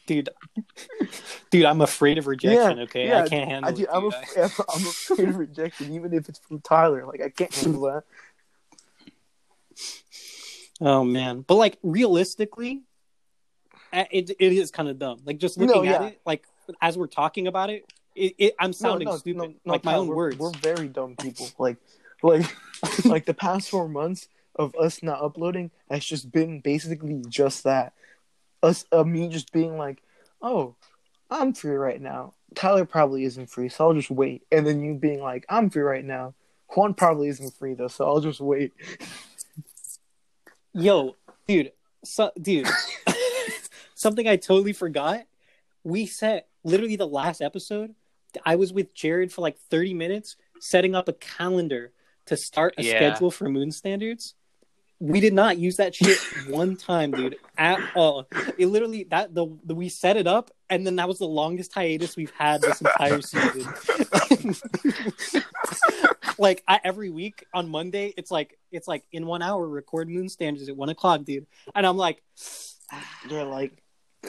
dude, 0.07 0.29
dude, 1.51 1.65
I'm 1.65 1.83
afraid 1.83 2.19
of 2.19 2.27
rejection. 2.27 2.81
okay, 2.81 3.07
yeah, 3.07 3.23
I 3.23 3.29
can't 3.29 3.49
handle 3.49 3.71
I, 3.71 3.81
it. 3.81 3.89
I'm, 3.93 4.07
af- 4.07 4.61
I'm 4.75 4.87
afraid 4.87 5.29
of 5.29 5.37
rejection, 5.37 5.95
even 5.95 6.13
if 6.13 6.29
it's 6.29 6.41
from 6.41 6.61
Tyler. 6.63 7.07
Like 7.07 7.21
I 7.21 7.29
can't 7.29 7.55
handle 7.55 7.83
that. 7.83 8.03
Oh 10.81 11.05
man, 11.05 11.45
but 11.47 11.55
like 11.55 11.79
realistically, 11.83 12.83
it 13.93 14.31
it 14.31 14.53
is 14.53 14.71
kind 14.71 14.89
of 14.89 14.99
dumb. 14.99 15.21
Like 15.25 15.39
just 15.39 15.59
looking 15.59 15.85
No, 15.85 15.89
at 15.89 16.03
it, 16.03 16.21
like 16.25 16.45
as 16.81 16.97
we're 16.97 17.07
talking 17.07 17.47
about 17.47 17.71
it, 17.71 17.85
it, 18.15 18.35
it 18.39 18.55
I'm 18.59 18.73
sounding 18.73 19.07
no, 19.07 19.13
no, 19.13 19.19
stupid, 19.19 19.55
like 19.65 19.85
my 19.85 19.95
own 19.95 20.09
we're, 20.09 20.17
words. 20.17 20.39
We're 20.39 20.51
very 20.51 20.89
dumb 20.89 21.17
people. 21.17 21.49
Like, 21.59 21.77
like, 22.23 22.45
like 23.05 23.27
the 23.27 23.35
past 23.35 23.71
four 23.71 23.89
months 23.89 24.29
of 24.57 24.75
us 24.77 25.03
not 25.03 25.23
uploading 25.23 25.71
has 25.91 26.05
just 26.05 26.31
been 26.31 26.61
basically 26.61 27.23
just 27.29 27.65
that. 27.65 27.93
Us, 28.63 28.85
uh, 28.93 29.03
me 29.03 29.29
just 29.29 29.53
being 29.53 29.77
like, 29.77 30.03
"Oh, 30.41 30.77
I'm 31.31 31.53
free 31.53 31.75
right 31.75 32.01
now." 32.01 32.35
Tyler 32.55 32.85
probably 32.85 33.25
isn't 33.25 33.51
free, 33.51 33.69
so 33.69 33.89
I'll 33.89 33.95
just 33.95 34.11
wait. 34.11 34.43
And 34.53 34.67
then 34.67 34.81
you 34.81 34.95
being 34.95 35.21
like, 35.21 35.45
"I'm 35.49 35.71
free 35.71 35.83
right 35.83 36.05
now." 36.05 36.35
Juan 36.75 36.95
probably 36.95 37.29
isn't 37.29 37.55
free 37.55 37.75
though, 37.75 37.89
so 37.89 38.07
I'll 38.07 38.21
just 38.21 38.41
wait. 38.41 38.73
Yo, 40.73 41.17
dude, 41.47 41.73
so, 42.05 42.31
dude, 42.41 42.67
something 44.03 44.27
I 44.29 44.37
totally 44.37 44.73
forgot. 44.75 45.23
We 45.85 46.07
set 46.07 46.49
literally 46.65 46.97
the 46.97 47.07
last 47.07 47.41
episode. 47.41 47.95
I 48.45 48.57
was 48.57 48.73
with 48.73 48.95
Jared 48.95 49.33
for 49.33 49.41
like 49.41 49.59
30 49.71 49.95
minutes 49.95 50.37
setting 50.61 50.95
up 50.95 51.09
a 51.09 51.13
calendar 51.15 51.93
to 52.27 52.37
start 52.37 52.75
a 52.79 52.83
Yeah. 52.83 52.97
schedule 52.97 53.31
for 53.31 53.49
Moon 53.49 53.71
Standards. 53.73 54.35
We 55.01 55.19
did 55.19 55.33
not 55.33 55.59
use 55.59 55.77
that 55.79 55.95
shit 55.97 56.19
one 56.49 56.77
time, 56.77 57.11
dude, 57.11 57.37
at 57.59 57.81
all. 57.95 58.29
It 58.57 58.67
literally 58.67 59.05
that 59.11 59.35
the, 59.35 59.47
the 59.65 59.75
we 59.75 59.89
set 59.89 60.17
it 60.17 60.29
up, 60.29 60.53
and 60.71 60.87
then 60.87 60.95
that 60.97 61.09
was 61.09 61.19
the 61.19 61.27
longest 61.27 61.73
hiatus 61.75 62.17
we've 62.17 62.31
had 62.39 62.63
this 62.63 62.81
entire 62.81 63.21
season. 63.33 63.75
like 66.39 66.63
I, 66.69 66.81
every 66.85 67.11
week 67.11 67.45
on 67.53 67.69
Monday, 67.69 68.15
it's 68.17 68.31
like 68.31 68.57
it's 68.71 68.87
like 68.87 69.05
in 69.11 69.27
one 69.27 69.43
hour 69.43 69.67
record 69.67 70.09
Moon 70.09 70.29
Standards 70.29 70.69
at 70.69 70.77
one 70.77 70.89
o'clock, 70.89 71.25
dude. 71.25 71.47
And 71.75 71.85
I'm 71.87 71.97
like, 71.97 72.23
They're 73.29 73.45
like, 73.45 73.73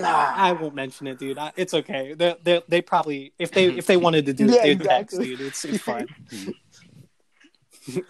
Ah. 0.02 0.34
I 0.36 0.52
won't 0.54 0.74
mention 0.76 1.08
it, 1.08 1.20
dude. 1.20 1.38
I, 1.38 1.52
it's 1.56 1.74
okay. 1.74 2.14
They 2.14 2.36
they 2.44 2.64
they 2.68 2.82
probably 2.82 3.34
if 3.38 3.52
they 3.52 3.66
if 3.66 3.86
they 3.86 3.98
wanted 3.98 4.26
to 4.26 4.34
do 4.34 4.46
it, 4.46 4.56
Yeah, 4.56 4.64
they'd 4.64 4.82
text, 4.82 5.16
exactly. 5.16 5.36
dude. 5.36 5.42
It's 5.42 5.66
it's 5.66 5.84
fine. 5.84 6.08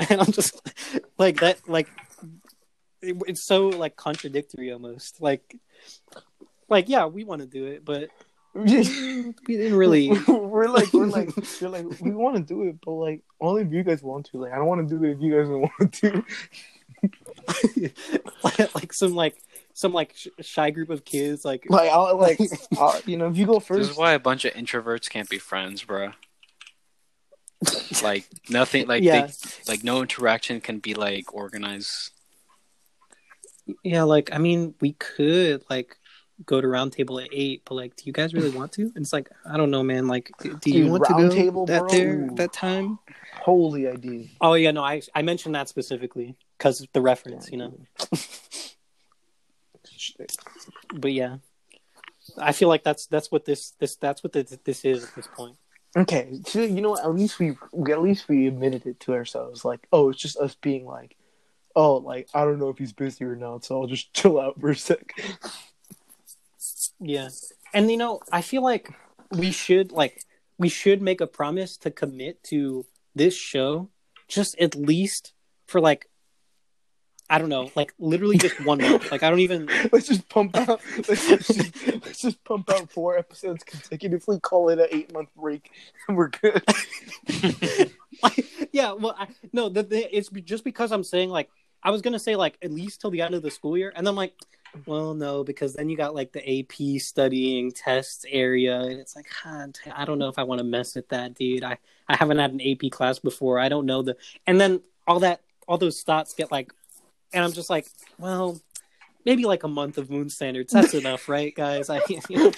and 0.09 0.21
I'm 0.21 0.31
just 0.31 0.61
like 1.17 1.39
that, 1.41 1.67
like 1.67 1.89
it, 3.01 3.17
it's 3.27 3.43
so 3.43 3.67
like 3.67 3.95
contradictory 3.95 4.71
almost. 4.71 5.21
Like 5.21 5.57
like 6.69 6.87
yeah, 6.89 7.05
we 7.05 7.23
want 7.23 7.41
to 7.41 7.47
do 7.47 7.65
it, 7.65 7.83
but 7.83 8.09
we 8.53 9.33
didn't 9.47 9.75
really. 9.75 10.09
we're 10.27 10.67
like, 10.67 10.93
we're 10.93 11.07
like, 11.07 11.31
we're 11.59 11.69
like, 11.69 11.85
we 11.99 12.11
want 12.11 12.35
to 12.37 12.43
do 12.43 12.63
it, 12.63 12.77
but 12.85 12.91
like, 12.91 13.23
only 13.41 13.63
if 13.63 13.71
you 13.73 13.83
guys 13.83 14.03
want 14.03 14.27
to. 14.27 14.37
Like, 14.37 14.53
I 14.53 14.57
don't 14.57 14.67
want 14.67 14.87
to 14.87 14.95
do 14.95 15.03
it 15.03 15.13
if 15.13 15.21
you 15.21 15.35
guys 15.35 15.49
don't 15.49 15.61
want 15.79 15.93
to. 15.93 16.23
like 18.75 18.93
some 18.93 19.15
like 19.15 19.35
some 19.73 19.91
like 19.93 20.13
sh- 20.15 20.27
shy 20.41 20.69
group 20.69 20.89
of 20.89 21.03
kids 21.05 21.43
like 21.43 21.65
Like, 21.69 21.89
I'll 21.89 22.17
like, 22.17 22.39
I'll, 22.77 22.99
you 23.05 23.17
know, 23.17 23.27
if 23.29 23.37
you 23.37 23.45
go 23.45 23.59
first 23.59 23.79
This 23.79 23.89
is 23.91 23.97
why 23.97 24.13
a 24.13 24.19
bunch 24.19 24.45
of 24.45 24.53
introverts 24.53 25.09
can't 25.09 25.29
be 25.29 25.39
friends, 25.39 25.83
bro. 25.83 26.11
like 28.03 28.25
nothing, 28.49 28.87
like 28.87 29.03
yeah 29.03 29.27
they, 29.27 29.33
like 29.71 29.83
no 29.83 30.01
interaction 30.01 30.59
can 30.59 30.79
be 30.79 30.93
like 30.95 31.33
organized. 31.33 32.11
yeah 33.83 34.03
like 34.03 34.29
i 34.33 34.37
mean 34.37 34.75
we 34.81 34.91
could 34.93 35.63
like 35.69 35.95
go 36.45 36.59
to 36.59 36.67
round 36.67 36.91
table 36.91 37.19
at 37.21 37.29
eight 37.31 37.61
but 37.63 37.75
like 37.75 37.95
do 37.95 38.03
you 38.05 38.11
guys 38.11 38.33
really 38.33 38.49
want 38.49 38.73
to 38.73 38.81
and 38.81 38.97
it's 38.97 39.13
like 39.13 39.29
i 39.49 39.55
don't 39.55 39.71
know 39.71 39.81
man 39.81 40.07
like 40.07 40.29
do 40.41 40.57
do 40.59 40.71
you 40.71 40.83
Dude, 40.83 40.91
want 40.91 41.05
to 41.05 41.13
round 41.13 41.29
go 41.29 41.35
table, 41.35 41.65
that 41.67 41.79
bro? 41.79 41.89
there 41.89 42.29
that 42.35 42.51
time 42.51 42.99
holy 43.35 43.87
idea. 43.87 44.25
oh 44.41 44.55
yeah 44.55 44.71
no 44.71 44.83
i 44.83 45.01
i 45.15 45.21
mentioned 45.21 45.55
that 45.55 45.69
specifically 45.69 46.35
because 46.57 46.85
the 46.91 46.99
reference 47.01 47.49
you 47.49 47.57
know 47.57 47.73
but 50.93 51.11
yeah 51.11 51.37
i 52.37 52.51
feel 52.51 52.69
like 52.69 52.83
that's 52.83 53.05
that's 53.07 53.31
what 53.31 53.45
this 53.45 53.71
this 53.79 53.95
that's 53.97 54.23
what 54.23 54.33
this, 54.33 54.57
this 54.63 54.85
is 54.85 55.03
at 55.03 55.15
this 55.15 55.27
point 55.27 55.57
Okay, 55.95 56.39
so 56.47 56.61
you 56.61 56.81
know? 56.81 56.97
At 56.97 57.13
least 57.13 57.37
we, 57.37 57.55
we, 57.71 57.91
at 57.91 58.01
least 58.01 58.27
we 58.27 58.47
admitted 58.47 58.87
it 58.87 58.99
to 59.01 59.13
ourselves. 59.13 59.63
Like, 59.63 59.87
oh, 59.91 60.09
it's 60.09 60.19
just 60.19 60.37
us 60.37 60.55
being 60.55 60.85
like, 60.85 61.15
oh, 61.75 61.97
like 61.97 62.29
I 62.33 62.43
don't 62.45 62.59
know 62.59 62.69
if 62.69 62.79
he's 62.79 62.93
busy 62.93 63.25
or 63.25 63.35
not, 63.35 63.63
so 63.63 63.79
I'll 63.79 63.87
just 63.87 64.13
chill 64.15 64.39
out 64.39 64.59
for 64.59 64.71
a 64.71 64.75
sec. 64.75 65.13
Yeah. 66.99 67.29
And 67.73 67.91
you 67.91 67.97
know, 67.97 68.21
I 68.31 68.41
feel 68.41 68.63
like 68.63 68.89
we 69.31 69.51
should 69.51 69.91
like 69.91 70.23
we 70.57 70.69
should 70.69 71.01
make 71.01 71.21
a 71.21 71.27
promise 71.27 71.77
to 71.77 71.91
commit 71.91 72.43
to 72.45 72.85
this 73.15 73.35
show 73.35 73.89
just 74.27 74.57
at 74.59 74.75
least 74.75 75.33
for 75.67 75.79
like 75.79 76.09
I 77.33 77.39
don't 77.39 77.49
know, 77.49 77.71
like 77.75 77.95
literally 77.97 78.37
just 78.37 78.63
one 78.63 78.77
month. 78.77 79.11
Like 79.11 79.23
I 79.23 79.29
don't 79.31 79.39
even 79.39 79.67
let's 79.91 80.07
just 80.07 80.29
pump 80.29 80.55
out. 80.55 80.79
Let's 81.09 81.27
just, 81.27 81.87
let's 81.87 82.21
just 82.21 82.43
pump 82.43 82.69
out 82.69 82.91
four 82.91 83.17
episodes 83.17 83.63
consecutively. 83.63 84.39
Call 84.39 84.69
it 84.69 84.77
an 84.77 84.85
eight 84.91 85.11
month 85.11 85.29
break, 85.35 85.71
and 86.07 86.15
we're 86.15 86.27
good. 86.27 86.61
like, 88.21 88.45
yeah, 88.71 88.91
well 88.91 89.15
I, 89.17 89.29
no, 89.51 89.67
the, 89.67 89.81
the, 89.81 90.15
it's 90.15 90.29
just 90.29 90.63
because 90.63 90.91
I'm 90.91 91.03
saying 91.03 91.31
like 91.31 91.49
I 91.81 91.89
was 91.89 92.03
gonna 92.03 92.19
say 92.19 92.35
like 92.35 92.55
at 92.61 92.71
least 92.71 93.01
till 93.01 93.09
the 93.09 93.21
end 93.21 93.33
of 93.33 93.41
the 93.41 93.49
school 93.49 93.75
year, 93.75 93.91
and 93.95 94.05
then 94.05 94.11
I'm 94.11 94.15
like, 94.15 94.35
well, 94.85 95.15
no, 95.15 95.43
because 95.43 95.73
then 95.73 95.89
you 95.89 95.97
got 95.97 96.13
like 96.13 96.33
the 96.33 96.59
AP 96.59 97.01
studying 97.01 97.71
tests 97.71 98.27
area, 98.29 98.79
and 98.79 98.99
it's 98.99 99.15
like, 99.15 99.25
ah, 99.43 99.65
huh, 99.83 99.91
I 99.95 100.05
don't 100.05 100.19
know 100.19 100.29
if 100.29 100.37
I 100.37 100.43
want 100.43 100.59
to 100.59 100.65
mess 100.65 100.93
with 100.93 101.09
that, 101.09 101.33
dude. 101.33 101.63
I 101.63 101.79
I 102.07 102.15
haven't 102.15 102.37
had 102.37 102.51
an 102.51 102.61
AP 102.61 102.91
class 102.91 103.17
before. 103.17 103.57
I 103.57 103.69
don't 103.69 103.87
know 103.87 104.03
the, 104.03 104.17
and 104.45 104.61
then 104.61 104.81
all 105.07 105.19
that, 105.21 105.41
all 105.67 105.79
those 105.79 106.03
thoughts 106.03 106.35
get 106.35 106.51
like, 106.51 106.71
and 107.33 107.43
I'm 107.43 107.51
just 107.51 107.69
like, 107.69 107.87
well, 108.17 108.61
maybe 109.25 109.45
like 109.45 109.63
a 109.63 109.67
month 109.67 109.97
of 109.97 110.09
Moon 110.09 110.29
Standards. 110.29 110.73
That's 110.73 110.93
enough, 110.93 111.27
right, 111.27 111.53
guys? 111.53 111.89
I, 111.89 112.01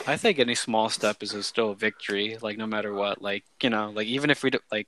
I 0.07 0.17
think 0.17 0.39
any 0.39 0.55
small 0.55 0.89
step 0.89 1.23
is 1.23 1.33
a 1.33 1.43
still 1.43 1.71
a 1.71 1.75
victory. 1.75 2.37
Like 2.41 2.57
no 2.57 2.67
matter 2.67 2.93
what, 2.93 3.21
like 3.21 3.43
you 3.61 3.69
know, 3.69 3.91
like 3.91 4.07
even 4.07 4.29
if 4.29 4.43
we 4.43 4.49
do, 4.51 4.59
like, 4.71 4.87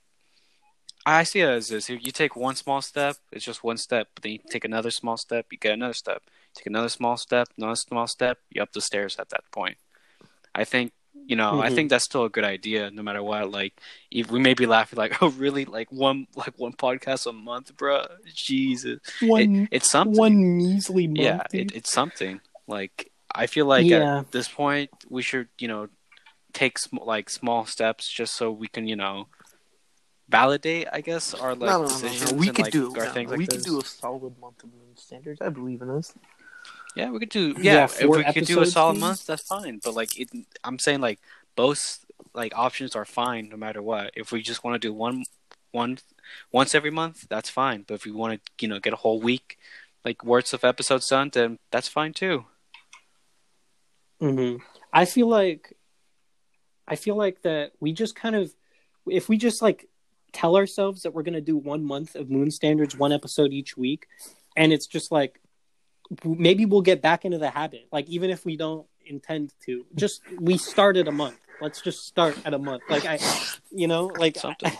I 1.06 1.22
see 1.22 1.40
it 1.40 1.48
as 1.48 1.68
this: 1.68 1.88
you 1.88 1.98
take 1.98 2.36
one 2.36 2.56
small 2.56 2.82
step, 2.82 3.16
it's 3.32 3.44
just 3.44 3.64
one 3.64 3.78
step. 3.78 4.08
But 4.14 4.22
then 4.22 4.32
you 4.32 4.38
take 4.50 4.64
another 4.64 4.90
small 4.90 5.16
step, 5.16 5.46
you 5.50 5.58
get 5.58 5.74
another 5.74 5.94
step. 5.94 6.22
Take 6.54 6.66
another 6.66 6.88
small 6.88 7.16
step, 7.16 7.48
another 7.56 7.76
small 7.76 8.06
step, 8.06 8.38
you 8.50 8.62
up 8.62 8.72
the 8.72 8.80
stairs 8.80 9.16
at 9.18 9.30
that 9.30 9.44
point. 9.52 9.78
I 10.54 10.64
think 10.64 10.92
you 11.26 11.36
know, 11.36 11.60
I 11.60 11.68
Mhm. 11.68 11.74
think 11.74 11.90
that's 11.90 12.04
still 12.04 12.24
a 12.24 12.30
good 12.30 12.44
idea, 12.44 12.90
no 12.90 13.02
matter 13.02 13.22
what. 13.22 13.50
Like, 13.50 13.78
if 14.10 14.30
we 14.30 14.38
may 14.38 14.54
be 14.54 14.66
laughing, 14.66 14.96
like, 14.98 15.12
oh, 15.22 15.30
really? 15.30 15.64
Like 15.64 15.90
one, 15.92 16.26
like 16.34 16.54
one 16.58 16.72
podcast 16.72 17.26
a 17.26 17.32
month, 17.32 17.76
bro? 17.76 18.06
Jesus, 18.32 19.00
one 19.20 19.62
it, 19.64 19.68
it's 19.72 19.90
something. 19.90 20.16
one 20.16 20.56
measly 20.56 21.06
month. 21.06 21.18
yeah, 21.18 21.42
it, 21.52 21.72
it's 21.74 21.90
something. 21.92 22.40
Like, 22.66 23.10
I 23.34 23.46
feel 23.46 23.66
like 23.66 23.86
Yeah. 23.86 24.20
at 24.20 24.32
this 24.32 24.48
point 24.48 24.90
we 25.08 25.22
should, 25.22 25.48
you 25.58 25.68
know, 25.68 25.88
take 26.52 26.78
sm- 26.78 26.98
like 27.04 27.28
small 27.30 27.66
steps 27.66 28.08
just 28.10 28.34
so 28.34 28.50
we 28.50 28.68
can, 28.68 28.88
you 28.88 28.96
know, 28.96 29.28
validate, 30.28 30.86
I 30.92 31.00
guess, 31.00 31.34
our 31.34 31.54
like 31.54 31.88
decisions 31.88 32.32
We 32.32 32.48
and 32.48 32.56
could 32.56 32.64
like 32.66 32.72
do. 32.72 32.94
our 32.96 33.06
no, 33.06 33.12
things 33.12 33.30
we 33.30 33.38
like 33.38 33.48
could 33.50 33.58
this. 33.60 33.66
do 33.66 33.80
a 33.80 33.84
solid 33.84 34.38
month 34.40 34.62
of 34.64 34.70
moon 34.72 34.96
standards. 34.96 35.40
I 35.40 35.48
believe 35.50 35.82
in 35.82 35.90
us. 35.90 36.14
Yeah, 36.94 37.10
we 37.10 37.18
could 37.20 37.28
do. 37.28 37.54
Yeah, 37.58 37.74
Yeah, 37.74 37.84
if 37.84 38.08
we 38.10 38.24
could 38.24 38.44
do 38.46 38.60
a 38.60 38.66
solid 38.66 38.94
maybe? 38.94 39.00
month, 39.00 39.26
that's 39.26 39.42
fine. 39.42 39.80
But 39.82 39.94
like, 39.94 40.18
it, 40.18 40.30
I'm 40.64 40.78
saying 40.78 41.00
like 41.00 41.20
both 41.56 42.04
like 42.34 42.52
options 42.56 42.96
are 42.96 43.04
fine 43.04 43.48
no 43.48 43.56
matter 43.56 43.82
what. 43.82 44.10
If 44.16 44.32
we 44.32 44.42
just 44.42 44.64
want 44.64 44.80
to 44.80 44.88
do 44.88 44.92
one 44.92 45.24
one 45.70 45.98
once 46.52 46.74
every 46.74 46.90
month, 46.90 47.26
that's 47.28 47.50
fine. 47.50 47.84
But 47.86 47.94
if 47.94 48.04
we 48.04 48.12
want 48.12 48.40
to, 48.44 48.50
you 48.60 48.68
know, 48.68 48.80
get 48.80 48.92
a 48.92 48.96
whole 48.96 49.20
week 49.20 49.58
like 50.04 50.24
worth 50.24 50.52
of 50.52 50.64
episodes 50.64 51.08
done, 51.08 51.30
then 51.32 51.58
that's 51.70 51.88
fine 51.88 52.12
too. 52.12 52.46
hmm 54.20 54.56
I 54.92 55.04
feel 55.04 55.28
like, 55.28 55.76
I 56.86 56.96
feel 56.96 57.14
like 57.16 57.42
that 57.42 57.72
we 57.78 57.92
just 57.92 58.14
kind 58.16 58.34
of, 58.34 58.52
if 59.06 59.28
we 59.28 59.36
just 59.36 59.60
like 59.60 59.86
tell 60.32 60.56
ourselves 60.56 61.02
that 61.02 61.12
we're 61.12 61.22
gonna 61.22 61.40
do 61.40 61.56
one 61.56 61.84
month 61.84 62.14
of 62.14 62.30
Moon 62.30 62.50
Standards, 62.50 62.96
one 62.96 63.12
episode 63.12 63.52
each 63.52 63.76
week, 63.76 64.06
and 64.56 64.72
it's 64.72 64.86
just 64.86 65.12
like 65.12 65.40
maybe 66.24 66.64
we'll 66.64 66.82
get 66.82 67.02
back 67.02 67.24
into 67.24 67.38
the 67.38 67.50
habit. 67.50 67.88
Like 67.92 68.08
even 68.08 68.30
if 68.30 68.44
we 68.44 68.56
don't 68.56 68.86
intend 69.06 69.52
to, 69.66 69.84
just 69.94 70.22
we 70.38 70.58
started 70.58 71.08
a 71.08 71.12
month. 71.12 71.38
Let's 71.60 71.80
just 71.80 72.06
start 72.06 72.38
at 72.44 72.54
a 72.54 72.58
month. 72.58 72.82
Like 72.88 73.04
I, 73.04 73.18
you 73.70 73.88
know, 73.88 74.06
like 74.06 74.36
Something. 74.36 74.72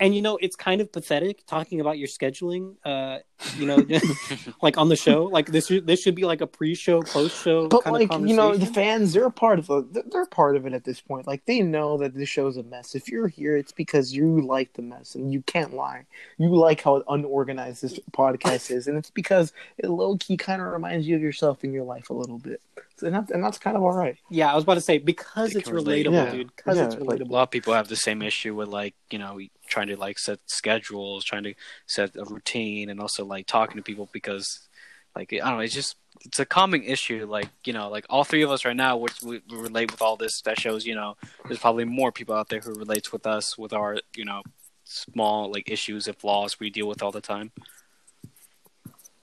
And 0.00 0.14
you 0.14 0.22
know 0.22 0.36
it's 0.42 0.56
kind 0.56 0.80
of 0.80 0.90
pathetic 0.92 1.46
talking 1.46 1.80
about 1.80 1.98
your 1.98 2.08
scheduling 2.08 2.74
uh 2.84 3.18
you 3.56 3.66
know 3.66 3.76
like 4.62 4.76
on 4.78 4.88
the 4.88 4.96
show 4.96 5.24
like 5.24 5.46
this 5.46 5.66
should- 5.66 5.86
this 5.86 6.00
should 6.02 6.14
be 6.14 6.24
like 6.24 6.40
a 6.40 6.46
pre-show 6.46 7.02
post-show 7.02 7.68
But 7.68 7.84
kind 7.84 7.94
like 7.94 8.12
of 8.12 8.26
you 8.26 8.34
know, 8.34 8.56
the 8.56 8.66
fans 8.66 9.12
they're 9.12 9.26
a 9.26 9.30
part 9.30 9.58
of 9.58 9.68
it. 9.70 10.10
They're 10.12 10.26
part 10.26 10.56
of 10.56 10.66
it 10.66 10.72
at 10.72 10.84
this 10.84 11.00
point. 11.00 11.26
Like 11.26 11.44
they 11.46 11.60
know 11.60 11.98
that 11.98 12.14
this 12.14 12.28
show's 12.28 12.56
a 12.56 12.62
mess. 12.62 12.94
If 12.94 13.08
you're 13.08 13.28
here, 13.28 13.56
it's 13.56 13.72
because 13.72 14.12
you 14.14 14.40
like 14.40 14.72
the 14.74 14.82
mess, 14.82 15.14
and 15.14 15.32
you 15.32 15.42
can't 15.42 15.74
lie. 15.74 16.06
You 16.38 16.54
like 16.54 16.80
how 16.82 17.02
unorganized 17.08 17.82
this 17.82 17.98
podcast 18.12 18.70
is, 18.70 18.86
and 18.86 18.96
it's 18.96 19.10
because 19.10 19.52
it 19.78 19.88
low 19.90 20.16
key 20.16 20.36
kind 20.36 20.62
of 20.62 20.68
reminds 20.68 21.06
you 21.06 21.16
of 21.16 21.22
yourself 21.22 21.64
in 21.64 21.72
your 21.72 21.84
life 21.84 22.08
a 22.10 22.14
little 22.14 22.38
bit. 22.38 22.60
So, 22.96 23.06
and, 23.06 23.16
that's, 23.16 23.30
and 23.32 23.42
that's 23.42 23.58
kind 23.58 23.76
of 23.76 23.82
all 23.82 23.92
right. 23.92 24.16
yeah 24.30 24.52
i 24.52 24.54
was 24.54 24.62
about 24.62 24.74
to 24.74 24.80
say 24.80 24.98
because 24.98 25.52
They 25.52 25.58
it's 25.58 25.68
can 25.68 25.74
relate. 25.74 26.06
relatable 26.06 26.12
Yeah. 26.12 26.30
dude 26.30 26.54
because 26.56 26.76
Yeah, 26.76 26.84
it's 26.86 26.96
like- 26.96 27.20
a 27.20 27.24
lot 27.24 27.42
of 27.42 27.50
people 27.50 27.74
have 27.74 27.88
the 27.88 27.96
same 27.96 28.22
issue 28.22 28.54
with 28.54 28.68
like 28.68 28.94
you 29.10 29.18
know 29.18 29.40
trying 29.74 29.88
to 29.88 29.96
like 29.96 30.18
set 30.18 30.38
schedules 30.46 31.24
trying 31.24 31.42
to 31.42 31.54
set 31.86 32.16
a 32.16 32.24
routine 32.24 32.88
and 32.90 33.00
also 33.00 33.24
like 33.24 33.46
talking 33.46 33.76
to 33.76 33.82
people 33.82 34.08
because 34.12 34.68
like 35.16 35.32
i 35.32 35.36
don't 35.36 35.56
know 35.56 35.60
it's 35.60 35.74
just 35.74 35.96
it's 36.24 36.38
a 36.38 36.46
common 36.46 36.82
issue 36.82 37.26
like 37.28 37.48
you 37.64 37.72
know 37.72 37.88
like 37.90 38.06
all 38.08 38.24
three 38.24 38.42
of 38.42 38.50
us 38.50 38.64
right 38.64 38.76
now 38.76 38.96
which 38.96 39.22
we, 39.22 39.42
we 39.50 39.56
relate 39.58 39.90
with 39.90 40.00
all 40.00 40.16
this 40.16 40.40
that 40.42 40.58
shows 40.58 40.86
you 40.86 40.94
know 40.94 41.16
there's 41.46 41.58
probably 41.58 41.84
more 41.84 42.12
people 42.12 42.34
out 42.34 42.48
there 42.48 42.60
who 42.60 42.74
relates 42.74 43.12
with 43.12 43.26
us 43.26 43.58
with 43.58 43.72
our 43.72 43.98
you 44.16 44.24
know 44.24 44.42
small 44.84 45.50
like 45.50 45.70
issues 45.70 46.06
and 46.06 46.16
flaws 46.16 46.60
we 46.60 46.70
deal 46.70 46.86
with 46.86 47.02
all 47.02 47.10
the 47.10 47.20
time. 47.20 47.50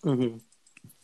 Hmm 0.03 0.37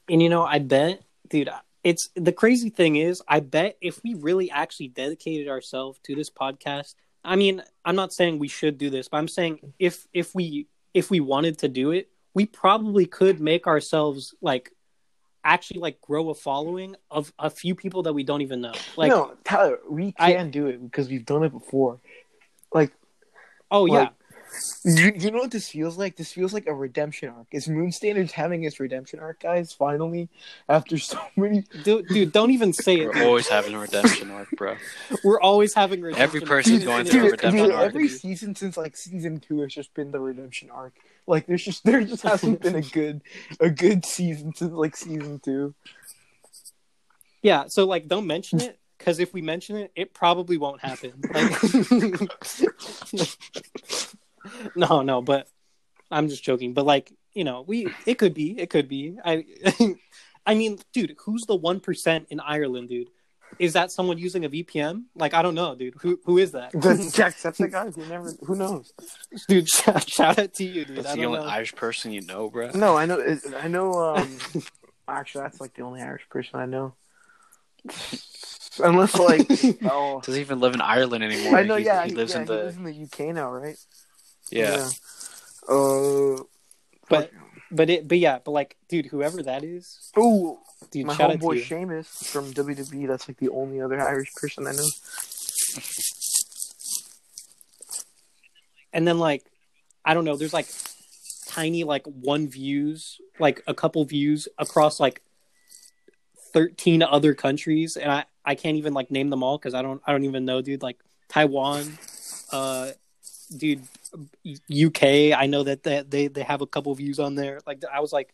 and 0.09 0.21
you 0.21 0.29
know 0.29 0.43
i 0.43 0.59
bet 0.59 1.01
dude 1.29 1.49
it's 1.83 2.09
the 2.15 2.31
crazy 2.31 2.69
thing 2.69 2.95
is 2.95 3.21
i 3.27 3.39
bet 3.39 3.77
if 3.81 4.01
we 4.03 4.13
really 4.13 4.49
actually 4.51 4.87
dedicated 4.87 5.47
ourselves 5.47 5.99
to 6.03 6.15
this 6.15 6.29
podcast 6.29 6.95
i 7.27 7.35
mean 7.35 7.61
i'm 7.85 7.95
not 7.95 8.11
saying 8.11 8.39
we 8.39 8.47
should 8.47 8.77
do 8.77 8.89
this 8.89 9.07
but 9.07 9.17
i'm 9.17 9.27
saying 9.27 9.59
if 9.77 10.07
if 10.13 10.33
we 10.33 10.67
if 10.93 11.11
we 11.11 11.19
wanted 11.19 11.57
to 11.59 11.67
do 11.67 11.91
it 11.91 12.09
we 12.33 12.45
probably 12.45 13.05
could 13.05 13.39
make 13.39 13.67
ourselves 13.67 14.33
like 14.41 14.71
actually 15.43 15.79
like 15.79 15.99
grow 16.01 16.29
a 16.29 16.35
following 16.35 16.95
of 17.09 17.33
a 17.39 17.49
few 17.49 17.73
people 17.73 18.03
that 18.03 18.13
we 18.13 18.23
don't 18.23 18.41
even 18.41 18.61
know 18.61 18.73
like 18.97 19.09
no, 19.09 19.33
Tyler, 19.43 19.79
we 19.89 20.13
I- 20.19 20.33
can 20.33 20.51
do 20.51 20.67
it 20.67 20.83
because 20.83 21.09
we've 21.09 21.25
done 21.25 21.43
it 21.43 21.51
before. 21.51 21.99
Like 22.73 22.91
oh 23.71 23.85
yeah 23.85 23.93
like, 23.93 24.13
You, 24.83 25.11
you 25.15 25.31
know 25.31 25.39
what 25.39 25.51
this 25.51 25.69
feels 25.69 25.97
like? 25.97 26.15
This 26.15 26.31
feels 26.31 26.53
like 26.53 26.67
a 26.67 26.73
redemption 26.73 27.29
arc. 27.29 27.47
Is 27.51 27.67
Moon 27.67 27.91
Standards 27.91 28.31
having 28.31 28.63
its 28.63 28.79
redemption 28.79 29.19
arc, 29.19 29.41
guys? 29.41 29.73
Finally, 29.73 30.29
after 30.69 30.97
so 30.97 31.19
many. 31.35 31.63
dude, 31.83 32.07
dude 32.07 32.31
don't 32.31 32.51
even 32.51 32.71
say 32.73 32.95
it 33.01 33.07
we're 33.13 33.23
always 33.25 33.47
having 33.47 33.73
a 33.73 33.79
redemption 33.79 34.31
arc 34.31 34.49
bro 34.51 34.75
we're 35.23 35.39
always 35.41 35.73
having 35.73 36.01
redemption 36.01 36.23
Every 36.23 36.41
person's 36.41 36.83
going 36.83 37.01
It's 37.01 37.11
through 37.11 37.27
a 37.27 37.31
redemption 37.31 37.65
dude, 37.65 37.73
arc. 37.75 37.85
every 37.85 38.07
season 38.07 38.55
since 38.55 38.77
like 38.77 38.95
season 38.97 39.39
two 39.39 39.59
has 39.61 39.73
just 39.73 39.93
been 39.93 40.11
the 40.11 40.19
redemption 40.19 40.69
arc. 40.71 40.93
Like 41.27 41.45
there's 41.47 41.63
just 41.63 41.83
there 41.83 42.01
just 42.03 42.23
hasn't 42.23 42.61
been 42.61 42.75
a 42.75 42.81
good 42.97 43.21
a 43.59 43.69
good 43.69 44.05
season 44.05 44.53
since 44.55 44.71
like 44.71 44.95
season 44.95 45.39
two. 45.43 45.73
Yeah, 47.41 47.65
so 47.67 47.85
like 47.85 48.07
don't 48.07 48.27
mention 48.27 48.61
it 48.61 48.79
because 48.97 49.19
if 49.19 49.33
we 49.33 49.41
mention 49.41 49.75
it, 49.77 49.91
it 49.95 50.13
probably 50.13 50.57
won't 50.57 50.81
happen. 50.81 51.13
Like, 51.33 51.51
no, 54.75 55.01
no, 55.01 55.21
but 55.21 55.47
I'm 56.11 56.29
just 56.29 56.43
joking. 56.43 56.73
But 56.73 56.85
like 56.85 57.11
you 57.33 57.43
know, 57.43 57.63
we 57.67 57.87
it 58.05 58.15
could 58.17 58.33
be, 58.33 58.59
it 58.59 58.69
could 58.69 58.87
be. 58.87 59.17
I, 59.23 59.45
I 60.45 60.55
mean, 60.55 60.79
dude, 60.93 61.15
who's 61.19 61.43
the 61.43 61.55
one 61.55 61.79
percent 61.79 62.27
in 62.29 62.39
Ireland, 62.39 62.89
dude? 62.89 63.09
Is 63.59 63.73
that 63.73 63.91
someone 63.91 64.17
using 64.17 64.43
a 64.45 64.49
VPN? 64.49 65.03
Like 65.15 65.33
I 65.33 65.41
don't 65.41 65.55
know, 65.55 65.75
dude. 65.75 65.95
Who 66.01 66.19
who 66.25 66.37
is 66.37 66.51
that? 66.51 66.71
That's 66.73 67.57
the 67.57 67.67
guy 67.69 67.89
Who 67.89 68.05
never? 68.07 68.31
Who 68.45 68.55
knows? 68.55 68.91
dude, 69.47 69.69
shout, 69.69 70.09
shout 70.09 70.39
out 70.39 70.53
to 70.55 70.63
you, 70.63 70.85
dude. 70.85 70.97
that's 70.97 71.09
I 71.09 71.15
the 71.15 71.25
only 71.25 71.39
know. 71.39 71.45
irish 71.45 71.75
person 71.75 72.11
you 72.11 72.21
know 72.21 72.49
bro 72.49 72.71
No, 72.73 72.97
I 72.97 73.05
know. 73.05 73.37
I 73.57 73.67
know. 73.67 73.93
Um, 73.93 74.37
actually, 75.07 75.43
that's 75.43 75.61
like 75.61 75.73
the 75.75 75.83
only 75.83 76.01
Irish 76.01 76.27
person 76.29 76.59
I 76.59 76.65
know. 76.65 76.95
Unless 78.79 79.17
like, 79.17 79.47
oh, 79.85 80.21
does 80.21 80.35
he 80.35 80.41
even 80.41 80.59
live 80.59 80.73
in 80.73 80.81
ireland 80.81 81.23
anymore 81.23 81.55
I 81.55 81.63
know. 81.63 81.77
he, 81.77 81.85
yeah, 81.85 82.05
he 82.05 82.13
lives 82.13 82.33
yeah, 82.33 82.41
in 82.41 82.45
the 82.45 82.57
he 82.57 82.63
lives 82.63 82.77
in 82.77 82.83
the 82.83 83.03
UK 83.03 83.35
now, 83.35 83.51
right? 83.51 83.77
Yeah. 84.51 84.89
Uh, 85.69 86.43
But 87.09 87.31
but 87.71 87.89
it 87.89 88.07
but 88.07 88.17
yeah, 88.19 88.39
but 88.43 88.51
like, 88.51 88.77
dude, 88.89 89.07
whoever 89.07 89.43
that 89.43 89.63
is, 89.63 90.11
oh, 90.15 90.59
dude, 90.91 91.05
my 91.05 91.15
shout 91.15 91.31
homeboy 91.31 91.55
you. 91.55 91.61
Sheamus 91.61 92.07
from 92.31 92.53
WWE. 92.53 93.07
That's 93.07 93.27
like 93.27 93.37
the 93.37 93.49
only 93.49 93.81
other 93.81 93.99
Irish 94.01 94.33
person 94.33 94.67
I 94.67 94.71
know. 94.71 94.87
and 98.93 99.07
then 99.07 99.19
like 99.19 99.43
i 100.05 100.13
don't 100.13 100.25
know 100.25 100.35
there's 100.35 100.53
like 100.53 100.67
tiny 101.47 101.83
like 101.83 102.05
one 102.05 102.47
views 102.47 103.19
like 103.39 103.61
a 103.67 103.73
couple 103.73 104.03
views 104.05 104.47
across 104.57 104.99
like 104.99 105.21
13 106.53 107.03
other 107.03 107.33
countries 107.33 107.95
and 107.97 108.11
i 108.11 108.25
i 108.45 108.55
can't 108.55 108.77
even 108.77 108.93
like 108.93 109.11
name 109.11 109.29
them 109.29 109.43
all 109.43 109.57
because 109.57 109.73
i 109.73 109.81
don't 109.81 110.01
i 110.07 110.11
don't 110.11 110.23
even 110.23 110.45
know 110.45 110.61
dude 110.61 110.81
like 110.81 110.97
taiwan 111.29 111.97
uh 112.51 112.89
dude 113.55 113.81
uk 114.85 115.03
i 115.03 115.45
know 115.47 115.63
that 115.63 115.83
they, 115.83 116.03
they 116.07 116.27
they 116.27 116.43
have 116.43 116.61
a 116.61 116.67
couple 116.67 116.93
views 116.95 117.19
on 117.19 117.35
there 117.35 117.59
like 117.65 117.81
i 117.93 117.99
was 117.99 118.11
like 118.11 118.33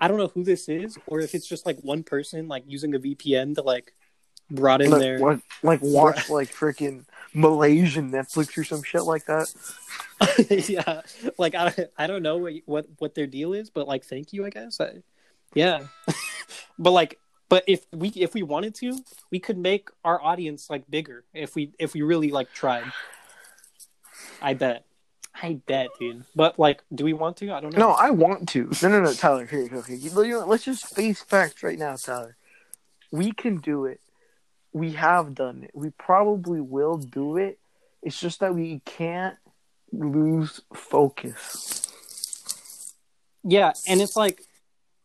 i 0.00 0.08
don't 0.08 0.18
know 0.18 0.28
who 0.28 0.44
this 0.44 0.68
is 0.68 0.98
or 1.06 1.20
if 1.20 1.34
it's 1.34 1.46
just 1.46 1.66
like 1.66 1.78
one 1.80 2.02
person 2.02 2.48
like 2.48 2.64
using 2.66 2.94
a 2.94 2.98
vpn 2.98 3.54
to 3.54 3.62
like 3.62 3.92
brought 4.50 4.80
in 4.80 4.90
Like, 4.90 5.00
there 5.00 5.18
what, 5.18 5.40
like 5.62 5.80
watch 5.82 6.30
like 6.30 6.52
freaking 6.52 7.04
Malaysian 7.34 8.10
Netflix 8.10 8.56
or 8.56 8.64
some 8.64 8.82
shit 8.82 9.02
like 9.02 9.26
that. 9.26 9.52
yeah, 10.68 11.02
like 11.38 11.54
I, 11.54 11.74
I 11.98 12.06
don't 12.06 12.22
know 12.22 12.38
what, 12.38 12.54
what 12.64 12.86
what 12.98 13.14
their 13.14 13.26
deal 13.26 13.52
is, 13.52 13.70
but 13.70 13.86
like 13.86 14.04
thank 14.04 14.32
you, 14.32 14.46
I 14.46 14.50
guess. 14.50 14.80
I, 14.80 15.02
yeah, 15.54 15.86
but 16.78 16.92
like, 16.92 17.18
but 17.48 17.64
if 17.66 17.84
we 17.92 18.08
if 18.08 18.34
we 18.34 18.42
wanted 18.42 18.74
to, 18.76 18.98
we 19.30 19.38
could 19.38 19.58
make 19.58 19.88
our 20.04 20.20
audience 20.22 20.70
like 20.70 20.88
bigger 20.90 21.24
if 21.34 21.54
we 21.54 21.72
if 21.78 21.92
we 21.94 22.02
really 22.02 22.30
like 22.30 22.52
tried. 22.52 22.84
I 24.42 24.54
bet, 24.54 24.84
I 25.34 25.60
bet, 25.66 25.88
dude. 25.98 26.24
But 26.34 26.58
like, 26.58 26.82
do 26.94 27.04
we 27.04 27.12
want 27.12 27.36
to? 27.38 27.52
I 27.52 27.60
don't 27.60 27.72
know. 27.72 27.88
No, 27.88 27.90
I 27.92 28.10
want 28.10 28.48
to. 28.50 28.70
No, 28.82 28.88
no, 28.88 29.00
no, 29.00 29.12
Tyler. 29.12 29.46
Here, 29.46 29.68
here, 29.68 29.82
here. 29.82 29.96
You 29.96 30.28
know, 30.40 30.46
let's 30.46 30.64
just 30.64 30.94
face 30.94 31.22
facts 31.22 31.62
right 31.62 31.78
now, 31.78 31.96
Tyler. 31.96 32.36
We 33.10 33.32
can 33.32 33.58
do 33.58 33.86
it. 33.86 34.00
We 34.72 34.92
have 34.92 35.34
done 35.34 35.62
it. 35.64 35.70
We 35.74 35.90
probably 35.90 36.60
will 36.60 36.98
do 36.98 37.36
it. 37.36 37.58
It's 38.02 38.20
just 38.20 38.40
that 38.40 38.54
we 38.54 38.80
can't 38.84 39.36
lose 39.92 40.60
focus. 40.74 41.82
Yeah, 43.42 43.72
and 43.86 44.00
it's 44.00 44.16
like, 44.16 44.42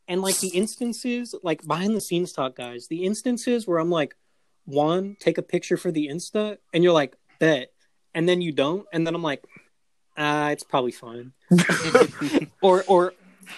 and 0.08 0.22
like 0.22 0.40
the 0.40 0.50
instances, 0.50 1.36
like 1.44 1.66
behind 1.66 1.96
the 1.96 2.02
scenes 2.02 2.34
talk, 2.34 2.56
guys. 2.56 2.88
The 2.88 3.06
instances 3.06 3.68
where 3.68 3.78
I'm 3.78 3.92
like, 3.92 4.16
one, 4.66 5.16
take 5.20 5.38
a 5.38 5.44
picture 5.44 5.78
for 5.78 5.92
the 5.92 6.08
Insta, 6.08 6.58
and 6.74 6.84
you're 6.84 6.94
like, 6.94 7.16
bet, 7.40 7.72
and 8.14 8.28
then 8.28 8.42
you 8.42 8.52
don't, 8.52 8.86
and 8.94 9.06
then 9.06 9.16
I'm 9.16 9.24
like, 9.24 9.44
ah, 10.18 10.50
it's 10.50 10.64
probably 10.64 10.92
fine. 10.92 11.34
or 12.62 12.84
or 12.88 13.14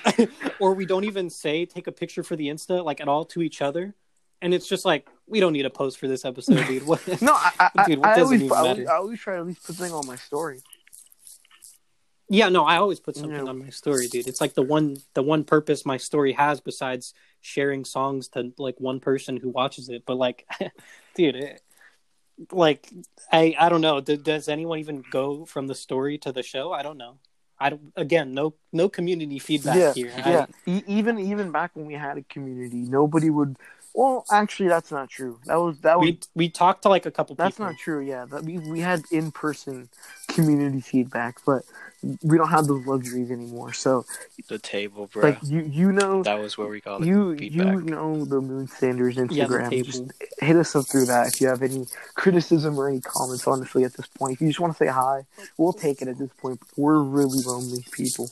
or 0.60 0.74
we 0.74 0.86
don't 0.86 1.04
even 1.04 1.30
say 1.30 1.66
take 1.66 1.88
a 1.88 1.92
picture 1.92 2.24
for 2.24 2.36
the 2.36 2.48
Insta 2.48 2.84
like 2.84 3.00
at 3.02 3.08
all 3.08 3.26
to 3.26 3.42
each 3.42 3.62
other, 3.62 3.94
and 4.42 4.54
it's 4.54 4.68
just 4.68 4.86
like 4.86 5.08
we 5.28 5.40
don't 5.40 5.54
need 5.54 5.66
a 5.66 5.70
post 5.70 5.98
for 6.00 6.08
this 6.08 6.26
episode, 6.26 6.66
dude. 6.68 6.86
What? 6.86 7.02
No, 7.22 7.34
I, 7.34 7.70
I, 7.76 7.86
Dude, 7.88 8.00
what 8.00 8.10
I, 8.10 8.20
I 8.20 8.22
always, 8.22 8.52
always? 8.52 8.88
I 8.88 8.96
always 8.96 9.20
try 9.20 9.34
to 9.36 9.40
at 9.42 9.48
least 9.48 9.66
put 9.66 9.76
something 9.76 9.94
on 9.94 10.06
my 10.08 10.16
story. 10.16 10.62
Yeah, 12.30 12.50
no, 12.50 12.66
I 12.66 12.78
always 12.78 13.00
put 13.00 13.16
something 13.16 13.36
Yeah. 13.46 13.50
on 13.50 13.60
my 13.60 13.70
story, 13.70 14.08
dude. 14.08 14.28
It's 14.28 14.42
like 14.42 14.54
the 14.56 14.64
one 14.64 14.98
the 15.14 15.22
one 15.22 15.44
purpose 15.44 15.86
my 15.86 15.98
story 15.98 16.34
has 16.34 16.62
besides 16.62 17.14
sharing 17.42 17.86
songs 17.86 18.30
to 18.30 18.52
like 18.58 18.80
one 18.80 19.00
person 19.00 19.38
who 19.38 19.50
watches 19.50 19.90
it. 19.90 20.04
But 20.06 20.18
like, 20.18 20.48
dude, 21.16 21.36
it, 21.36 21.62
like 22.52 22.90
I 23.32 23.56
I 23.60 23.70
don't 23.70 23.82
know. 23.82 24.02
D- 24.02 24.18
does 24.18 24.48
anyone 24.48 24.80
even 24.80 25.04
go 25.12 25.46
from 25.46 25.68
the 25.68 25.76
story 25.76 26.18
to 26.20 26.32
the 26.32 26.44
show? 26.44 26.72
I 26.72 26.84
don't 26.84 26.98
know. 26.98 27.18
I 27.60 27.70
don't. 27.70 27.94
Again, 27.96 28.34
no 28.34 28.56
no 28.72 28.90
community 28.90 29.40
feedback 29.40 29.76
yeah, 29.76 29.94
here. 29.94 30.14
Yeah. 30.18 30.46
E- 30.66 30.84
even 30.88 31.20
even 31.20 31.52
back 31.52 31.72
when 31.76 31.86
we 31.86 31.94
had 31.94 32.18
a 32.18 32.24
community, 32.24 32.78
nobody 32.78 33.30
would 33.30 33.58
Well, 33.94 34.26
actually, 34.32 34.70
that's 34.70 34.92
not 34.92 35.10
true. 35.10 35.40
That 35.46 35.56
was 35.56 35.80
that 35.82 36.00
was 36.00 36.08
We 36.10 36.20
we 36.36 36.50
talked 36.50 36.84
to 36.84 36.90
like 36.90 37.06
a 37.06 37.12
couple 37.12 37.36
that's 37.36 37.56
people. 37.58 37.68
not 37.68 37.78
true. 37.78 38.02
Yeah, 38.02 38.26
that 38.26 38.44
we 38.44 38.58
we 38.58 38.80
had 38.82 39.04
in 39.12 39.32
person 39.32 39.90
community 40.28 40.82
feedback, 40.82 41.40
but 41.46 41.64
we 42.22 42.38
don't 42.38 42.50
have 42.50 42.68
those 42.68 42.86
luxuries 42.86 43.32
anymore. 43.32 43.74
So, 43.74 44.06
The 44.50 44.60
table, 44.60 45.08
bro. 45.08 45.24
like 45.24 45.40
you 45.44 45.62
you 45.62 45.92
know 45.92 46.24
that 46.24 46.40
was 46.40 46.58
where 46.58 46.68
we 46.68 46.82
got 46.82 47.02
the 47.02 47.08
you 47.08 47.38
feedback. 47.38 47.66
you 47.66 47.82
know 47.82 48.26
the 48.26 48.42
Moon 48.42 48.68
Standards 48.68 49.18
Instagram. 49.18 49.70
table. 49.70 49.86
just 49.86 50.12
hit 50.40 50.56
us 50.56 50.76
up 50.76 50.86
through 50.88 51.06
that 51.06 51.28
if 51.28 51.42
you 51.42 51.48
have 51.48 51.62
any 51.62 51.86
criticism 52.16 52.78
or 52.78 52.90
any 52.90 53.02
comments. 53.02 53.48
Honestly, 53.48 53.84
at 53.84 53.94
this 53.94 54.08
point, 54.08 54.34
if 54.34 54.42
you 54.42 54.48
just 54.48 54.60
want 54.60 54.74
to 54.74 54.78
say 54.78 54.88
hi, 54.88 55.26
we'll 55.58 55.74
take 55.74 56.02
it. 56.02 56.08
At 56.08 56.18
this 56.18 56.32
point, 56.42 56.60
we're 56.76 57.00
really 57.00 57.40
lonely 57.42 57.86
people. 57.92 58.30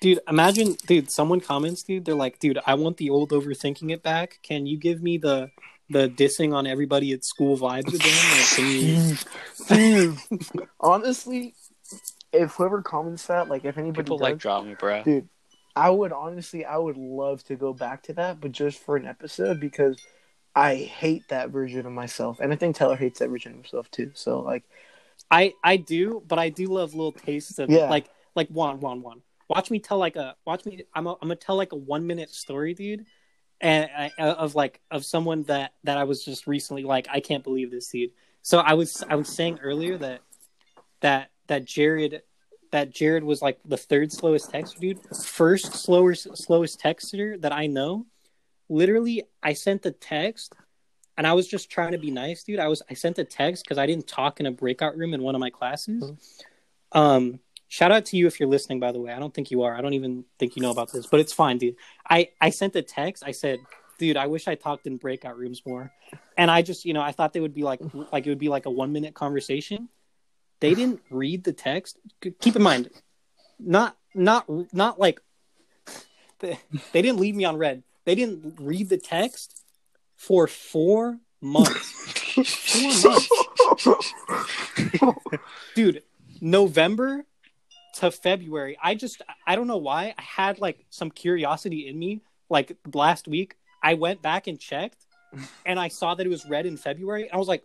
Dude, 0.00 0.20
imagine, 0.28 0.76
dude, 0.86 1.10
someone 1.10 1.40
comments, 1.40 1.82
dude, 1.82 2.04
they're 2.04 2.14
like, 2.14 2.38
dude, 2.38 2.60
I 2.64 2.74
want 2.74 2.98
the 2.98 3.10
old 3.10 3.30
overthinking 3.30 3.90
it 3.92 4.00
back. 4.02 4.38
Can 4.44 4.66
you 4.66 4.76
give 4.76 5.02
me 5.02 5.18
the 5.18 5.50
the 5.90 6.08
dissing 6.08 6.54
on 6.54 6.66
everybody 6.66 7.12
at 7.12 7.24
school 7.24 7.56
vibes 7.56 7.94
again? 7.94 8.28
Like, 8.36 9.66
can 9.68 10.48
you... 10.50 10.68
Honestly, 10.80 11.54
if 12.32 12.52
whoever 12.52 12.82
comments 12.82 13.26
that, 13.26 13.48
like 13.48 13.64
if 13.64 13.78
anybody 13.78 14.04
People 14.04 14.18
does, 14.18 14.22
like 14.22 14.38
drop 14.38 14.64
me, 14.64 14.74
bro. 14.74 15.02
dude, 15.02 15.28
I 15.74 15.90
would 15.90 16.12
honestly, 16.12 16.64
I 16.64 16.76
would 16.76 16.96
love 16.96 17.44
to 17.44 17.56
go 17.56 17.72
back 17.72 18.02
to 18.04 18.12
that, 18.14 18.40
but 18.40 18.52
just 18.52 18.78
for 18.78 18.96
an 18.96 19.06
episode 19.06 19.60
because 19.60 19.96
I 20.54 20.74
hate 20.76 21.22
that 21.28 21.50
version 21.50 21.86
of 21.86 21.92
myself, 21.92 22.40
and 22.40 22.52
I 22.52 22.56
think 22.56 22.76
Taylor 22.76 22.96
hates 22.96 23.20
that 23.20 23.30
version 23.30 23.52
of 23.52 23.58
himself 23.58 23.90
too. 23.90 24.10
So 24.14 24.40
like, 24.40 24.64
I 25.30 25.54
I 25.62 25.76
do, 25.76 26.22
but 26.26 26.38
I 26.38 26.48
do 26.48 26.66
love 26.66 26.94
little 26.94 27.12
tastes 27.12 27.58
of 27.58 27.70
Yeah. 27.70 27.88
like 27.88 28.08
like 28.34 28.48
one 28.48 28.80
one 28.80 29.02
one. 29.02 29.22
Watch 29.48 29.70
me 29.70 29.78
tell 29.78 29.98
like 29.98 30.16
a 30.16 30.36
watch 30.44 30.66
me. 30.66 30.84
I'm 30.94 31.06
a, 31.06 31.12
I'm 31.12 31.18
gonna 31.22 31.36
tell 31.36 31.56
like 31.56 31.72
a 31.72 31.76
one 31.76 32.06
minute 32.06 32.30
story, 32.30 32.74
dude, 32.74 33.06
and 33.60 33.88
I, 33.96 34.10
of 34.18 34.54
like 34.54 34.80
of 34.90 35.04
someone 35.04 35.44
that 35.44 35.72
that 35.84 35.96
I 35.96 36.04
was 36.04 36.24
just 36.24 36.46
recently 36.46 36.82
like 36.82 37.06
I 37.10 37.20
can't 37.20 37.44
believe 37.44 37.70
this, 37.70 37.88
dude. 37.88 38.10
So 38.42 38.58
I 38.58 38.74
was 38.74 39.02
I 39.08 39.14
was 39.14 39.28
saying 39.28 39.60
earlier 39.62 39.96
that 39.98 40.20
that 41.00 41.30
that 41.48 41.64
Jared 41.64 42.22
that 42.70 42.90
Jared 42.90 43.24
was 43.24 43.40
like 43.42 43.58
the 43.64 43.76
third 43.76 44.12
slowest 44.12 44.52
texter, 44.52 44.78
dude. 44.78 45.00
First 45.24 45.72
slowest 45.74 46.36
slowest 46.36 46.80
texter 46.80 47.40
that 47.40 47.52
I 47.52 47.66
know. 47.66 48.06
Literally, 48.68 49.24
I 49.42 49.54
sent 49.54 49.82
the 49.82 49.92
text 49.92 50.54
and 51.16 51.26
I 51.26 51.32
was 51.32 51.48
just 51.48 51.70
trying 51.70 51.92
to 51.92 51.98
be 51.98 52.10
nice, 52.10 52.44
dude. 52.44 52.60
I 52.60 52.68
was 52.68 52.82
I 52.88 52.94
sent 52.94 53.18
a 53.18 53.24
text 53.24 53.64
because 53.64 53.78
I 53.78 53.86
didn't 53.86 54.06
talk 54.06 54.40
in 54.40 54.46
a 54.46 54.52
breakout 54.52 54.96
room 54.96 55.14
in 55.14 55.22
one 55.22 55.34
of 55.34 55.40
my 55.40 55.50
classes. 55.50 56.12
Um, 56.92 57.40
shout 57.68 57.90
out 57.90 58.06
to 58.06 58.16
you 58.16 58.26
if 58.26 58.38
you're 58.38 58.48
listening, 58.48 58.80
by 58.80 58.92
the 58.92 59.00
way. 59.00 59.12
I 59.12 59.18
don't 59.18 59.34
think 59.34 59.50
you 59.50 59.62
are. 59.62 59.74
I 59.74 59.80
don't 59.80 59.94
even 59.94 60.24
think 60.38 60.56
you 60.56 60.62
know 60.62 60.70
about 60.70 60.92
this, 60.92 61.06
but 61.06 61.20
it's 61.20 61.32
fine, 61.32 61.58
dude. 61.58 61.76
I 62.08 62.30
I 62.40 62.50
sent 62.50 62.76
a 62.76 62.82
text. 62.82 63.24
I 63.26 63.32
said, 63.32 63.58
dude, 63.98 64.16
I 64.16 64.26
wish 64.26 64.46
I 64.46 64.54
talked 64.54 64.86
in 64.86 64.96
breakout 64.96 65.36
rooms 65.36 65.62
more. 65.66 65.92
And 66.36 66.50
I 66.50 66.62
just, 66.62 66.84
you 66.84 66.92
know, 66.92 67.02
I 67.02 67.12
thought 67.12 67.32
they 67.32 67.40
would 67.40 67.54
be 67.54 67.62
like 67.62 67.80
like 68.12 68.26
it 68.26 68.30
would 68.30 68.38
be 68.38 68.48
like 68.48 68.66
a 68.66 68.70
one 68.70 68.92
minute 68.92 69.14
conversation. 69.14 69.88
They 70.60 70.74
didn't 70.74 71.00
read 71.10 71.44
the 71.44 71.52
text. 71.52 71.98
Keep 72.40 72.56
in 72.56 72.62
mind, 72.62 72.90
not 73.58 73.96
not 74.14 74.46
not 74.72 74.98
like 74.98 75.20
they, 76.40 76.58
they 76.92 77.02
didn't 77.02 77.20
leave 77.20 77.34
me 77.34 77.44
on 77.44 77.56
red. 77.56 77.82
They 78.04 78.14
didn't 78.14 78.56
read 78.60 78.88
the 78.88 78.98
text 78.98 79.62
for 80.16 80.46
four 80.46 81.18
months. 81.40 81.92
four 83.02 83.96
months. 85.02 85.34
Dude, 85.74 86.02
November 86.40 87.24
to 87.96 88.10
February, 88.10 88.78
I 88.82 88.94
just 88.94 89.22
I 89.46 89.56
don't 89.56 89.66
know 89.66 89.76
why. 89.76 90.14
I 90.16 90.22
had 90.22 90.60
like 90.60 90.84
some 90.90 91.10
curiosity 91.10 91.88
in 91.88 91.98
me. 91.98 92.22
Like 92.50 92.76
last 92.94 93.28
week, 93.28 93.56
I 93.82 93.94
went 93.94 94.22
back 94.22 94.46
and 94.46 94.58
checked 94.58 95.06
and 95.66 95.78
I 95.78 95.88
saw 95.88 96.14
that 96.14 96.24
it 96.24 96.28
was 96.30 96.46
red 96.46 96.66
in 96.66 96.76
February. 96.76 97.24
And 97.24 97.32
I 97.32 97.36
was 97.36 97.48
like, 97.48 97.64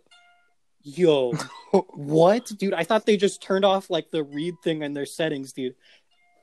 yo, 0.84 1.32
what? 1.94 2.46
Dude, 2.58 2.74
I 2.74 2.84
thought 2.84 3.06
they 3.06 3.16
just 3.16 3.42
turned 3.42 3.64
off 3.64 3.90
like 3.90 4.10
the 4.10 4.22
read 4.22 4.54
thing 4.62 4.82
in 4.82 4.94
their 4.94 5.06
settings, 5.06 5.52
dude. 5.52 5.74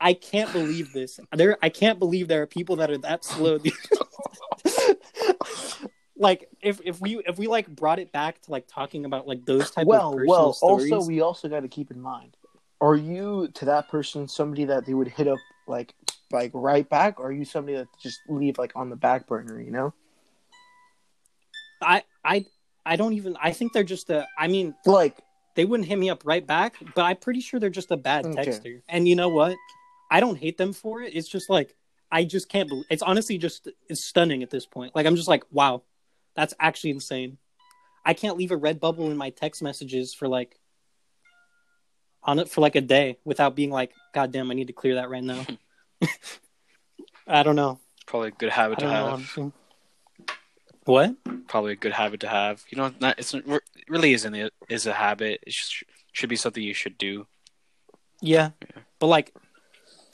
I 0.01 0.13
can't 0.13 0.51
believe 0.51 0.91
this. 0.93 1.19
There 1.31 1.57
I 1.61 1.69
can't 1.69 1.99
believe 1.99 2.27
there 2.27 2.41
are 2.41 2.47
people 2.47 2.77
that 2.77 2.89
are 2.89 2.97
that 2.99 3.23
slow, 3.23 3.59
dude. 3.59 3.73
like 6.17 6.49
if 6.61 6.81
if 6.83 6.99
we 6.99 7.19
if 7.27 7.37
we 7.37 7.47
like 7.47 7.67
brought 7.67 7.99
it 7.99 8.11
back 8.11 8.41
to 8.41 8.51
like 8.51 8.67
talking 8.67 9.05
about 9.05 9.27
like 9.27 9.45
those 9.45 9.69
type 9.69 9.85
well, 9.85 10.09
of 10.09 10.17
personal 10.17 10.27
well. 10.27 10.53
stories. 10.53 10.91
Also, 10.91 11.07
we 11.07 11.21
also 11.21 11.47
got 11.47 11.61
to 11.61 11.67
keep 11.67 11.91
in 11.91 12.01
mind: 12.01 12.35
Are 12.81 12.95
you 12.95 13.49
to 13.53 13.65
that 13.65 13.89
person 13.89 14.27
somebody 14.27 14.65
that 14.65 14.85
they 14.85 14.95
would 14.95 15.07
hit 15.07 15.27
up 15.27 15.39
like 15.67 15.93
like 16.31 16.49
right 16.55 16.89
back, 16.89 17.19
or 17.19 17.27
are 17.27 17.31
you 17.31 17.45
somebody 17.45 17.77
that 17.77 17.87
just 18.01 18.19
leave 18.27 18.57
like 18.57 18.71
on 18.75 18.89
the 18.89 18.95
back 18.95 19.27
burner? 19.27 19.61
You 19.61 19.71
know, 19.71 19.93
I 21.79 22.03
I 22.25 22.45
I 22.85 22.95
don't 22.95 23.13
even 23.13 23.37
I 23.41 23.51
think 23.51 23.73
they're 23.73 23.83
just 23.83 24.09
a 24.09 24.27
I 24.37 24.47
mean 24.47 24.75
like 24.85 25.19
they 25.55 25.65
wouldn't 25.65 25.87
hit 25.87 25.97
me 25.97 26.09
up 26.09 26.23
right 26.25 26.45
back, 26.45 26.75
but 26.95 27.03
I'm 27.03 27.17
pretty 27.17 27.41
sure 27.41 27.59
they're 27.59 27.69
just 27.69 27.91
a 27.91 27.97
bad 27.97 28.25
Okay. 28.25 28.45
texter. 28.45 28.81
And 28.87 29.07
you 29.07 29.15
know 29.15 29.29
what? 29.29 29.55
I 30.09 30.19
don't 30.19 30.37
hate 30.37 30.57
them 30.57 30.73
for 30.73 31.01
it. 31.01 31.15
It's 31.15 31.27
just 31.29 31.49
like 31.49 31.75
I 32.11 32.23
just 32.23 32.49
can't 32.49 32.67
believe 32.67 32.85
it's 32.89 33.03
honestly 33.03 33.37
just 33.37 33.67
it's 33.87 34.05
stunning 34.05 34.43
at 34.43 34.49
this 34.49 34.65
point. 34.65 34.95
Like 34.95 35.05
I'm 35.05 35.15
just 35.15 35.27
like, 35.27 35.43
wow, 35.51 35.83
that's 36.35 36.53
actually 36.59 36.91
insane. 36.91 37.37
I 38.05 38.13
can't 38.13 38.37
leave 38.37 38.51
a 38.51 38.57
red 38.57 38.79
bubble 38.79 39.11
in 39.11 39.17
my 39.17 39.29
text 39.29 39.61
messages 39.61 40.13
for 40.13 40.27
like 40.27 40.59
on 42.23 42.39
it 42.39 42.49
for 42.49 42.61
like 42.61 42.75
a 42.75 42.81
day 42.81 43.17
without 43.23 43.55
being 43.55 43.71
like, 43.71 43.93
God 44.13 44.31
damn, 44.31 44.51
I 44.51 44.53
need 44.53 44.67
to 44.67 44.73
clear 44.73 44.95
that 44.95 45.09
right 45.09 45.23
now. 45.23 45.45
I 47.27 47.43
don't 47.43 47.55
know. 47.55 47.79
Probably 48.07 48.29
a 48.29 48.31
good 48.31 48.49
habit 48.49 48.79
to 48.79 48.85
don't 48.85 48.93
know. 49.37 49.51
What? 50.85 51.15
Probably 51.47 51.73
a 51.73 51.75
good 51.75 51.93
habit 51.93 52.21
to 52.21 52.27
have. 52.27 52.63
You 52.69 52.77
know, 52.77 52.93
not 52.99 53.19
it's 53.19 53.33
it 53.33 53.45
really 53.87 54.13
isn't 54.13 54.33
it 54.33 54.53
is 54.69 54.87
a 54.87 54.93
habit. 54.93 55.43
It 55.45 55.53
sh- 55.53 55.83
should 56.11 56.29
be 56.29 56.35
something 56.35 56.63
you 56.63 56.73
should 56.73 56.97
do. 56.97 57.27
Yeah. 58.21 58.51
But 58.99 59.07
like 59.07 59.33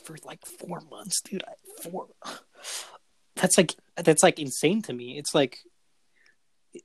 for 0.04 0.18
like 0.26 0.46
four 0.46 0.82
months, 0.90 1.22
dude. 1.22 1.44
I, 1.48 1.54
four. 1.82 2.08
That's 3.36 3.58
like 3.58 3.76
that's 3.96 4.24
like 4.24 4.40
insane 4.40 4.82
to 4.84 4.94
me. 4.94 5.18
It's 5.18 5.36
like 5.36 5.60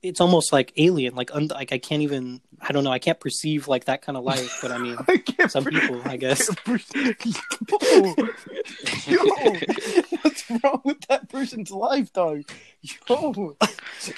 it's 0.01 0.21
almost 0.21 0.51
like 0.51 0.73
alien. 0.77 1.15
Like 1.15 1.33
un- 1.33 1.47
like 1.47 1.71
I 1.71 1.77
can't 1.77 2.01
even. 2.01 2.41
I 2.61 2.71
don't 2.71 2.85
know. 2.85 2.91
I 2.91 2.99
can't 2.99 3.19
perceive 3.19 3.67
like 3.67 3.85
that 3.85 4.01
kind 4.01 4.17
of 4.17 4.23
life. 4.23 4.59
But 4.61 4.71
I 4.71 4.77
mean, 4.77 4.97
I 5.07 5.47
some 5.47 5.65
people, 5.65 6.01
I 6.05 6.17
guess. 6.17 6.49
Yo, 6.67 6.73
yo, 9.07 9.17
what's 10.21 10.49
wrong 10.49 10.81
with 10.85 11.01
that 11.09 11.27
person's 11.29 11.71
life, 11.71 12.13
dog? 12.13 12.43
Yo, 13.09 13.55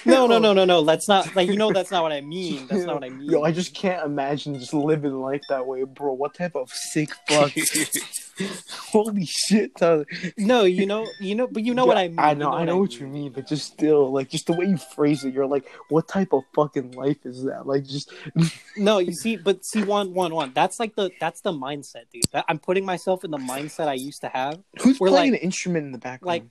No, 0.05 0.27
no, 0.27 0.39
no, 0.39 0.53
no, 0.53 0.65
no. 0.65 0.83
That's 0.83 1.07
not 1.07 1.35
like 1.35 1.47
you 1.47 1.57
know. 1.57 1.71
That's 1.71 1.91
not 1.91 2.03
what 2.03 2.11
I 2.11 2.21
mean. 2.21 2.67
That's 2.67 2.85
not 2.85 2.95
what 2.95 3.03
I 3.03 3.09
mean. 3.09 3.29
Yo, 3.29 3.43
I 3.43 3.51
just 3.51 3.73
can't 3.73 4.05
imagine 4.05 4.59
just 4.59 4.73
living 4.73 5.19
life 5.19 5.41
that 5.49 5.65
way, 5.65 5.83
bro. 5.83 6.13
What 6.13 6.35
type 6.35 6.55
of 6.55 6.69
sick 6.71 7.09
fuck? 7.27 7.51
Holy 8.91 9.25
shit, 9.25 9.73
dog. 9.75 10.07
no. 10.37 10.63
You 10.63 10.85
know. 10.85 11.07
You 11.19 11.35
know. 11.35 11.47
But 11.47 11.63
you 11.63 11.73
know 11.73 11.85
what 11.85 11.97
I 11.97 12.07
mean. 12.09 12.19
I 12.19 12.33
know, 12.33 12.51
You 12.51 12.57
I 12.57 12.65
know 12.65 12.77
what 12.77 12.99
you 12.99 13.07
mean, 13.07 13.31
but 13.31 13.47
just 13.47 13.65
still, 13.71 14.11
like, 14.11 14.29
just 14.29 14.47
the 14.47 14.53
way 14.53 14.65
you 14.65 14.77
phrase 14.77 15.23
it, 15.23 15.33
you're 15.33 15.45
like, 15.47 15.69
what 15.89 16.07
type 16.07 16.33
of 16.33 16.43
fucking 16.55 16.91
life 16.91 17.25
is 17.25 17.43
that? 17.45 17.65
Like, 17.67 17.85
just 17.85 18.11
No, 18.77 18.99
you 18.99 19.13
see, 19.13 19.37
but 19.37 19.63
see, 19.65 19.83
one, 19.83 20.13
one, 20.13 20.33
one. 20.33 20.51
That's 20.53 20.79
like 20.79 20.95
the 20.95 21.11
that's 21.19 21.41
the 21.41 21.51
mindset, 21.51 22.09
dude. 22.11 22.23
That, 22.31 22.45
I'm 22.49 22.59
putting 22.59 22.85
myself 22.85 23.23
in 23.23 23.31
the 23.31 23.37
mindset 23.37 23.87
I 23.87 23.93
used 23.93 24.21
to 24.21 24.29
have. 24.29 24.61
who's 24.81 24.99
We're 24.99 25.09
playing 25.09 25.31
like- 25.33 25.41
an 25.41 25.45
instrument 25.45 25.85
in 25.85 25.91
the 25.91 25.97
background? 25.97 26.49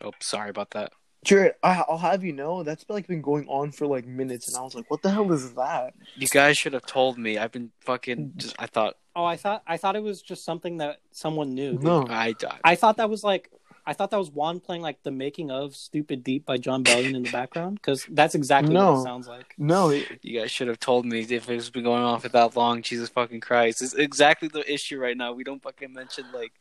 like- 0.00 0.14
oh, 0.14 0.16
sorry 0.20 0.50
about 0.50 0.70
that. 0.70 0.92
Jared, 1.24 1.52
I, 1.62 1.84
I'll 1.88 1.98
have 1.98 2.24
you 2.24 2.32
know 2.32 2.64
that's 2.64 2.84
like 2.88 3.06
been 3.06 3.22
going 3.22 3.46
on 3.46 3.70
for 3.70 3.86
like 3.86 4.04
minutes, 4.06 4.48
and 4.48 4.56
I 4.56 4.62
was 4.62 4.74
like, 4.74 4.90
what 4.90 5.02
the 5.02 5.10
hell 5.10 5.30
is 5.32 5.52
that? 5.54 5.94
You 6.16 6.26
guys 6.26 6.58
should 6.58 6.72
have 6.72 6.84
told 6.84 7.16
me. 7.16 7.38
I've 7.38 7.52
been 7.52 7.70
fucking. 7.82 8.32
Just 8.36 8.56
I 8.58 8.66
thought 8.66 8.96
Oh, 9.14 9.24
I 9.24 9.36
thought 9.36 9.62
I 9.66 9.76
thought 9.76 9.96
it 9.96 10.02
was 10.02 10.22
just 10.22 10.44
something 10.44 10.78
that 10.78 11.00
someone 11.10 11.54
knew. 11.54 11.78
No, 11.80 12.06
I 12.08 12.34
I 12.64 12.74
thought 12.76 12.96
that 12.96 13.10
was 13.10 13.22
like 13.22 13.50
I 13.84 13.92
thought 13.94 14.10
that 14.12 14.18
was 14.18 14.30
Juan 14.30 14.60
playing 14.60 14.82
like 14.82 15.02
the 15.02 15.10
making 15.10 15.50
of 15.50 15.74
"Stupid 15.74 16.22
Deep" 16.22 16.46
by 16.46 16.56
Jon 16.56 16.84
Bellion 16.84 17.14
in 17.14 17.24
the 17.24 17.30
background 17.30 17.76
because 17.76 18.06
that's 18.08 18.34
exactly 18.34 18.76
what 18.76 18.92
it 18.92 19.02
sounds 19.02 19.26
like. 19.26 19.54
no, 19.58 19.90
it, 19.90 20.20
You 20.22 20.40
guys 20.40 20.50
should 20.50 20.68
have 20.68 20.78
told 20.80 21.04
me 21.04 21.20
if 21.20 21.48
it's 21.50 21.70
been 21.70 21.82
going 21.84 22.02
on 22.02 22.20
for 22.20 22.28
that 22.30 22.56
long. 22.56 22.82
Jesus 22.82 23.08
fucking 23.08 23.40
Christ! 23.40 23.82
It's 23.82 23.94
exactly 23.94 24.48
the 24.48 24.70
issue 24.72 24.98
right 24.98 25.16
now. 25.16 25.32
We 25.32 25.44
don't 25.44 25.62
fucking 25.62 25.92
mention 25.92 26.30
like, 26.32 26.52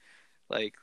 like 0.50 0.74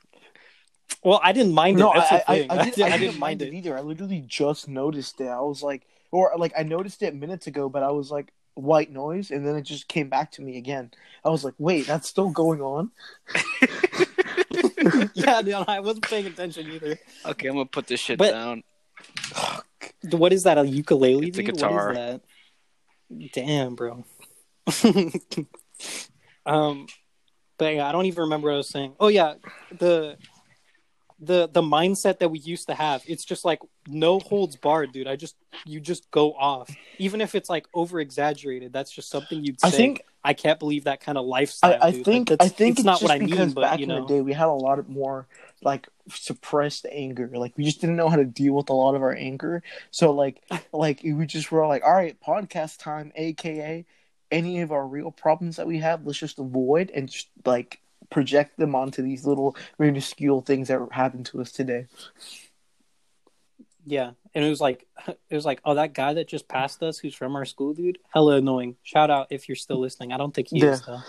Well, 1.03 1.19
I 1.23 1.31
didn't 1.33 1.53
mind 1.53 1.79
it. 1.79 1.83
no, 1.83 1.93
That's 1.93 2.11
I, 2.11 2.17
the 2.17 2.31
I, 2.31 2.35
thing. 2.47 2.51
I, 2.51 2.69
did, 2.69 2.79
I, 2.81 2.93
I 2.93 2.97
didn't 2.97 3.19
mind 3.19 3.41
it 3.41 3.53
either. 3.53 3.77
I 3.77 3.81
literally 3.81 4.23
just 4.25 4.67
noticed 4.67 5.19
it. 5.21 5.27
I 5.27 5.41
was 5.41 5.61
like, 5.61 5.85
or 6.11 6.31
like 6.37 6.53
I 6.57 6.63
noticed 6.63 7.03
it 7.03 7.15
minutes 7.15 7.47
ago, 7.47 7.69
but 7.69 7.83
I 7.83 7.91
was 7.91 8.11
like, 8.11 8.31
white 8.55 8.91
noise, 8.91 9.31
and 9.31 9.45
then 9.45 9.55
it 9.55 9.63
just 9.63 9.87
came 9.87 10.09
back 10.09 10.31
to 10.33 10.41
me 10.41 10.57
again. 10.57 10.91
I 11.23 11.29
was 11.29 11.43
like, 11.43 11.55
wait, 11.57 11.87
that's 11.87 12.07
still 12.07 12.29
going 12.29 12.61
on. 12.61 12.91
yeah, 15.13 15.41
no, 15.41 15.63
I 15.67 15.79
wasn't 15.79 16.07
paying 16.09 16.25
attention 16.25 16.69
either. 16.71 16.99
okay, 17.25 17.47
I'm 17.47 17.55
gonna 17.55 17.65
put 17.65 17.87
this 17.87 17.99
shit 17.99 18.17
But- 18.17 18.31
down. 18.31 18.63
What 20.11 20.33
is 20.33 20.43
that? 20.43 20.57
A 20.57 20.65
ukulele? 20.65 21.27
It's 21.27 21.37
a 21.37 21.43
guitar. 21.43 21.87
What 21.87 21.97
is 21.97 21.97
that? 21.97 22.21
Damn, 23.33 23.75
bro. 23.75 24.03
um, 26.45 26.87
but 27.57 27.75
yeah, 27.75 27.87
I 27.87 27.91
don't 27.91 28.05
even 28.05 28.23
remember 28.23 28.47
what 28.47 28.55
I 28.55 28.57
was 28.57 28.69
saying. 28.69 28.93
Oh 28.99 29.07
yeah, 29.07 29.35
the 29.77 30.17
the 31.21 31.47
the 31.51 31.61
mindset 31.61 32.19
that 32.19 32.29
we 32.29 32.39
used 32.39 32.67
to 32.67 32.73
have. 32.73 33.03
It's 33.07 33.25
just 33.25 33.43
like 33.45 33.59
no 33.87 34.19
holds 34.19 34.55
barred, 34.55 34.91
dude. 34.93 35.07
I 35.07 35.15
just 35.15 35.35
you 35.65 35.79
just 35.79 36.09
go 36.11 36.33
off, 36.33 36.69
even 36.97 37.19
if 37.21 37.35
it's 37.35 37.49
like 37.49 37.65
over 37.73 37.99
exaggerated. 37.99 38.71
That's 38.73 38.91
just 38.91 39.09
something 39.09 39.43
you'd 39.43 39.59
say. 39.59 39.67
I 39.67 39.71
think 39.71 40.01
I 40.23 40.33
can't 40.33 40.59
believe 40.59 40.85
that 40.85 41.01
kind 41.01 41.17
of 41.17 41.25
lifestyle. 41.25 41.77
I, 41.81 41.87
I 41.87 41.91
think 41.91 42.29
Like, 42.29 42.41
I 42.41 42.45
that's- 42.45 42.51
think 42.53 42.71
it's 42.71 42.79
it's 42.79 42.85
not 42.85 43.01
what 43.01 43.11
I 43.11 43.19
mean, 43.19 43.51
but 43.51 43.61
back 43.61 43.79
you 43.79 43.83
in 43.83 43.89
the 43.89 44.05
day 44.05 44.21
we 44.21 44.33
had 44.33 44.47
a 44.47 44.51
lot 44.51 44.79
of 44.79 44.87
more 44.89 45.27
like 45.61 45.87
suppressed 46.09 46.85
anger. 46.91 47.29
Like 47.33 47.57
we 47.57 47.63
just 47.65 47.81
didn't 47.81 47.95
know 47.97 48.09
how 48.09 48.15
to 48.17 48.25
deal 48.25 48.53
with 48.53 48.69
a 48.69 48.73
lot 48.73 48.95
of 48.95 49.01
our 49.01 49.13
anger. 49.13 49.61
So 49.91 50.11
like 50.11 50.41
like 50.73 51.01
we 51.03 51.25
just 51.25 51.51
were 51.51 51.67
like, 51.67 51.83
all 51.83 51.93
right, 51.93 52.17
podcast 52.21 52.79
time, 52.79 53.11
aka 53.15 53.85
any 54.31 54.61
of 54.61 54.71
our 54.71 54.85
real 54.87 55.09
problems 55.11 55.55
that 55.57 55.65
we 55.67 55.79
have, 55.79 56.05
let's 56.05 56.19
just 56.19 56.37
avoid 56.39 56.91
and 56.91 57.09
just 57.09 57.29
like 57.45 57.81
project 58.09 58.57
them 58.57 58.75
onto 58.75 59.01
these 59.01 59.25
little 59.25 59.55
minuscule 59.77 60.41
things 60.41 60.67
that 60.67 60.79
happen 60.91 61.23
to 61.25 61.41
us 61.41 61.51
today. 61.51 61.85
yeah. 63.85 64.11
And 64.35 64.45
it 64.45 64.49
was 64.49 64.61
like 64.61 64.85
it 65.07 65.35
was 65.35 65.45
like, 65.45 65.61
oh, 65.65 65.75
that 65.75 65.93
guy 65.93 66.13
that 66.13 66.27
just 66.27 66.47
passed 66.47 66.83
us, 66.83 66.99
who's 66.99 67.15
from 67.15 67.35
our 67.35 67.45
school, 67.45 67.73
dude, 67.73 67.97
hella 68.13 68.35
annoying. 68.37 68.75
Shout 68.83 69.09
out 69.09 69.27
if 69.31 69.49
you're 69.49 69.55
still 69.55 69.79
listening. 69.79 70.11
I 70.13 70.17
don't 70.17 70.33
think 70.33 70.49
he 70.49 70.63
is 70.63 70.81
though. 70.81 71.01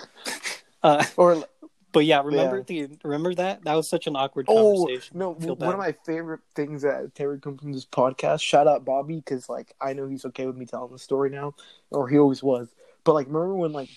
Uh, 0.83 1.05
Or 1.17 1.45
but 1.93 2.05
yeah, 2.05 2.23
remember 2.25 2.63
the 2.63 2.89
remember 3.03 3.35
that 3.35 3.65
that 3.65 3.75
was 3.75 3.89
such 3.89 4.07
an 4.07 4.15
awkward 4.15 4.47
Oh 4.49 4.85
conversation. 4.87 5.19
no! 5.19 5.31
One 5.33 5.73
of 5.73 5.79
my 5.79 5.93
favorite 6.07 6.41
things 6.55 6.83
that 6.83 7.15
Terry 7.17 7.41
comes 7.41 7.61
from 7.61 7.73
this 7.73 7.85
podcast. 7.85 8.43
Shout 8.43 8.69
out 8.69 8.85
Bobby 8.85 9.17
because 9.17 9.49
like 9.49 9.75
I 9.81 9.93
know 9.93 10.07
he's 10.07 10.25
okay 10.27 10.47
with 10.47 10.57
me 10.57 10.67
telling 10.67 10.93
the 10.93 10.99
story 11.01 11.31
now, 11.31 11.55
or 11.91 12.09
he 12.09 12.17
always 12.17 12.43
was. 12.45 12.69
But 13.03 13.15
like, 13.15 13.27
remember 13.27 13.55
when 13.57 13.73
like 13.73 13.89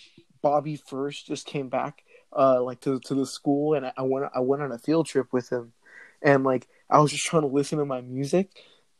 Bobby 0.42 0.76
first 0.76 1.28
just 1.28 1.46
came 1.46 1.70
back, 1.70 2.04
uh, 2.36 2.62
like 2.62 2.82
to 2.82 3.00
to 3.02 3.16
the 3.16 3.26
school, 3.26 3.74
and 3.74 3.86
I, 3.86 3.94
I 3.98 4.02
went 4.04 4.30
I 4.34 4.40
went 4.40 4.62
on 4.62 4.72
a 4.72 4.78
field 4.78 5.08
trip 5.08 5.32
with 5.32 5.50
him, 5.50 5.74
and 6.22 6.44
like 6.44 6.68
I 6.90 7.00
was 7.00 7.12
just 7.12 7.26
trying 7.26 7.44
to 7.44 7.48
listen 7.48 7.80
to 7.80 7.86
my 7.86 8.02
music, 8.02 8.50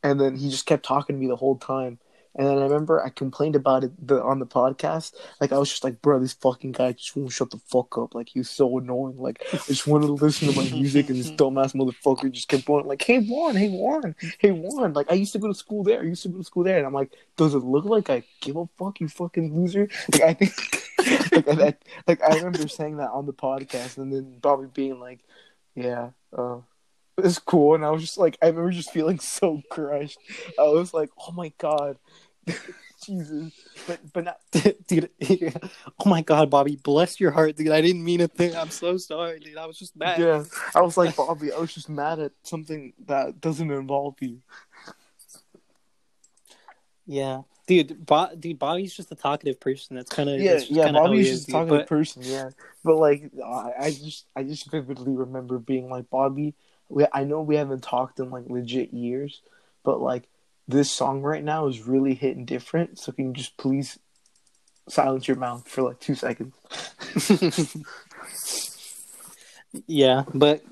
and 0.02 0.20
then 0.20 0.36
he 0.36 0.50
just 0.50 0.66
kept 0.66 0.84
talking 0.84 1.16
to 1.16 1.20
me 1.20 1.26
the 1.26 1.36
whole 1.36 1.56
time. 1.56 1.98
And 2.36 2.48
then 2.48 2.58
I 2.58 2.62
remember 2.62 3.04
I 3.04 3.10
complained 3.10 3.54
about 3.54 3.84
it 3.84 4.08
the, 4.08 4.20
on 4.20 4.40
the 4.40 4.46
podcast. 4.46 5.14
Like 5.40 5.52
I 5.52 5.58
was 5.58 5.70
just 5.70 5.84
like, 5.84 6.02
bro, 6.02 6.18
this 6.18 6.32
fucking 6.32 6.72
guy 6.72 6.92
just 6.92 7.14
won't 7.14 7.30
shut 7.30 7.50
the 7.50 7.60
fuck 7.68 7.96
up. 7.96 8.14
Like 8.14 8.28
he's 8.28 8.50
so 8.50 8.76
annoying. 8.78 9.18
Like 9.18 9.40
I 9.52 9.58
just 9.58 9.86
wanted 9.86 10.08
to 10.08 10.14
listen 10.14 10.48
to 10.48 10.56
my 10.56 10.68
music, 10.70 11.08
and 11.08 11.18
this 11.18 11.30
dumbass 11.38 11.74
motherfucker 11.74 12.32
just 12.32 12.48
kept 12.48 12.64
going 12.64 12.86
like, 12.86 13.02
"Hey 13.02 13.20
Juan, 13.20 13.54
hey 13.54 13.68
Juan, 13.68 14.16
hey 14.38 14.50
Juan." 14.50 14.94
Like 14.94 15.10
I 15.10 15.14
used 15.14 15.32
to 15.34 15.38
go 15.38 15.46
to 15.46 15.54
school 15.54 15.84
there. 15.84 16.00
I 16.00 16.04
used 16.04 16.24
to 16.24 16.28
go 16.28 16.38
to 16.38 16.44
school 16.44 16.64
there, 16.64 16.76
and 16.76 16.86
I'm 16.86 16.92
like, 16.92 17.12
does 17.36 17.54
it 17.54 17.58
look 17.58 17.84
like 17.84 18.10
I 18.10 18.24
give 18.40 18.56
a 18.56 18.66
fuck, 18.78 19.00
you 19.00 19.08
fucking 19.08 19.54
loser? 19.54 19.88
Like 20.12 20.22
I 20.22 20.34
think, 20.34 20.52
like 21.32 21.48
I, 21.48 21.74
like 22.06 22.22
I 22.22 22.36
remember 22.36 22.66
saying 22.68 22.98
that 22.98 23.10
on 23.10 23.26
the 23.26 23.32
podcast, 23.32 23.98
and 23.98 24.12
then 24.12 24.38
Bobby 24.40 24.66
being 24.72 25.00
like, 25.00 25.20
"Yeah, 25.74 26.10
uh, 26.36 26.58
it's 27.18 27.38
cool," 27.38 27.74
and 27.74 27.84
I 27.84 27.90
was 27.90 28.02
just 28.02 28.18
like, 28.18 28.38
I 28.42 28.46
remember 28.46 28.70
just 28.70 28.92
feeling 28.92 29.18
so 29.20 29.62
crushed. 29.70 30.18
I 30.58 30.62
was 30.64 30.94
like, 30.94 31.10
"Oh 31.18 31.32
my 31.32 31.52
god." 31.58 31.98
Jesus, 33.04 33.52
but 33.86 34.00
but 34.12 34.24
not, 34.24 34.38
dude. 34.86 35.10
oh 35.20 36.08
my 36.08 36.22
god, 36.22 36.50
Bobby, 36.50 36.76
bless 36.76 37.20
your 37.20 37.30
heart, 37.32 37.56
dude. 37.56 37.70
I 37.70 37.80
didn't 37.80 38.04
mean 38.04 38.20
a 38.20 38.28
thing. 38.28 38.56
I'm 38.56 38.70
so 38.70 38.96
sorry, 38.96 39.40
dude. 39.40 39.58
I 39.58 39.66
was 39.66 39.78
just 39.78 39.96
mad. 39.96 40.18
yeah. 40.18 40.44
I 40.74 40.80
was 40.80 40.96
like 40.96 41.14
Bobby. 41.16 41.52
I 41.52 41.58
was 41.58 41.74
just 41.74 41.88
mad 41.88 42.18
at 42.18 42.32
something 42.42 42.94
that 43.06 43.40
doesn't 43.40 43.70
involve 43.70 44.16
you. 44.20 44.40
Yeah, 47.06 47.42
dude. 47.66 48.04
Bo- 48.06 48.34
dude, 48.38 48.58
Bobby's 48.58 48.94
just 48.94 49.10
a 49.12 49.14
talkative 49.14 49.60
person. 49.60 49.96
That's 49.96 50.10
kind 50.10 50.28
of 50.30 50.40
Yeah, 50.40 50.60
yeah. 50.68 50.92
Bobby's 50.92 51.28
just 51.28 51.40
is, 51.40 51.42
a 51.42 51.46
dude. 51.46 51.52
talking 51.52 51.68
But- 51.68 51.86
person. 51.86 52.22
Yeah, 52.24 52.50
but 52.84 52.96
like 52.96 53.30
I, 53.44 53.70
I 53.80 53.90
just 53.90 54.26
I 54.36 54.42
just 54.42 54.70
vividly 54.70 55.12
remember 55.12 55.58
being 55.58 55.88
like 55.90 56.10
Bobby. 56.10 56.54
We, 56.88 57.06
I 57.12 57.24
know 57.24 57.40
we 57.40 57.56
haven't 57.56 57.82
talked 57.82 58.20
in 58.20 58.30
like 58.30 58.44
legit 58.48 58.92
years, 58.92 59.40
but 59.84 60.00
like 60.00 60.28
this 60.68 60.90
song 60.90 61.22
right 61.22 61.42
now 61.42 61.66
is 61.66 61.82
really 61.86 62.14
hitting 62.14 62.44
different. 62.44 62.98
So 62.98 63.12
can 63.12 63.28
you 63.28 63.32
just 63.32 63.56
please 63.56 63.98
silence 64.88 65.26
your 65.26 65.36
mouth 65.38 65.66
for 65.66 65.82
like 65.82 66.00
two 66.00 66.14
seconds? 66.14 66.54
Yeah, 69.86 70.22
but 70.32 70.62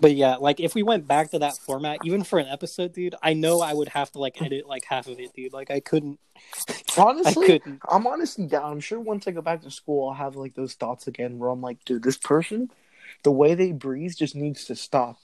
but 0.00 0.14
yeah, 0.14 0.36
like 0.36 0.60
if 0.60 0.74
we 0.74 0.82
went 0.82 1.06
back 1.06 1.30
to 1.32 1.40
that 1.40 1.56
format, 1.58 1.98
even 2.04 2.24
for 2.24 2.38
an 2.38 2.46
episode, 2.46 2.92
dude, 2.92 3.14
I 3.22 3.34
know 3.34 3.60
I 3.60 3.74
would 3.74 3.88
have 3.88 4.10
to 4.12 4.18
like 4.18 4.40
edit 4.40 4.66
like 4.66 4.84
half 4.84 5.06
of 5.06 5.20
it, 5.20 5.32
dude. 5.34 5.52
Like 5.52 5.70
I 5.70 5.80
couldn't. 5.80 6.18
Honestly, 6.96 7.44
I 7.44 7.58
couldn't. 7.58 7.82
I'm 7.88 8.06
honestly 8.06 8.46
down. 8.46 8.72
I'm 8.72 8.80
sure 8.80 8.98
once 8.98 9.28
I 9.28 9.30
go 9.30 9.42
back 9.42 9.62
to 9.62 9.70
school, 9.70 10.08
I'll 10.08 10.14
have 10.14 10.36
like 10.36 10.54
those 10.54 10.74
thoughts 10.74 11.06
again 11.06 11.38
where 11.38 11.50
I'm 11.50 11.60
like, 11.60 11.84
dude, 11.84 12.02
this 12.02 12.16
person, 12.16 12.70
the 13.22 13.30
way 13.30 13.54
they 13.54 13.72
breathe 13.72 14.14
just 14.16 14.34
needs 14.34 14.64
to 14.66 14.74
stop. 14.74 15.18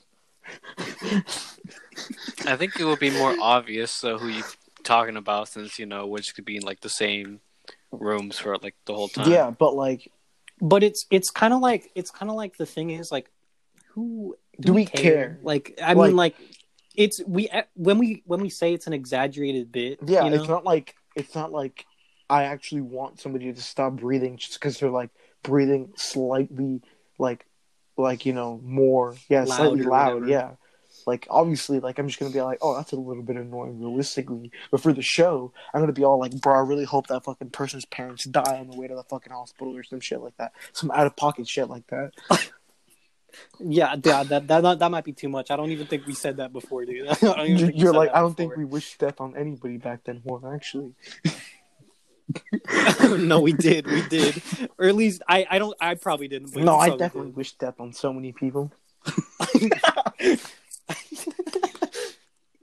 I 2.46 2.56
think 2.56 2.78
it 2.78 2.84
would 2.84 3.00
be 3.00 3.10
more 3.10 3.34
obvious 3.40 3.90
so 3.90 4.18
who 4.18 4.28
you 4.28 4.44
talking 4.84 5.16
about 5.16 5.48
since 5.48 5.78
you 5.78 5.86
know 5.86 6.06
which 6.06 6.34
could 6.34 6.44
be 6.44 6.56
in 6.56 6.62
like 6.62 6.80
the 6.80 6.88
same 6.88 7.40
rooms 7.90 8.38
for 8.38 8.56
like 8.58 8.76
the 8.84 8.94
whole 8.94 9.08
time. 9.08 9.30
Yeah, 9.30 9.50
but 9.50 9.74
like, 9.74 10.10
But 10.60 10.82
it's 10.82 11.06
it's 11.10 11.30
kind 11.30 11.52
of 11.52 11.60
like 11.60 11.90
it's 11.94 12.10
kind 12.10 12.30
of 12.30 12.36
like 12.36 12.56
the 12.56 12.66
thing 12.66 12.90
is 12.90 13.10
like, 13.10 13.30
who 13.90 14.36
Do 14.60 14.72
we 14.72 14.86
care? 14.86 15.38
Like 15.42 15.78
I 15.82 15.92
Like- 15.92 16.08
mean, 16.08 16.16
like 16.16 16.34
it's 16.94 17.20
we 17.26 17.48
eh, 17.50 17.62
when 17.74 17.98
we 17.98 18.22
when 18.26 18.40
we 18.40 18.48
say 18.48 18.72
it's 18.72 18.86
an 18.86 18.92
exaggerated 18.92 19.70
bit. 19.70 19.98
yeah, 20.06 20.24
you 20.24 20.30
know? 20.30 20.36
it's 20.36 20.48
not 20.48 20.64
like 20.64 20.94
it's 21.14 21.34
not 21.34 21.52
like 21.52 21.84
I 22.30 22.44
actually 22.44 22.80
want 22.82 23.20
somebody 23.20 23.52
to 23.52 23.60
stop 23.62 23.94
breathing 23.94 24.36
just 24.36 24.54
because 24.54 24.78
they're 24.80 24.90
like 24.90 25.10
breathing 25.42 25.92
slightly, 25.96 26.82
like, 27.18 27.46
like 27.96 28.26
you 28.26 28.32
know, 28.32 28.60
more, 28.64 29.14
yeah, 29.28 29.44
Loud 29.44 29.56
slightly 29.56 29.82
loud, 29.82 30.14
whatever. 30.14 30.30
yeah. 30.30 30.50
Like 31.06 31.26
obviously, 31.30 31.78
like 31.78 31.98
I'm 31.98 32.08
just 32.08 32.18
gonna 32.18 32.32
be 32.32 32.40
like, 32.40 32.58
oh, 32.62 32.74
that's 32.74 32.92
a 32.92 32.96
little 32.96 33.22
bit 33.22 33.36
annoying, 33.36 33.78
realistically. 33.78 34.50
But 34.72 34.80
for 34.80 34.92
the 34.92 35.02
show, 35.02 35.52
I'm 35.72 35.80
gonna 35.82 35.92
be 35.92 36.02
all 36.04 36.18
like, 36.18 36.32
bro, 36.40 36.54
I 36.56 36.60
really 36.60 36.84
hope 36.84 37.06
that 37.08 37.22
fucking 37.24 37.50
person's 37.50 37.84
parents 37.84 38.24
die 38.24 38.58
on 38.58 38.68
the 38.70 38.76
way 38.76 38.88
to 38.88 38.94
the 38.94 39.04
fucking 39.04 39.32
hospital 39.32 39.76
or 39.76 39.82
some 39.84 40.00
shit 40.00 40.20
like 40.20 40.36
that, 40.38 40.52
some 40.72 40.90
out 40.90 41.06
of 41.06 41.14
pocket 41.14 41.46
shit 41.46 41.68
like 41.68 41.86
that. 41.88 42.12
Yeah, 43.60 43.96
yeah, 44.04 44.22
that 44.24 44.46
that 44.48 44.62
that, 44.62 44.78
that 44.78 44.90
might 44.90 45.04
be 45.04 45.12
too 45.12 45.28
much. 45.28 45.50
I 45.50 45.56
don't 45.56 45.70
even 45.70 45.86
think 45.86 46.06
we 46.06 46.14
said 46.14 46.38
that 46.38 46.52
before, 46.52 46.84
dude. 46.84 47.08
I 47.10 47.14
don't 47.14 47.46
even 47.46 47.76
You're, 47.76 47.92
like, 47.92 48.10
I 48.14 48.20
don't 48.20 48.36
think 48.36 48.56
we 48.56 48.64
wished 48.64 48.98
death 48.98 49.20
on 49.20 49.36
anybody 49.36 49.78
back 49.78 50.04
then, 50.04 50.20
Juan. 50.24 50.54
Actually, 50.54 50.94
no, 53.18 53.40
we 53.40 53.52
did, 53.52 53.86
we 53.86 54.02
did, 54.08 54.42
or 54.78 54.86
at 54.86 54.94
least 54.94 55.22
I, 55.28 55.46
I 55.50 55.58
don't, 55.58 55.76
I 55.80 55.94
probably 55.94 56.28
didn't. 56.28 56.54
No, 56.56 56.76
I 56.76 56.90
definitely 56.90 57.30
did. 57.30 57.36
wished 57.36 57.58
death 57.58 57.80
on 57.80 57.92
so 57.92 58.12
many 58.12 58.32
people. 58.32 58.72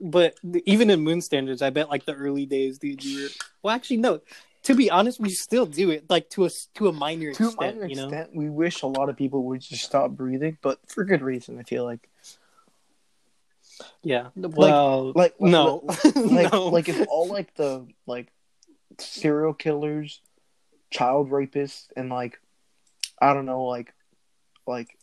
But 0.04 0.34
even 0.66 0.90
in 0.90 1.00
Moon 1.00 1.22
Standards, 1.22 1.62
I 1.62 1.70
bet 1.70 1.88
like 1.88 2.04
the 2.04 2.12
early 2.12 2.44
days, 2.44 2.78
dude, 2.78 3.02
you 3.02 3.22
were. 3.22 3.28
Well, 3.62 3.74
actually, 3.74 3.96
no. 3.96 4.20
To 4.64 4.74
be 4.74 4.90
honest, 4.90 5.20
we 5.20 5.30
still 5.30 5.66
do 5.66 5.90
it, 5.90 6.08
like 6.08 6.30
to 6.30 6.46
a 6.46 6.50
to 6.76 6.88
a 6.88 6.92
minor 6.92 7.32
to 7.34 7.44
a 7.44 7.46
extent, 7.48 7.76
minor 7.76 7.86
you 7.86 7.96
know. 7.96 8.04
extent, 8.04 8.30
we 8.34 8.48
wish 8.48 8.82
a 8.82 8.86
lot 8.86 9.08
of 9.08 9.16
people 9.16 9.44
would 9.44 9.60
just 9.60 9.84
stop 9.84 10.10
breathing, 10.12 10.56
but 10.62 10.78
for 10.88 11.04
good 11.04 11.20
reason. 11.22 11.58
I 11.58 11.64
feel 11.64 11.84
like, 11.84 12.08
Yeah. 14.02 14.28
Well, 14.34 15.12
like, 15.14 15.38
no, 15.40 15.82
like, 16.14 16.52
no. 16.52 16.68
like 16.68 16.88
if 16.88 17.06
all 17.08 17.28
like 17.28 17.54
the 17.56 17.86
like 18.06 18.28
serial 18.98 19.52
killers, 19.52 20.20
child 20.90 21.30
rapists, 21.30 21.88
and 21.96 22.08
like 22.08 22.40
I 23.20 23.34
don't 23.34 23.46
know, 23.46 23.64
like 23.64 23.92
like 24.66 24.96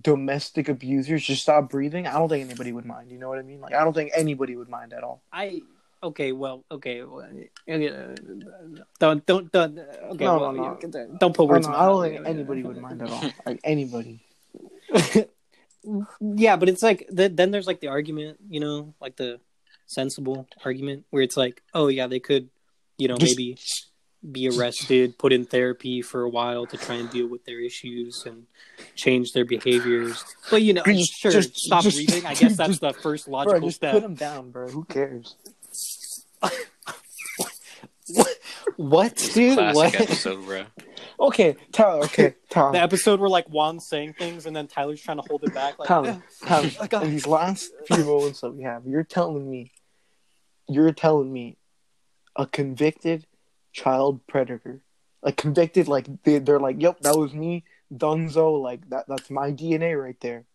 domestic 0.00 0.68
abusers 0.68 1.24
just 1.24 1.42
stop 1.42 1.70
breathing, 1.70 2.06
I 2.06 2.14
don't 2.14 2.28
think 2.28 2.44
anybody 2.44 2.72
would 2.72 2.86
mind. 2.86 3.10
You 3.10 3.18
know 3.18 3.28
what 3.28 3.38
I 3.38 3.42
mean? 3.42 3.60
Like, 3.60 3.74
I 3.74 3.84
don't 3.84 3.92
think 3.92 4.12
anybody 4.14 4.56
would 4.56 4.68
mind 4.68 4.92
at 4.92 5.04
all. 5.04 5.22
I 5.32 5.60
okay, 6.04 6.32
well, 6.32 6.64
okay, 6.70 7.02
well, 7.02 7.26
uh, 7.26 8.14
don't 9.00 9.24
don't 9.26 9.50
don't. 9.52 9.78
Okay, 10.12 10.24
No, 10.24 10.38
well, 10.38 10.52
no, 10.52 10.78
yeah, 10.82 11.04
don't 11.18 11.34
put 11.34 11.48
words. 11.48 11.66
don't, 11.66 11.74
in 11.74 11.78
my 11.80 11.84
I 11.84 11.86
don't 11.88 12.00
mouth. 12.02 12.12
think 12.12 12.26
anybody 12.28 12.62
would 12.62 12.76
mind 12.78 13.02
at 13.02 13.10
all. 13.10 13.30
Like 13.46 13.60
anybody. 13.64 14.20
yeah, 16.20 16.56
but 16.56 16.68
it's 16.68 16.82
like 16.82 17.08
th- 17.14 17.32
then 17.34 17.50
there's 17.50 17.66
like 17.66 17.80
the 17.80 17.88
argument, 17.88 18.38
you 18.48 18.60
know, 18.60 18.94
like 19.00 19.16
the 19.16 19.40
sensible 19.86 20.46
argument 20.64 21.04
where 21.10 21.22
it's 21.22 21.36
like, 21.36 21.62
oh 21.74 21.88
yeah, 21.88 22.06
they 22.06 22.20
could, 22.20 22.48
you 22.98 23.08
know, 23.08 23.16
maybe 23.20 23.58
be 24.32 24.48
arrested, 24.48 25.18
put 25.18 25.32
in 25.34 25.44
therapy 25.44 26.00
for 26.00 26.22
a 26.22 26.28
while 26.30 26.64
to 26.64 26.78
try 26.78 26.94
and 26.94 27.10
deal 27.10 27.26
with 27.26 27.44
their 27.44 27.60
issues 27.60 28.24
and 28.24 28.46
change 28.94 29.32
their 29.32 29.44
behaviors. 29.44 30.24
But 30.50 30.62
you 30.62 30.72
know, 30.72 30.82
Just- 30.86 31.18
sure, 31.20 31.30
just- 31.30 31.56
stop 31.56 31.82
just- 31.82 31.96
breathing. 31.96 32.24
I 32.24 32.34
guess 32.34 32.56
that's 32.56 32.78
the 32.78 32.92
first 32.94 33.26
Bro, 33.28 33.32
logical 33.34 33.68
just 33.68 33.76
step. 33.76 33.92
put 33.92 34.02
him 34.02 34.14
down, 34.14 34.50
bro. 34.50 34.68
Who 34.68 34.84
cares? 34.84 35.36
What, 38.76 39.16
dude? 39.34 39.56
Classic 39.56 39.76
What? 39.76 40.00
episode, 40.00 40.44
bro. 40.44 40.64
Okay, 41.20 41.56
Tyler. 41.72 42.04
Okay, 42.04 42.34
Tom. 42.50 42.72
The 42.72 42.80
episode 42.82 43.20
where 43.20 43.28
like 43.28 43.46
Juan's 43.46 43.86
saying 43.86 44.14
things 44.18 44.46
and 44.46 44.54
then 44.54 44.66
Tyler's 44.66 45.00
trying 45.00 45.18
to 45.18 45.24
hold 45.28 45.44
it 45.44 45.54
back. 45.54 45.78
Like, 45.78 45.88
Tyler, 45.88 46.20
oh, 46.20 46.46
Tyler, 46.46 46.70
I 46.80 46.86
got 46.88 47.04
these 47.04 47.26
last 47.26 47.70
few 47.86 48.04
moments 48.04 48.40
that 48.40 48.50
we 48.50 48.64
have, 48.64 48.84
you're 48.86 49.04
telling 49.04 49.48
me, 49.48 49.72
you're 50.68 50.92
telling 50.92 51.32
me, 51.32 51.56
a 52.36 52.46
convicted 52.46 53.26
child 53.72 54.26
predator, 54.26 54.82
like 55.22 55.36
convicted, 55.36 55.86
like 55.86 56.08
they, 56.24 56.40
they're 56.40 56.58
like, 56.58 56.82
yep, 56.82 56.98
that 57.00 57.16
was 57.16 57.32
me, 57.32 57.64
Dunzo, 57.92 58.60
like 58.60 58.88
that, 58.90 59.04
that's 59.06 59.30
my 59.30 59.52
DNA 59.52 60.00
right 60.00 60.18
there. 60.20 60.46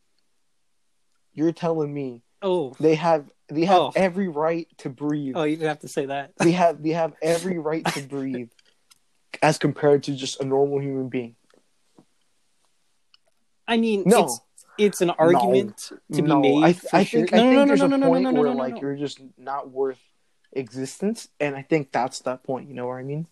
you're 1.33 1.53
telling 1.53 1.93
me 1.93 2.21
Oh, 2.41 2.73
they 2.79 2.95
have 2.95 3.29
they 3.49 3.65
have 3.65 3.77
Oh. 3.81 3.91
every 3.95 4.27
right 4.27 4.67
to 4.79 4.89
breathe. 4.89 5.33
oh, 5.35 5.43
you 5.43 5.55
didn't 5.57 5.69
have 5.69 5.79
to 5.79 5.87
say 5.87 6.05
that. 6.05 6.31
They 6.37 6.51
have 6.51 6.81
they 6.81 6.91
have 6.91 7.13
every 7.21 7.57
right 7.57 7.85
to 7.85 8.01
breathe 8.03 8.49
as 9.41 9.57
compared 9.57 10.03
to 10.03 10.15
just 10.15 10.39
a 10.39 10.45
normal 10.45 10.79
human 10.79 11.09
being. 11.09 11.35
I 13.67 13.77
mean, 13.77 14.03
No. 14.05 14.25
it's 14.25 14.41
it's 14.77 15.01
an 15.01 15.09
argument 15.11 15.91
to 16.11 16.21
be 16.21 16.21
no, 16.21 16.39
made. 16.39 16.63
I, 16.63 16.73
for 16.73 16.95
I 16.95 17.03
sure. 17.03 17.19
think 17.21 17.31
no, 17.33 17.37
I 17.37 17.41
think 17.41 17.53
no, 17.53 17.59
no, 17.59 17.67
there's 17.67 17.79
no, 17.81 17.85
a 17.85 17.89
no, 17.89 17.97
no, 17.97 18.07
point 18.07 18.23
no, 18.23 18.31
no, 18.31 18.39
where 18.41 18.49
no, 18.49 18.53
no, 18.55 18.59
like 18.63 18.75
no. 18.75 18.81
you're 18.81 18.95
just 18.95 19.19
not 19.37 19.69
worth 19.69 19.99
existence, 20.53 21.27
and 21.39 21.55
I 21.55 21.61
think 21.61 21.91
that's 21.91 22.19
that 22.21 22.43
point. 22.43 22.69
You 22.69 22.75
know 22.75 22.87
what 22.87 22.95
I 22.95 23.03
mean? 23.03 23.27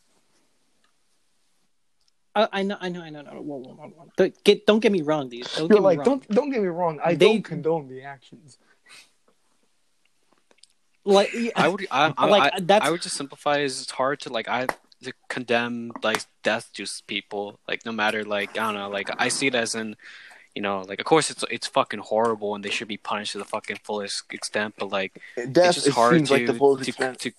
I, 2.36 2.48
I 2.52 2.64
know, 2.64 2.78
I 2.80 2.90
know, 2.90 3.02
I 3.02 3.10
know. 3.10 3.22
No, 3.22 3.32
whoa, 3.42 3.58
whoa, 3.58 3.74
whoa, 3.74 3.88
whoa. 3.96 4.08
Don't 4.16 4.44
get, 4.44 4.66
don't 4.68 4.80
get 4.80 4.92
me 4.92 5.02
wrong, 5.02 5.30
dude. 5.30 5.44
Don't 5.56 5.58
You're 5.62 5.68
get 5.70 5.76
me 5.76 5.80
like, 5.80 5.98
wrong. 6.00 6.06
don't 6.06 6.28
don't 6.30 6.50
get 6.52 6.62
me 6.62 6.68
wrong. 6.68 7.00
I 7.04 7.16
They- 7.16 7.26
don't 7.34 7.44
condone 7.44 7.88
the 7.88 8.04
actions. 8.04 8.58
Like. 11.08 11.30
I 11.56 11.68
would, 11.68 11.88
I, 11.90 12.14
I, 12.18 12.26
Like, 12.28 12.54
I, 12.54 12.60
that's- 12.60 12.88
I 12.88 12.92
would 12.92 13.02
just 13.02 13.16
simplify. 13.16 13.60
Is 13.60 13.82
it's 13.82 13.92
hard 13.92 14.20
to 14.22 14.30
like 14.32 14.48
I 14.48 14.68
to 15.04 15.14
condemn 15.30 15.92
like 16.04 16.26
death 16.44 16.70
to 16.74 16.86
people. 17.08 17.60
Like 17.68 17.86
no 17.86 17.92
matter 17.92 18.24
like 18.24 18.52
I 18.52 18.66
don't 18.72 18.76
know. 18.76 18.90
Like 18.90 19.10
I 19.18 19.30
see 19.30 19.48
it 19.48 19.56
as 19.56 19.76
in, 19.76 19.96
you 20.56 20.62
know, 20.62 20.82
like 20.82 21.00
of 21.00 21.06
course 21.06 21.30
it's 21.30 21.44
it's 21.52 21.68
fucking 21.68 22.00
horrible 22.00 22.56
and 22.56 22.64
they 22.64 22.70
should 22.70 22.88
be 22.88 22.98
punished 22.98 23.34
to 23.34 23.38
the 23.38 23.46
fucking 23.46 23.78
fullest 23.84 24.24
extent. 24.32 24.76
But 24.78 24.90
like 24.92 25.22
Death 25.36 25.68
it's 25.68 25.76
just 25.76 25.88
it 25.88 25.94
hard 25.94 26.26
to 26.26 26.34
like 26.34 26.46
the 26.48 26.54
fullest 26.54 26.86
to, 26.86 27.16
to 27.20 27.32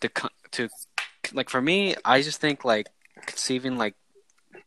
to 0.00 0.28
to 0.52 0.68
like 1.32 1.48
for 1.50 1.60
me. 1.60 1.94
I 2.04 2.22
just 2.22 2.40
think 2.40 2.64
like 2.64 2.88
conceiving 3.26 3.76
like 3.76 3.94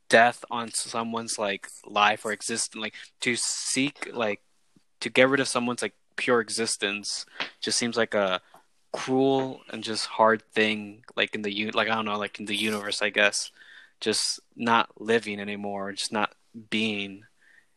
death 0.10 0.44
on 0.52 0.70
someone's 0.72 1.40
like 1.40 1.68
life 1.86 2.26
or 2.26 2.32
existence, 2.34 2.80
like 2.80 2.94
to 3.22 3.36
seek 3.36 4.10
like 4.14 4.42
to 5.00 5.10
get 5.10 5.30
rid 5.30 5.40
of 5.40 5.48
someone's 5.48 5.82
like 5.82 5.94
pure 6.16 6.40
existence, 6.42 7.26
just 7.62 7.78
seems 7.78 7.98
like 7.98 8.14
a 8.14 8.42
cruel 8.92 9.62
and 9.70 9.84
just 9.84 10.06
hard 10.06 10.44
thing. 10.54 11.04
Like 11.16 11.36
in 11.36 11.42
the 11.42 11.52
u- 11.52 11.72
like 11.72 11.88
I 11.90 11.96
don't 11.96 12.06
know, 12.06 12.18
like 12.18 12.40
in 12.40 12.46
the 12.46 12.56
universe, 12.56 13.02
I 13.02 13.10
guess, 13.10 13.52
just 14.02 14.40
not 14.56 14.90
living 15.00 15.40
anymore, 15.40 15.92
just 15.94 16.12
not 16.12 16.34
being. 16.70 17.24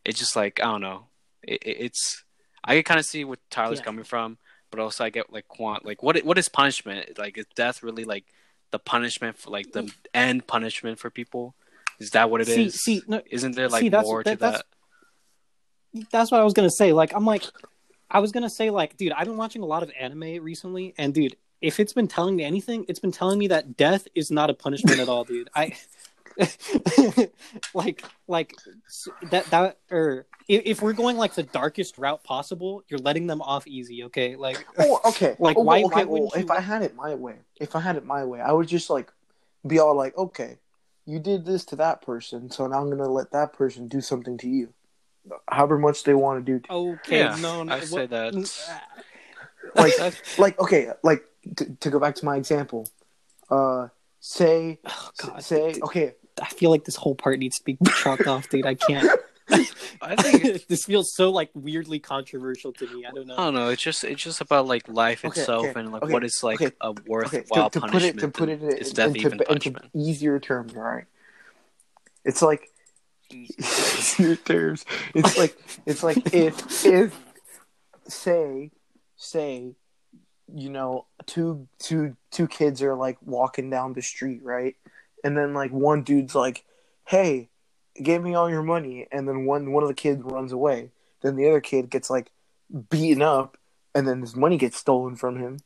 It's 0.05 0.19
just 0.19 0.35
like 0.35 0.59
I 0.61 0.65
don't 0.65 0.81
know. 0.81 1.05
It, 1.43 1.61
it, 1.63 1.77
it's 1.79 2.23
I 2.63 2.75
can 2.75 2.83
kind 2.83 2.99
of 2.99 3.05
see 3.05 3.23
where 3.25 3.37
Tyler's 3.49 3.79
Yeah. 3.79 3.85
coming 3.85 4.03
from, 4.03 4.37
but 4.71 4.79
also 4.79 5.03
I 5.05 5.09
get 5.09 5.31
like 5.33 5.47
quant 5.47 5.85
like 5.85 6.03
what 6.03 6.17
what 6.25 6.37
is 6.37 6.49
punishment? 6.49 7.17
Like 7.17 7.37
is 7.37 7.45
death 7.55 7.83
really 7.83 8.03
like 8.03 8.25
the 8.71 8.79
punishment 8.79 9.37
for 9.37 9.49
like 9.49 9.71
the 9.71 9.91
end 10.13 10.45
punishment 10.47 10.99
for 10.99 11.09
people? 11.09 11.55
Is 11.99 12.11
that 12.11 12.29
what 12.29 12.41
it 12.41 12.47
is? 12.49 12.75
see, 12.83 12.99
see, 12.99 13.03
no, 13.07 13.21
Isn't 13.29 13.55
there 13.55 13.69
like 13.69 13.81
see, 13.81 13.89
that's- 13.89 14.05
more 14.05 14.23
that- 14.23 14.31
to 14.33 14.37
that's- 14.37 14.61
that? 15.93 16.07
that's 16.11 16.31
what 16.31 16.39
I 16.39 16.43
was 16.43 16.53
gonna 16.53 16.69
say. 16.69 16.93
Like, 16.93 17.13
I'm 17.13 17.25
like, 17.25 17.43
I 18.09 18.19
was 18.19 18.31
gonna 18.31 18.49
say, 18.49 18.69
like, 18.69 18.97
dude, 18.97 19.11
I've 19.11 19.25
been 19.27 19.37
watching 19.37 19.61
a 19.61 19.65
lot 19.65 19.83
of 19.83 19.91
anime 19.99 20.43
recently, 20.43 20.93
and 20.97 21.13
dude, 21.13 21.35
if 21.61 21.79
it's 21.79 21.93
been 21.93 22.07
telling 22.07 22.35
me 22.35 22.43
anything, 22.43 22.85
it's 22.87 22.99
been 22.99 23.11
telling 23.11 23.39
me 23.39 23.47
that 23.47 23.77
death 23.77 24.07
is 24.15 24.31
not 24.31 24.49
a 24.49 24.53
punishment 24.53 24.99
at 24.99 25.09
all, 25.09 25.23
dude. 25.23 25.49
I 25.55 25.75
like, 27.73 28.03
like 28.27 28.55
that 29.31 29.45
that 29.47 29.77
er, 29.91 29.97
or 29.97 30.25
if, 30.47 30.61
if 30.65 30.81
we're 30.81 30.93
going 30.93 31.17
like 31.17 31.33
the 31.33 31.43
darkest 31.43 31.97
route 31.97 32.23
possible, 32.23 32.83
you're 32.87 32.99
letting 32.99 33.27
them 33.27 33.41
off 33.41 33.67
easy, 33.67 34.03
okay? 34.05 34.35
Like, 34.35 34.65
Oh, 34.79 34.99
okay. 35.05 35.35
Like, 35.39 35.57
Oh, 35.57 35.63
why- 35.63 35.81
oh, 35.81 35.85
okay, 35.87 36.05
why 36.05 36.11
well, 36.11 36.31
you 36.35 36.41
if 36.41 36.51
I 36.51 36.59
had 36.59 36.83
it 36.83 36.95
my 36.95 37.15
way, 37.15 37.35
if 37.59 37.75
I 37.75 37.79
had 37.79 37.95
it 37.95 38.05
my 38.05 38.23
way, 38.23 38.39
I 38.39 38.51
would 38.51 38.67
just 38.67 38.89
like 38.89 39.11
be 39.65 39.79
all 39.79 39.95
like, 39.95 40.17
okay, 40.17 40.59
you 41.05 41.19
did 41.19 41.45
this 41.45 41.65
to 41.65 41.75
that 41.77 42.01
person, 42.01 42.51
so 42.51 42.67
now 42.67 42.79
I'm 42.81 42.89
gonna 42.89 43.09
let 43.09 43.31
that 43.31 43.53
person 43.53 43.87
do 43.87 44.01
something 44.01 44.37
to 44.39 44.47
you, 44.47 44.73
however 45.47 45.77
much 45.77 46.03
they 46.03 46.13
want 46.13 46.45
to 46.45 46.51
do. 46.51 46.59
To 46.59 46.71
okay, 46.71 47.19
Yeah, 47.19 47.37
no, 47.39 47.63
no, 47.63 47.73
I 47.73 47.79
say 47.81 48.05
that. 48.07 48.33
Like, 49.75 49.93
like, 50.37 50.59
okay, 50.59 50.89
like 51.03 51.23
to, 51.57 51.65
to 51.81 51.89
go 51.89 51.99
back 51.99 52.15
to 52.15 52.25
my 52.25 52.37
example, 52.37 52.89
uh, 53.49 53.87
say, 54.19 54.79
oh, 54.85 55.09
God, 55.17 55.43
say, 55.43 55.79
okay, 55.81 56.13
I 56.41 56.47
feel 56.47 56.69
like 56.69 56.85
this 56.85 56.95
whole 56.95 57.15
part 57.15 57.39
needs 57.39 57.57
to 57.57 57.63
be 57.63 57.77
chopped 58.01 58.27
off, 58.27 58.49
dude. 58.49 58.65
I 58.65 58.75
can't. 58.75 59.07
I 60.01 60.15
think 60.15 60.67
this 60.67 60.85
feels 60.85 61.13
so 61.15 61.31
like 61.31 61.49
weirdly 61.53 61.99
controversial 61.99 62.73
to 62.73 62.87
me. 62.87 63.05
I 63.05 63.11
don't 63.11 63.27
know. 63.27 63.33
I 63.35 63.37
don't 63.45 63.53
know. 63.53 63.69
It's 63.69 63.81
just 63.81 64.03
it's 64.03 64.21
just 64.21 64.41
about 64.41 64.67
like 64.67 64.87
life 64.89 65.23
Okay, 65.23 65.39
itself 65.39 65.67
okay, 65.67 65.79
and 65.79 65.91
like 65.91 66.03
okay, 66.03 66.13
what 66.13 66.23
is 66.23 66.43
like 66.43 66.61
okay, 66.61 66.75
a 66.81 66.87
okay, 66.87 67.01
worthwhile 67.07 67.69
to, 67.69 67.79
to 67.79 67.85
put 67.85 67.91
punishment. 67.91 68.17
it 68.17 68.21
to 68.21 68.27
put 68.27 68.49
it 68.49 68.61
in, 68.61 68.77
is 68.77 68.91
death 68.91 69.07
into, 69.07 69.19
even 69.21 69.31
into 69.33 69.45
punishment? 69.45 69.85
easier 69.95 70.39
terms, 70.39 70.75
all 70.75 70.81
right? 70.81 71.05
It's 72.25 72.41
like 72.41 72.69
terms. 74.45 74.85
It's 75.13 75.37
like 75.37 75.57
it's 75.85 76.03
like 76.03 76.17
if 76.33 76.85
if 76.85 77.19
say 78.07 78.71
say 79.15 79.75
you 80.53 80.69
know 80.69 81.05
two 81.25 81.67
two 81.79 82.15
two 82.31 82.47
kids 82.47 82.81
are 82.81 82.95
like 82.95 83.17
walking 83.23 83.69
down 83.69 83.93
the 83.93 84.01
street, 84.01 84.41
right? 84.43 84.75
And 85.23 85.37
then 85.37 85.53
like 85.53 85.71
one 85.71 86.03
dude's 86.03 86.35
like, 86.35 86.63
"Hey, 87.05 87.49
give 88.01 88.23
me 88.23 88.35
all 88.35 88.49
your 88.49 88.63
money," 88.63 89.07
and 89.11 89.27
then 89.27 89.45
one 89.45 89.71
one 89.71 89.83
of 89.83 89.89
the 89.89 89.95
kids 89.95 90.21
runs 90.23 90.51
away. 90.51 90.91
Then 91.21 91.35
the 91.35 91.47
other 91.47 91.61
kid 91.61 91.89
gets 91.89 92.09
like 92.09 92.31
beaten 92.89 93.21
up, 93.21 93.57
and 93.95 94.07
then 94.07 94.21
his 94.21 94.35
money 94.35 94.57
gets 94.57 94.77
stolen 94.77 95.15
from 95.15 95.37
him. 95.37 95.59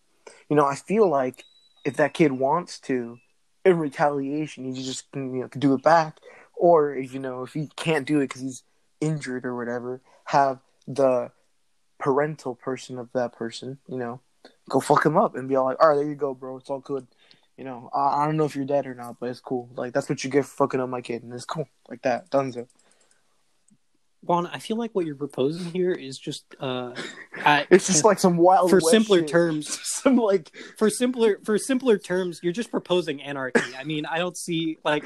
You 0.49 0.55
know, 0.55 0.65
I 0.65 0.75
feel 0.75 1.07
like 1.07 1.43
if 1.83 1.97
that 1.97 2.13
kid 2.13 2.31
wants 2.31 2.79
to, 2.81 3.19
in 3.65 3.77
retaliation, 3.77 4.65
he 4.65 4.83
just 4.83 5.05
you 5.13 5.21
know, 5.21 5.47
can 5.47 5.61
do 5.61 5.73
it 5.73 5.83
back. 5.83 6.19
Or 6.61 6.95
you 6.95 7.17
know 7.17 7.41
if 7.41 7.53
he 7.53 7.69
can't 7.75 8.05
do 8.05 8.19
it 8.19 8.29
because 8.29 8.41
he's 8.43 8.63
injured 8.99 9.45
or 9.45 9.57
whatever, 9.57 9.99
have 10.25 10.59
the 10.87 11.31
parental 11.97 12.53
person 12.53 12.99
of 12.99 13.09
that 13.13 13.33
person, 13.33 13.79
you 13.87 13.97
know, 13.97 14.21
go 14.69 14.79
fuck 14.79 15.03
him 15.03 15.17
up 15.17 15.35
and 15.35 15.49
be 15.49 15.55
all 15.55 15.65
like, 15.65 15.81
all 15.81 15.89
right, 15.89 15.95
there 15.95 16.07
you 16.07 16.13
go, 16.13 16.35
bro, 16.35 16.57
it's 16.57 16.69
all 16.69 16.79
good. 16.79 17.07
You 17.57 17.63
know, 17.63 17.89
I, 17.93 18.21
I 18.21 18.25
don't 18.25 18.37
know 18.37 18.45
if 18.45 18.55
you're 18.55 18.65
dead 18.65 18.85
or 18.85 18.93
not, 18.93 19.19
but 19.19 19.29
it's 19.29 19.39
cool. 19.39 19.69
Like 19.75 19.91
that's 19.93 20.07
what 20.07 20.23
you 20.23 20.29
get 20.29 20.45
for 20.45 20.65
fucking 20.65 20.79
up 20.79 20.89
my 20.89 21.01
kid, 21.01 21.23
and 21.23 21.33
it's 21.33 21.45
cool 21.45 21.67
like 21.89 22.03
that. 22.03 22.29
Dunzo. 22.29 22.67
Juan, 24.23 24.45
I 24.45 24.59
feel 24.59 24.77
like 24.77 24.91
what 24.93 25.05
you're 25.05 25.15
proposing 25.15 25.71
here 25.71 25.91
is 25.91 26.17
just 26.19 26.45
uh, 26.59 26.93
I, 27.43 27.65
It's 27.71 27.87
just 27.87 28.05
like 28.05 28.19
some 28.19 28.37
wild 28.37 28.69
for 28.69 28.79
simpler 28.79 29.19
shit. 29.19 29.29
terms. 29.29 29.79
some 29.83 30.15
like 30.17 30.51
For 30.77 30.89
simpler 30.89 31.39
for 31.43 31.57
simpler 31.57 31.97
terms, 31.97 32.39
you're 32.43 32.53
just 32.53 32.69
proposing 32.69 33.21
anarchy. 33.21 33.75
I 33.77 33.83
mean, 33.83 34.05
I 34.05 34.19
don't 34.19 34.37
see 34.37 34.77
like 34.85 35.03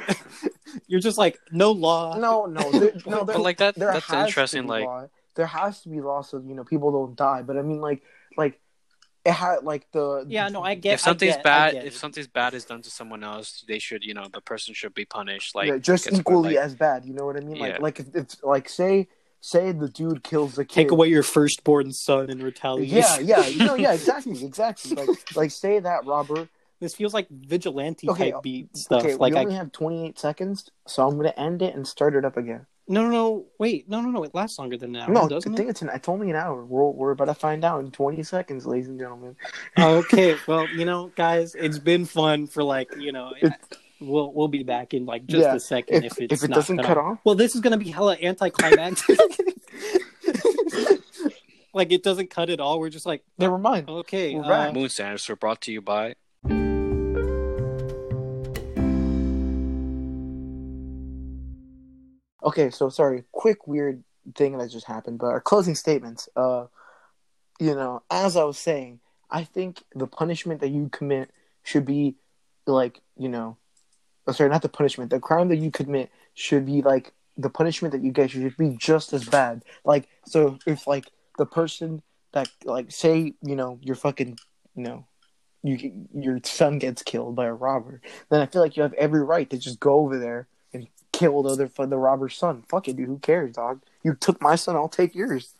you're 0.88 0.99
just 0.99 1.18
like 1.18 1.39
no 1.51 1.72
law. 1.72 2.18
no, 2.18 2.45
no, 2.45 2.72
there, 2.72 2.91
no. 3.05 3.24
But 3.24 3.39
like 3.39 3.57
that 3.57 3.76
there 3.76 3.93
that's 3.93 4.11
interesting. 4.11 4.68
Like 4.68 4.86
law. 4.86 5.07
there 5.36 5.47
has 5.47 5.82
to 5.82 5.89
be 5.89 6.01
law 6.01 6.22
so 6.22 6.43
you 6.45 6.53
know 6.53 6.66
people 6.66 6.91
don't 6.91 7.16
die. 7.16 7.41
But 7.41 7.57
I 7.57 7.61
mean, 7.61 7.80
like, 7.80 8.03
like 8.38 8.59
it 9.26 9.32
had 9.34 9.63
like 9.63 9.91
the 9.91 10.26
Yeah, 10.28 10.47
no, 10.49 10.61
I 10.61 10.76
get. 10.76 10.93
if 10.95 10.99
something's 11.01 11.34
I 11.34 11.38
get, 11.38 11.43
bad, 11.43 11.73
if 11.76 11.97
something's 11.97 12.28
bad 12.28 12.53
is 12.53 12.63
done 12.65 12.82
to 12.84 12.89
someone 12.91 13.23
else, 13.23 13.63
they 13.67 13.80
should 13.80 14.03
you 14.03 14.13
know 14.13 14.28
the 14.32 14.41
person 14.41 14.73
should 14.73 14.93
be 14.93 15.05
punished. 15.05 15.55
Like 15.55 15.67
yeah, 15.67 15.78
just 15.78 16.11
equally 16.11 16.55
like- 16.55 16.63
as 16.63 16.76
bad. 16.76 17.05
You 17.05 17.13
know 17.13 17.26
what 17.26 17.36
I 17.36 17.39
mean? 17.41 17.57
Like, 17.57 17.73
Yeah. 17.73 17.78
like 17.82 17.99
if 17.99 18.15
it's 18.15 18.41
like 18.43 18.69
say 18.69 19.07
say 19.41 19.71
the 19.71 19.88
dude 19.89 20.23
kills 20.23 20.55
the 20.55 20.65
kid. 20.65 20.76
take 20.76 20.91
away 20.91 21.07
your 21.07 21.21
firstborn 21.23 21.91
son 21.91 22.30
in 22.30 22.41
retaliation. 22.41 23.28
Yeah, 23.28 23.39
yeah, 23.39 23.47
you 23.47 23.65
know, 23.65 23.76
yeah, 23.76 23.93
exactly, 23.99 24.43
exactly. 24.43 24.95
Like, 24.95 25.36
like 25.36 25.51
say 25.51 25.80
that, 25.80 26.05
Robert. 26.05 26.47
This 26.82 26.93
feels 26.93 27.13
like 27.13 27.28
vigilante 27.30 28.09
Okay, 28.09 28.32
type 28.32 28.43
beat 28.43 28.76
stuff. 28.76 29.01
Okay, 29.03 29.15
like 29.15 29.34
we 29.34 29.39
I 29.39 29.43
only 29.43 29.55
have 29.55 29.71
28 29.71 30.19
seconds, 30.19 30.69
so 30.88 31.07
I'm 31.07 31.15
gonna 31.15 31.34
end 31.38 31.61
it 31.61 31.73
and 31.73 31.88
start 31.88 32.15
it 32.15 32.26
up 32.26 32.38
again. 32.38 32.65
No 32.88 33.01
no 33.03 33.09
no 33.09 33.45
wait 33.57 33.89
no 33.89 33.99
no 34.01 34.09
no 34.11 34.23
it 34.23 34.36
lasts 34.36 34.59
longer 34.59 34.77
than 34.77 34.95
an 34.95 35.01
hour 35.01 35.09
no, 35.11 35.23
I 35.23 35.27
doesn't 35.27 35.55
think 35.55 35.67
it? 35.67 35.71
it's 35.71 35.81
an, 35.81 35.89
it's 35.93 36.07
only 36.07 36.29
an 36.29 36.36
hour. 36.36 36.63
We're 36.63 36.89
we're 36.91 37.11
about 37.11 37.25
to 37.25 37.33
find 37.33 37.65
out 37.65 37.83
in 37.83 37.89
20 37.91 38.21
seconds, 38.23 38.65
ladies 38.67 38.88
and 38.88 38.99
gentlemen. 38.99 39.36
okay, 39.77 40.36
well 40.47 40.67
you 40.69 40.86
know 40.86 41.11
guys, 41.15 41.55
it's 41.55 41.79
been 41.79 42.05
fun 42.05 42.47
for 42.47 42.63
like 42.63 42.95
you 42.97 43.11
know. 43.11 43.33
It- 43.41 43.53
We'll 44.01 44.33
we'll 44.33 44.49
be 44.49 44.63
back 44.63 44.93
in 44.93 45.05
like 45.05 45.25
just 45.25 45.41
Yeah, 45.41 45.55
a 45.55 45.59
second 45.59 46.03
If, 46.03 46.11
if, 46.19 46.23
it's 46.23 46.33
if 46.33 46.43
it 46.43 46.49
not 46.49 46.55
doesn't 46.57 46.79
cut 46.79 46.97
off. 46.97 47.13
off, 47.13 47.19
Well, 47.23 47.36
this 47.36 47.55
is 47.55 47.61
gonna 47.61 47.77
be 47.77 47.89
hella 47.89 48.17
anticlimactic. 48.21 49.17
like 51.73 51.93
it 51.93 52.03
doesn't 52.03 52.29
cut 52.29 52.49
at 52.49 52.59
all. 52.59 52.77
We're 52.79 52.89
just 52.89 53.05
like, 53.05 53.23
never 53.38 53.57
mind. 53.57 53.89
okay, 53.89 54.36
We're 54.36 54.43
uh, 54.43 54.49
back. 54.49 54.73
Moon 54.73 54.89
Standards 54.89 55.27
were 55.29 55.38
brought 55.38 55.61
to 55.61 55.71
you 55.71 55.81
by. 55.81 56.15
Okay, 62.45 62.69
so 62.69 62.89
sorry, 62.89 63.23
quick 63.31 63.67
weird 63.67 64.03
thing 64.35 64.57
that 64.57 64.69
just 64.69 64.85
happened, 64.85 65.17
but 65.17 65.27
our 65.27 65.41
closing 65.41 65.73
statements. 65.73 66.29
Uh, 66.35 66.67
you 67.59 67.73
know, 67.73 68.03
as 68.11 68.37
I 68.37 68.43
was 68.43 68.59
saying, 68.59 68.99
I 69.31 69.43
think 69.43 69.81
the 69.95 70.05
punishment 70.05 70.61
that 70.61 70.69
you 70.69 70.89
commit 70.89 71.31
should 71.63 71.85
be 71.85 72.15
like, 72.67 73.01
you 73.17 73.29
know, 73.29 73.57
oh, 74.27 74.31
sorry, 74.31 74.49
not 74.49 74.61
the 74.61 74.69
punishment. 74.69 75.09
The 75.09 75.19
crime 75.19 75.47
that 75.49 75.57
you 75.57 75.71
commit 75.71 76.11
should 76.35 76.65
be 76.65 76.83
like 76.83 77.13
the 77.35 77.49
punishment 77.49 77.93
that 77.93 78.03
you 78.03 78.11
get 78.11 78.31
should 78.31 78.55
be 78.57 78.75
just 78.77 79.11
as 79.13 79.25
bad. 79.25 79.63
Like, 79.83 80.07
so 80.27 80.59
if 80.67 80.85
like 80.85 81.11
the 81.39 81.45
person 81.47 82.03
that 82.33 82.49
like 82.63 82.91
say, 82.91 83.33
you 83.41 83.55
know, 83.55 83.79
you're 83.81 83.95
fucking, 83.95 84.37
you 84.75 84.83
know, 84.83 85.07
you 85.63 86.07
your 86.13 86.39
son 86.43 86.77
gets 86.77 87.01
killed 87.01 87.35
by 87.35 87.45
a 87.45 87.53
robber, 87.53 88.01
then 88.29 88.41
I 88.41 88.45
feel 88.45 88.61
like 88.61 88.77
you 88.77 88.83
have 88.83 88.93
every 88.93 89.23
right 89.23 89.49
to 89.49 89.57
just 89.57 89.79
go 89.79 89.95
over 89.95 90.19
there 90.19 90.47
and 91.16 91.20
kill 91.20 91.43
the 91.43 91.49
other 91.49 91.68
for 91.68 91.86
the 91.86 91.97
robber's 91.97 92.38
son. 92.38 92.63
Fuck 92.68 92.88
it, 92.88 92.95
dude. 92.95 93.07
Who 93.07 93.20
cares, 93.20 93.55
dog? 93.55 93.82
You 94.03 94.16
took 94.16 94.41
my 94.41 94.55
son, 94.55 94.76
I'll 94.76 94.89
take 94.89 95.16
yours. 95.16 95.53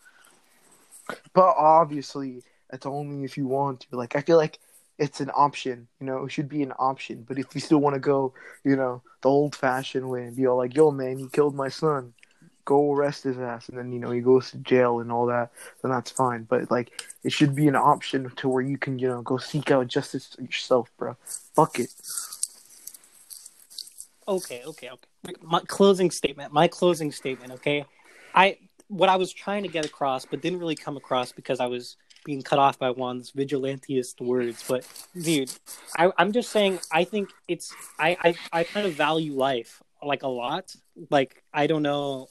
But 1.32 1.54
obviously, 1.56 2.42
it's 2.72 2.86
only 2.86 3.24
if 3.24 3.36
you 3.36 3.46
want 3.46 3.80
to. 3.80 3.96
Like, 3.96 4.16
I 4.16 4.20
feel 4.20 4.36
like 4.36 4.58
it's 4.98 5.20
an 5.20 5.30
option. 5.34 5.88
You 6.00 6.06
know, 6.06 6.24
it 6.24 6.32
should 6.32 6.48
be 6.48 6.62
an 6.62 6.72
option. 6.78 7.24
But 7.26 7.38
if 7.38 7.54
you 7.54 7.60
still 7.60 7.78
want 7.78 7.94
to 7.94 8.00
go, 8.00 8.34
you 8.64 8.76
know, 8.76 9.02
the 9.22 9.28
old-fashioned 9.28 10.08
way 10.08 10.24
and 10.24 10.36
be 10.36 10.46
all 10.46 10.56
like, 10.56 10.74
"Yo, 10.74 10.90
man, 10.90 11.18
you 11.18 11.28
killed 11.28 11.54
my 11.54 11.68
son," 11.68 12.14
go 12.64 12.92
arrest 12.92 13.24
his 13.24 13.38
ass, 13.38 13.68
and 13.68 13.78
then 13.78 13.92
you 13.92 14.00
know 14.00 14.10
he 14.10 14.20
goes 14.20 14.50
to 14.50 14.58
jail 14.58 14.98
and 14.98 15.12
all 15.12 15.26
that, 15.26 15.52
then 15.82 15.90
that's 15.92 16.10
fine. 16.10 16.42
But 16.42 16.70
like, 16.70 17.02
it 17.22 17.32
should 17.32 17.54
be 17.54 17.68
an 17.68 17.76
option 17.76 18.30
to 18.36 18.48
where 18.48 18.62
you 18.62 18.78
can, 18.78 18.98
you 18.98 19.08
know, 19.08 19.22
go 19.22 19.36
seek 19.36 19.70
out 19.70 19.86
justice 19.86 20.36
yourself, 20.40 20.90
bro. 20.98 21.16
Fuck 21.54 21.78
it. 21.78 21.90
Okay, 24.28 24.62
okay, 24.66 24.90
okay. 24.90 25.34
My 25.42 25.60
closing 25.66 26.10
statement. 26.10 26.52
My 26.52 26.68
closing 26.68 27.12
statement. 27.12 27.52
Okay, 27.52 27.84
I 28.34 28.58
what 28.88 29.08
I 29.08 29.16
was 29.16 29.32
trying 29.32 29.62
to 29.62 29.68
get 29.68 29.84
across, 29.84 30.24
but 30.24 30.40
didn't 30.40 30.58
really 30.58 30.76
come 30.76 30.96
across 30.96 31.32
because 31.32 31.60
I 31.60 31.66
was 31.66 31.96
being 32.24 32.42
cut 32.42 32.58
off 32.58 32.78
by 32.78 32.90
Juan's 32.90 33.32
vigilanteist 33.32 34.20
words. 34.20 34.64
But 34.66 34.86
dude, 35.20 35.50
I, 35.96 36.10
I'm 36.18 36.32
just 36.32 36.50
saying. 36.50 36.80
I 36.92 37.04
think 37.04 37.30
it's. 37.48 37.72
I, 37.98 38.16
I 38.22 38.34
I 38.60 38.64
kind 38.64 38.86
of 38.86 38.94
value 38.94 39.34
life 39.34 39.82
like 40.02 40.22
a 40.22 40.28
lot. 40.28 40.74
Like 41.10 41.42
I 41.54 41.66
don't 41.66 41.82
know. 41.82 42.28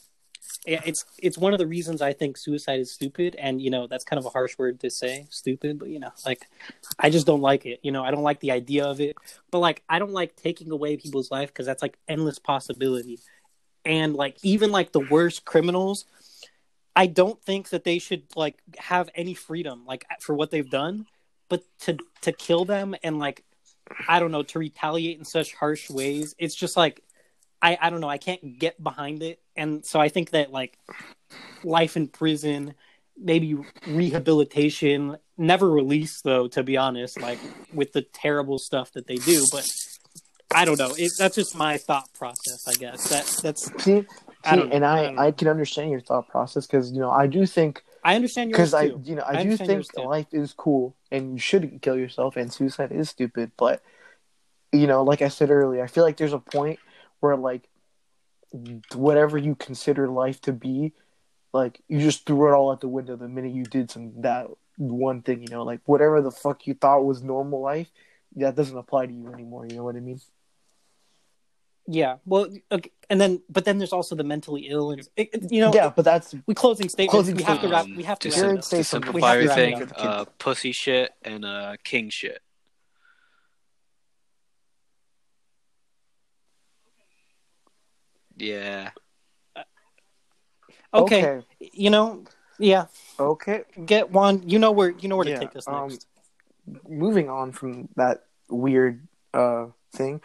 It's 0.66 1.04
it's 1.18 1.38
one 1.38 1.52
of 1.52 1.58
the 1.58 1.66
reasons 1.66 2.02
I 2.02 2.12
think 2.12 2.36
suicide 2.36 2.80
is 2.80 2.92
stupid, 2.92 3.36
and 3.38 3.60
you 3.60 3.70
know 3.70 3.86
that's 3.86 4.04
kind 4.04 4.18
of 4.18 4.26
a 4.26 4.30
harsh 4.30 4.58
word 4.58 4.80
to 4.80 4.90
say, 4.90 5.26
stupid. 5.30 5.78
But 5.78 5.88
you 5.90 6.00
know, 6.00 6.10
like 6.24 6.46
I 6.98 7.10
just 7.10 7.26
don't 7.26 7.40
like 7.40 7.66
it. 7.66 7.80
You 7.82 7.92
know, 7.92 8.04
I 8.04 8.10
don't 8.10 8.22
like 8.22 8.40
the 8.40 8.50
idea 8.50 8.84
of 8.84 9.00
it. 9.00 9.16
But 9.50 9.60
like 9.60 9.82
I 9.88 9.98
don't 9.98 10.12
like 10.12 10.34
taking 10.36 10.70
away 10.70 10.96
people's 10.96 11.30
life 11.30 11.48
because 11.48 11.66
that's 11.66 11.82
like 11.82 11.98
endless 12.08 12.38
possibility. 12.38 13.20
And 13.84 14.14
like 14.14 14.36
even 14.42 14.72
like 14.72 14.92
the 14.92 15.06
worst 15.08 15.44
criminals, 15.44 16.04
I 16.96 17.06
don't 17.06 17.40
think 17.42 17.68
that 17.70 17.84
they 17.84 17.98
should 17.98 18.24
like 18.34 18.58
have 18.78 19.08
any 19.14 19.34
freedom 19.34 19.84
like 19.86 20.04
for 20.20 20.34
what 20.34 20.50
they've 20.50 20.68
done. 20.68 21.06
But 21.48 21.62
to 21.80 21.96
to 22.22 22.32
kill 22.32 22.64
them 22.64 22.96
and 23.04 23.18
like 23.18 23.44
I 24.08 24.18
don't 24.18 24.32
know 24.32 24.42
to 24.42 24.58
retaliate 24.58 25.18
in 25.18 25.24
such 25.24 25.54
harsh 25.54 25.88
ways, 25.90 26.34
it's 26.38 26.54
just 26.54 26.76
like 26.76 27.02
I, 27.62 27.78
I 27.80 27.90
don't 27.90 28.00
know, 28.00 28.08
I 28.08 28.18
can't 28.18 28.58
get 28.58 28.82
behind 28.82 29.22
it. 29.22 29.40
And 29.56 29.84
so 29.84 30.00
I 30.00 30.08
think 30.08 30.30
that 30.30 30.52
like 30.52 30.78
life 31.64 31.96
in 31.96 32.08
prison, 32.08 32.74
maybe 33.16 33.56
rehabilitation, 33.86 35.16
never 35.38 35.70
release 35.70 36.20
though, 36.22 36.48
to 36.48 36.62
be 36.62 36.76
honest, 36.76 37.20
like 37.20 37.38
with 37.72 37.92
the 37.92 38.02
terrible 38.02 38.58
stuff 38.58 38.92
that 38.92 39.06
they 39.06 39.16
do. 39.16 39.44
But 39.50 39.66
I 40.54 40.64
don't 40.64 40.78
know. 40.78 40.94
It, 40.96 41.12
that's 41.18 41.36
just 41.36 41.56
my 41.56 41.76
thought 41.76 42.08
process, 42.14 42.66
I 42.68 42.74
guess. 42.74 43.08
That 43.08 43.42
that's 43.42 43.84
See, 43.84 44.04
I 44.44 44.50
see 44.50 44.56
don't- 44.56 44.72
and 44.72 44.84
I 44.84 45.04
I, 45.04 45.26
I, 45.26 45.30
can 45.32 45.48
understand 45.48 45.90
your 45.90 46.00
thought 46.00 46.28
process 46.28 46.66
because 46.66 46.92
you 46.92 47.00
know 47.00 47.10
I 47.10 47.26
do 47.26 47.46
think 47.46 47.82
I 48.04 48.14
understand 48.14 48.50
because 48.50 48.72
I 48.72 48.88
too. 48.88 49.00
you 49.04 49.16
know 49.16 49.24
I 49.26 49.40
I, 49.40 49.42
do 49.42 49.56
think 49.56 49.84
life 49.96 50.28
is 50.32 50.52
cool 50.52 50.94
and 51.10 51.32
you 51.32 51.38
shouldn't 51.38 51.82
kill 51.82 51.96
yourself 51.96 52.36
and 52.36 52.52
suicide 52.52 52.92
is 52.92 53.10
stupid 53.10 53.50
but 53.56 53.82
you 54.72 54.86
know 54.86 55.02
like 55.02 55.22
I 55.22 55.28
said 55.28 55.50
earlier 55.50 55.82
I 55.82 55.88
feel 55.88 56.04
like 56.04 56.16
there's 56.16 56.32
a 56.32 56.38
point 56.38 56.78
where 57.20 57.36
like 57.36 57.68
whatever 58.94 59.36
you 59.38 59.54
consider 59.54 60.08
life 60.08 60.40
to 60.42 60.52
be 60.52 60.92
like 61.52 61.80
you 61.88 62.00
just 62.00 62.26
threw 62.26 62.48
it 62.48 62.54
all 62.54 62.70
out 62.70 62.80
the 62.80 62.88
window 62.88 63.16
the 63.16 63.28
minute 63.28 63.52
you 63.54 63.64
did 63.64 63.90
some 63.90 64.12
that 64.22 64.46
one 64.78 65.22
thing 65.22 65.42
you 65.42 65.48
know 65.48 65.62
like 65.64 65.80
whatever 65.86 66.20
the 66.20 66.30
fuck 66.30 66.66
you 66.66 66.74
thought 66.74 67.04
was 67.04 67.22
normal 67.22 67.60
life 67.60 67.90
that 68.36 68.54
doesn't 68.54 68.76
apply 68.76 69.06
to 69.06 69.12
you 69.12 69.32
anymore 69.32 69.66
you 69.66 69.76
know 69.76 69.84
what 69.84 69.96
I 69.96 70.00
mean 70.00 70.20
Yeah. 71.88 72.16
Well, 72.26 72.48
okay. 72.72 72.90
and 73.08 73.20
then 73.20 73.40
but 73.48 73.64
then 73.64 73.78
there's 73.78 73.92
also 73.92 74.14
the 74.16 74.24
mentally 74.24 74.66
ill 74.68 74.90
and 74.90 75.00
it, 75.16 75.28
it- 75.32 75.52
you 75.52 75.60
know 75.60 75.72
yeah 75.72 75.90
but 75.94 76.04
that's 76.04 76.34
we 76.46 76.54
closing 76.54 76.88
statements. 76.88 77.12
Closing 77.12 77.36
we 77.36 77.42
have 77.44 77.60
to 77.62 77.68
wrap. 77.68 77.84
Um, 77.84 77.96
We 77.96 78.02
have 78.02 78.18
to 78.20 78.28
to, 78.30 78.34
wrap 78.36 78.44
Jared 78.44 78.58
it 78.58 78.64
say 78.64 78.76
to. 78.76 78.78
We 78.78 78.82
simplify 78.82 79.28
have 79.36 79.40
to 79.42 79.48
wrap 79.48 79.58
everything, 79.58 79.96
uh, 79.96 80.24
pussy 80.38 80.72
shit 80.72 81.12
and 81.22 81.44
uh, 81.44 81.76
king 81.84 82.10
shit. 82.10 82.40
Yeah. 88.36 88.90
Okay. 90.92 91.22
okay 91.22 91.46
You 91.58 91.90
know. 91.90 92.24
Yeah. 92.58 92.86
okay 93.18 93.64
Get 93.84 94.10
one. 94.10 94.48
You 94.48 94.58
know 94.58 94.72
where. 94.72 94.90
You 94.90 95.08
know 95.08 95.16
where 95.16 95.24
to 95.24 95.30
Yeah, 95.30 95.40
take 95.40 95.52
this 95.52 95.66
um, 95.68 95.88
next. 95.90 96.06
moving 96.88 97.28
on 97.28 97.52
from 97.52 97.88
that 97.96 98.24
weird 98.48 99.06
uh 99.34 99.66
thing 99.92 100.20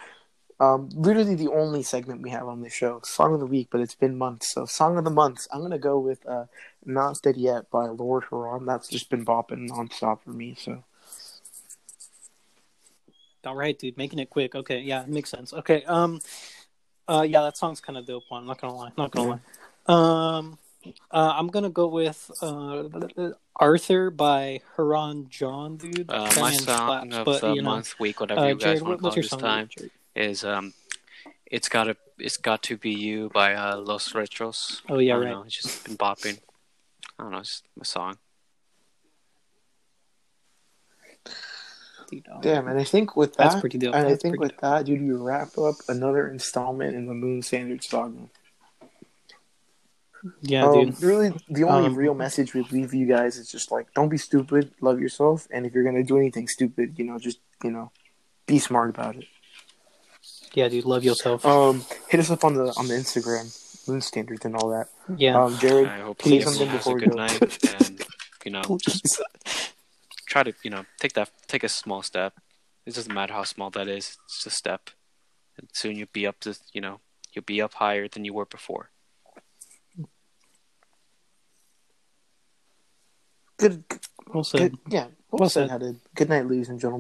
um 0.60 0.90
literally 0.94 1.34
the 1.34 1.48
only 1.48 1.82
segment 1.82 2.22
we 2.22 2.30
have 2.30 2.48
on 2.48 2.62
this 2.62 2.72
show 2.72 3.02
song 3.04 3.34
of 3.34 3.40
the 3.40 3.48
week 3.48 3.68
but 3.72 3.82
it's 3.82 3.96
been 3.96 4.16
months 4.16 4.54
so 4.54 4.64
song 4.66 4.96
of 4.98 5.04
the 5.04 5.10
month 5.10 5.48
i'm 5.52 5.62
gonna 5.62 5.80
go 5.80 5.98
with 5.98 6.24
uh 6.28 6.46
not 6.86 7.20
dead 7.24 7.36
yet 7.36 7.70
by 7.72 7.88
Lord 7.88 8.24
Huron 8.30 8.66
that's 8.66 8.88
just 8.88 9.10
been 9.10 9.26
bopping 9.26 9.68
nonstop 9.70 10.22
for 10.22 10.32
me 10.32 10.56
so 10.58 10.84
All 13.44 13.56
right, 13.56 13.78
dude, 13.78 13.98
making 13.98 14.20
it 14.20 14.30
quick. 14.30 14.54
Okay, 14.54 14.82
yeah, 14.82 15.02
it 15.02 15.08
makes 15.08 15.30
sense. 15.32 15.52
Okay, 15.52 15.84
um, 15.86 16.22
uh, 17.08 17.26
yeah, 17.28 17.42
that 17.42 17.58
song's 17.58 17.82
kind 17.82 17.98
of 17.98 18.06
dope. 18.06 18.24
One, 18.30 18.46
not 18.46 18.60
gonna 18.62 18.76
lie, 18.76 18.92
not 18.98 19.12
gonna 19.12 19.30
lie. 19.30 19.40
Um, 19.88 20.58
uh, 21.12 21.34
I'm 21.36 21.48
gonna 21.48 21.70
go 21.70 21.88
with 21.88 22.32
uh, 22.42 22.84
Arthur 23.56 24.10
by 24.10 24.62
Haran 24.78 25.28
John, 25.30 25.78
dude. 25.78 26.10
Uh, 26.10 26.26
That 26.26 26.40
my 26.40 26.52
song 26.54 26.66
slaps, 26.66 27.16
of 27.16 27.26
but, 27.26 27.42
the 27.42 27.54
you 27.54 27.62
know, 27.62 27.70
month, 27.70 28.00
week, 28.00 28.20
whatever 28.20 28.42
Uh, 28.42 28.48
you 28.48 28.56
guys 28.56 28.64
Jared, 28.64 28.82
want 28.82 28.98
to 28.98 29.02
call 29.02 29.12
this 29.12 29.30
time, 29.30 29.70
Jared? 29.70 29.92
is 30.16 30.44
um, 30.44 30.74
it's 31.46 31.70
gotta, 31.70 31.98
it's 32.18 32.38
got 32.38 32.64
to 32.64 32.78
be 32.78 32.92
you 32.92 33.30
by 33.34 33.54
uh, 33.54 33.78
Los 33.78 34.14
Retros. 34.14 34.82
Oh 34.90 35.00
yeah, 35.00 35.16
right. 35.16 35.30
know, 35.30 35.44
it's 35.44 35.62
just 35.62 35.84
been 35.86 35.98
bopping. 35.98 36.40
I 37.20 37.24
don't 37.24 37.32
know, 37.32 37.40
it's 37.40 37.62
just 37.62 37.64
my 37.76 37.84
song. 37.84 38.18
Dude, 42.12 42.26
damn 42.42 42.68
and 42.68 42.78
i 42.80 42.84
think 42.84 43.16
with 43.16 43.36
That's 43.36 43.56
that 43.56 43.62
pretty 43.62 43.78
dope. 43.78 43.96
and 43.96 44.06
i 44.06 44.10
think 44.16 44.38
pretty 44.38 44.54
with 44.54 44.58
that 44.62 44.86
dude 44.86 45.02
you 45.02 45.18
wrap 45.18 45.58
up 45.58 45.76
another 45.88 46.28
installment 46.30 46.96
in 46.96 47.08
the 47.08 47.14
moon 47.14 47.42
standard 47.42 47.84
saga 47.84 48.30
Yeah, 50.42 50.66
um, 50.68 50.86
dude. 50.92 51.02
really 51.04 51.34
the 51.50 51.64
only 51.64 51.88
Um, 51.88 51.96
real 51.96 52.14
message 52.14 52.54
we 52.54 52.62
leave 52.72 52.94
you 52.94 53.08
guys 53.08 53.38
is 53.38 53.50
just 53.50 53.72
like 53.72 53.92
don't 53.94 54.10
be 54.10 54.18
stupid 54.18 54.72
love 54.82 55.00
yourself 55.00 55.48
and 55.52 55.66
if 55.66 55.74
you're 55.74 55.84
gonna 55.84 56.04
do 56.04 56.18
anything 56.18 56.48
stupid 56.48 57.00
you 57.00 57.06
know 57.06 57.18
just 57.18 57.40
you 57.64 57.72
know 57.72 57.92
be 58.46 58.60
smart 58.60 58.90
about 58.90 59.16
it 59.16 59.26
Yeah, 60.54 60.68
dude. 60.68 60.84
Love 60.84 61.06
yourself. 61.06 61.46
Um, 61.46 61.86
hit 62.10 62.20
us 62.20 62.30
up 62.30 62.44
on 62.44 62.56
the 62.56 62.74
on 62.76 62.88
the 62.90 62.94
Instagram, 62.96 63.48
Moon 63.88 64.02
Standards 64.02 64.44
and 64.44 64.54
all 64.58 64.68
that. 64.76 64.88
yeah. 65.16 65.42
Um, 65.42 65.58
Jared, 65.60 65.88
I 65.88 66.02
hope 66.02 66.22
say 66.22 66.44
everyone 66.44 66.54
something 66.54 66.68
has 66.68 66.76
a 66.76 66.78
before 66.80 66.96
we 66.96 67.02
good 67.02 67.12
go. 67.12 67.16
night, 67.16 67.42
and 67.80 68.06
you 68.44 68.52
know, 68.52 68.78
just 68.84 69.24
try 70.32 70.44
to, 70.44 70.54
you 70.64 70.72
know, 70.72 70.86
take 71.00 71.14
that, 71.14 71.30
take 71.48 71.64
a 71.64 71.70
small 71.70 72.02
step. 72.02 72.34
It 72.86 72.96
doesn't 72.96 73.14
matter 73.14 73.34
how 73.34 73.44
small 73.44 73.70
that 73.72 73.88
is; 73.88 74.18
it's 74.26 74.46
a 74.46 74.50
step, 74.50 74.90
and 75.58 75.70
soon 75.74 75.98
you'll 75.98 76.08
be 76.14 76.26
up 76.26 76.40
to, 76.42 76.58
you 76.74 76.82
know, 76.82 77.00
you'll 77.34 77.46
be 77.46 77.62
up 77.62 77.74
higher 77.76 78.08
than 78.08 78.26
you 78.26 78.34
were 78.34 78.46
before. 78.46 78.90
good, 83.62 83.84
well 84.34 84.44
said. 84.44 84.72
good, 84.72 84.78
yeah. 84.90 85.08
Well 85.32 85.40
Well 85.40 85.50
said, 85.50 85.70
said. 85.70 86.00
Good 86.16 86.30
night, 86.30 86.48
ladies 86.48 86.70
and 86.70 86.80
gentlemen. 86.80 87.00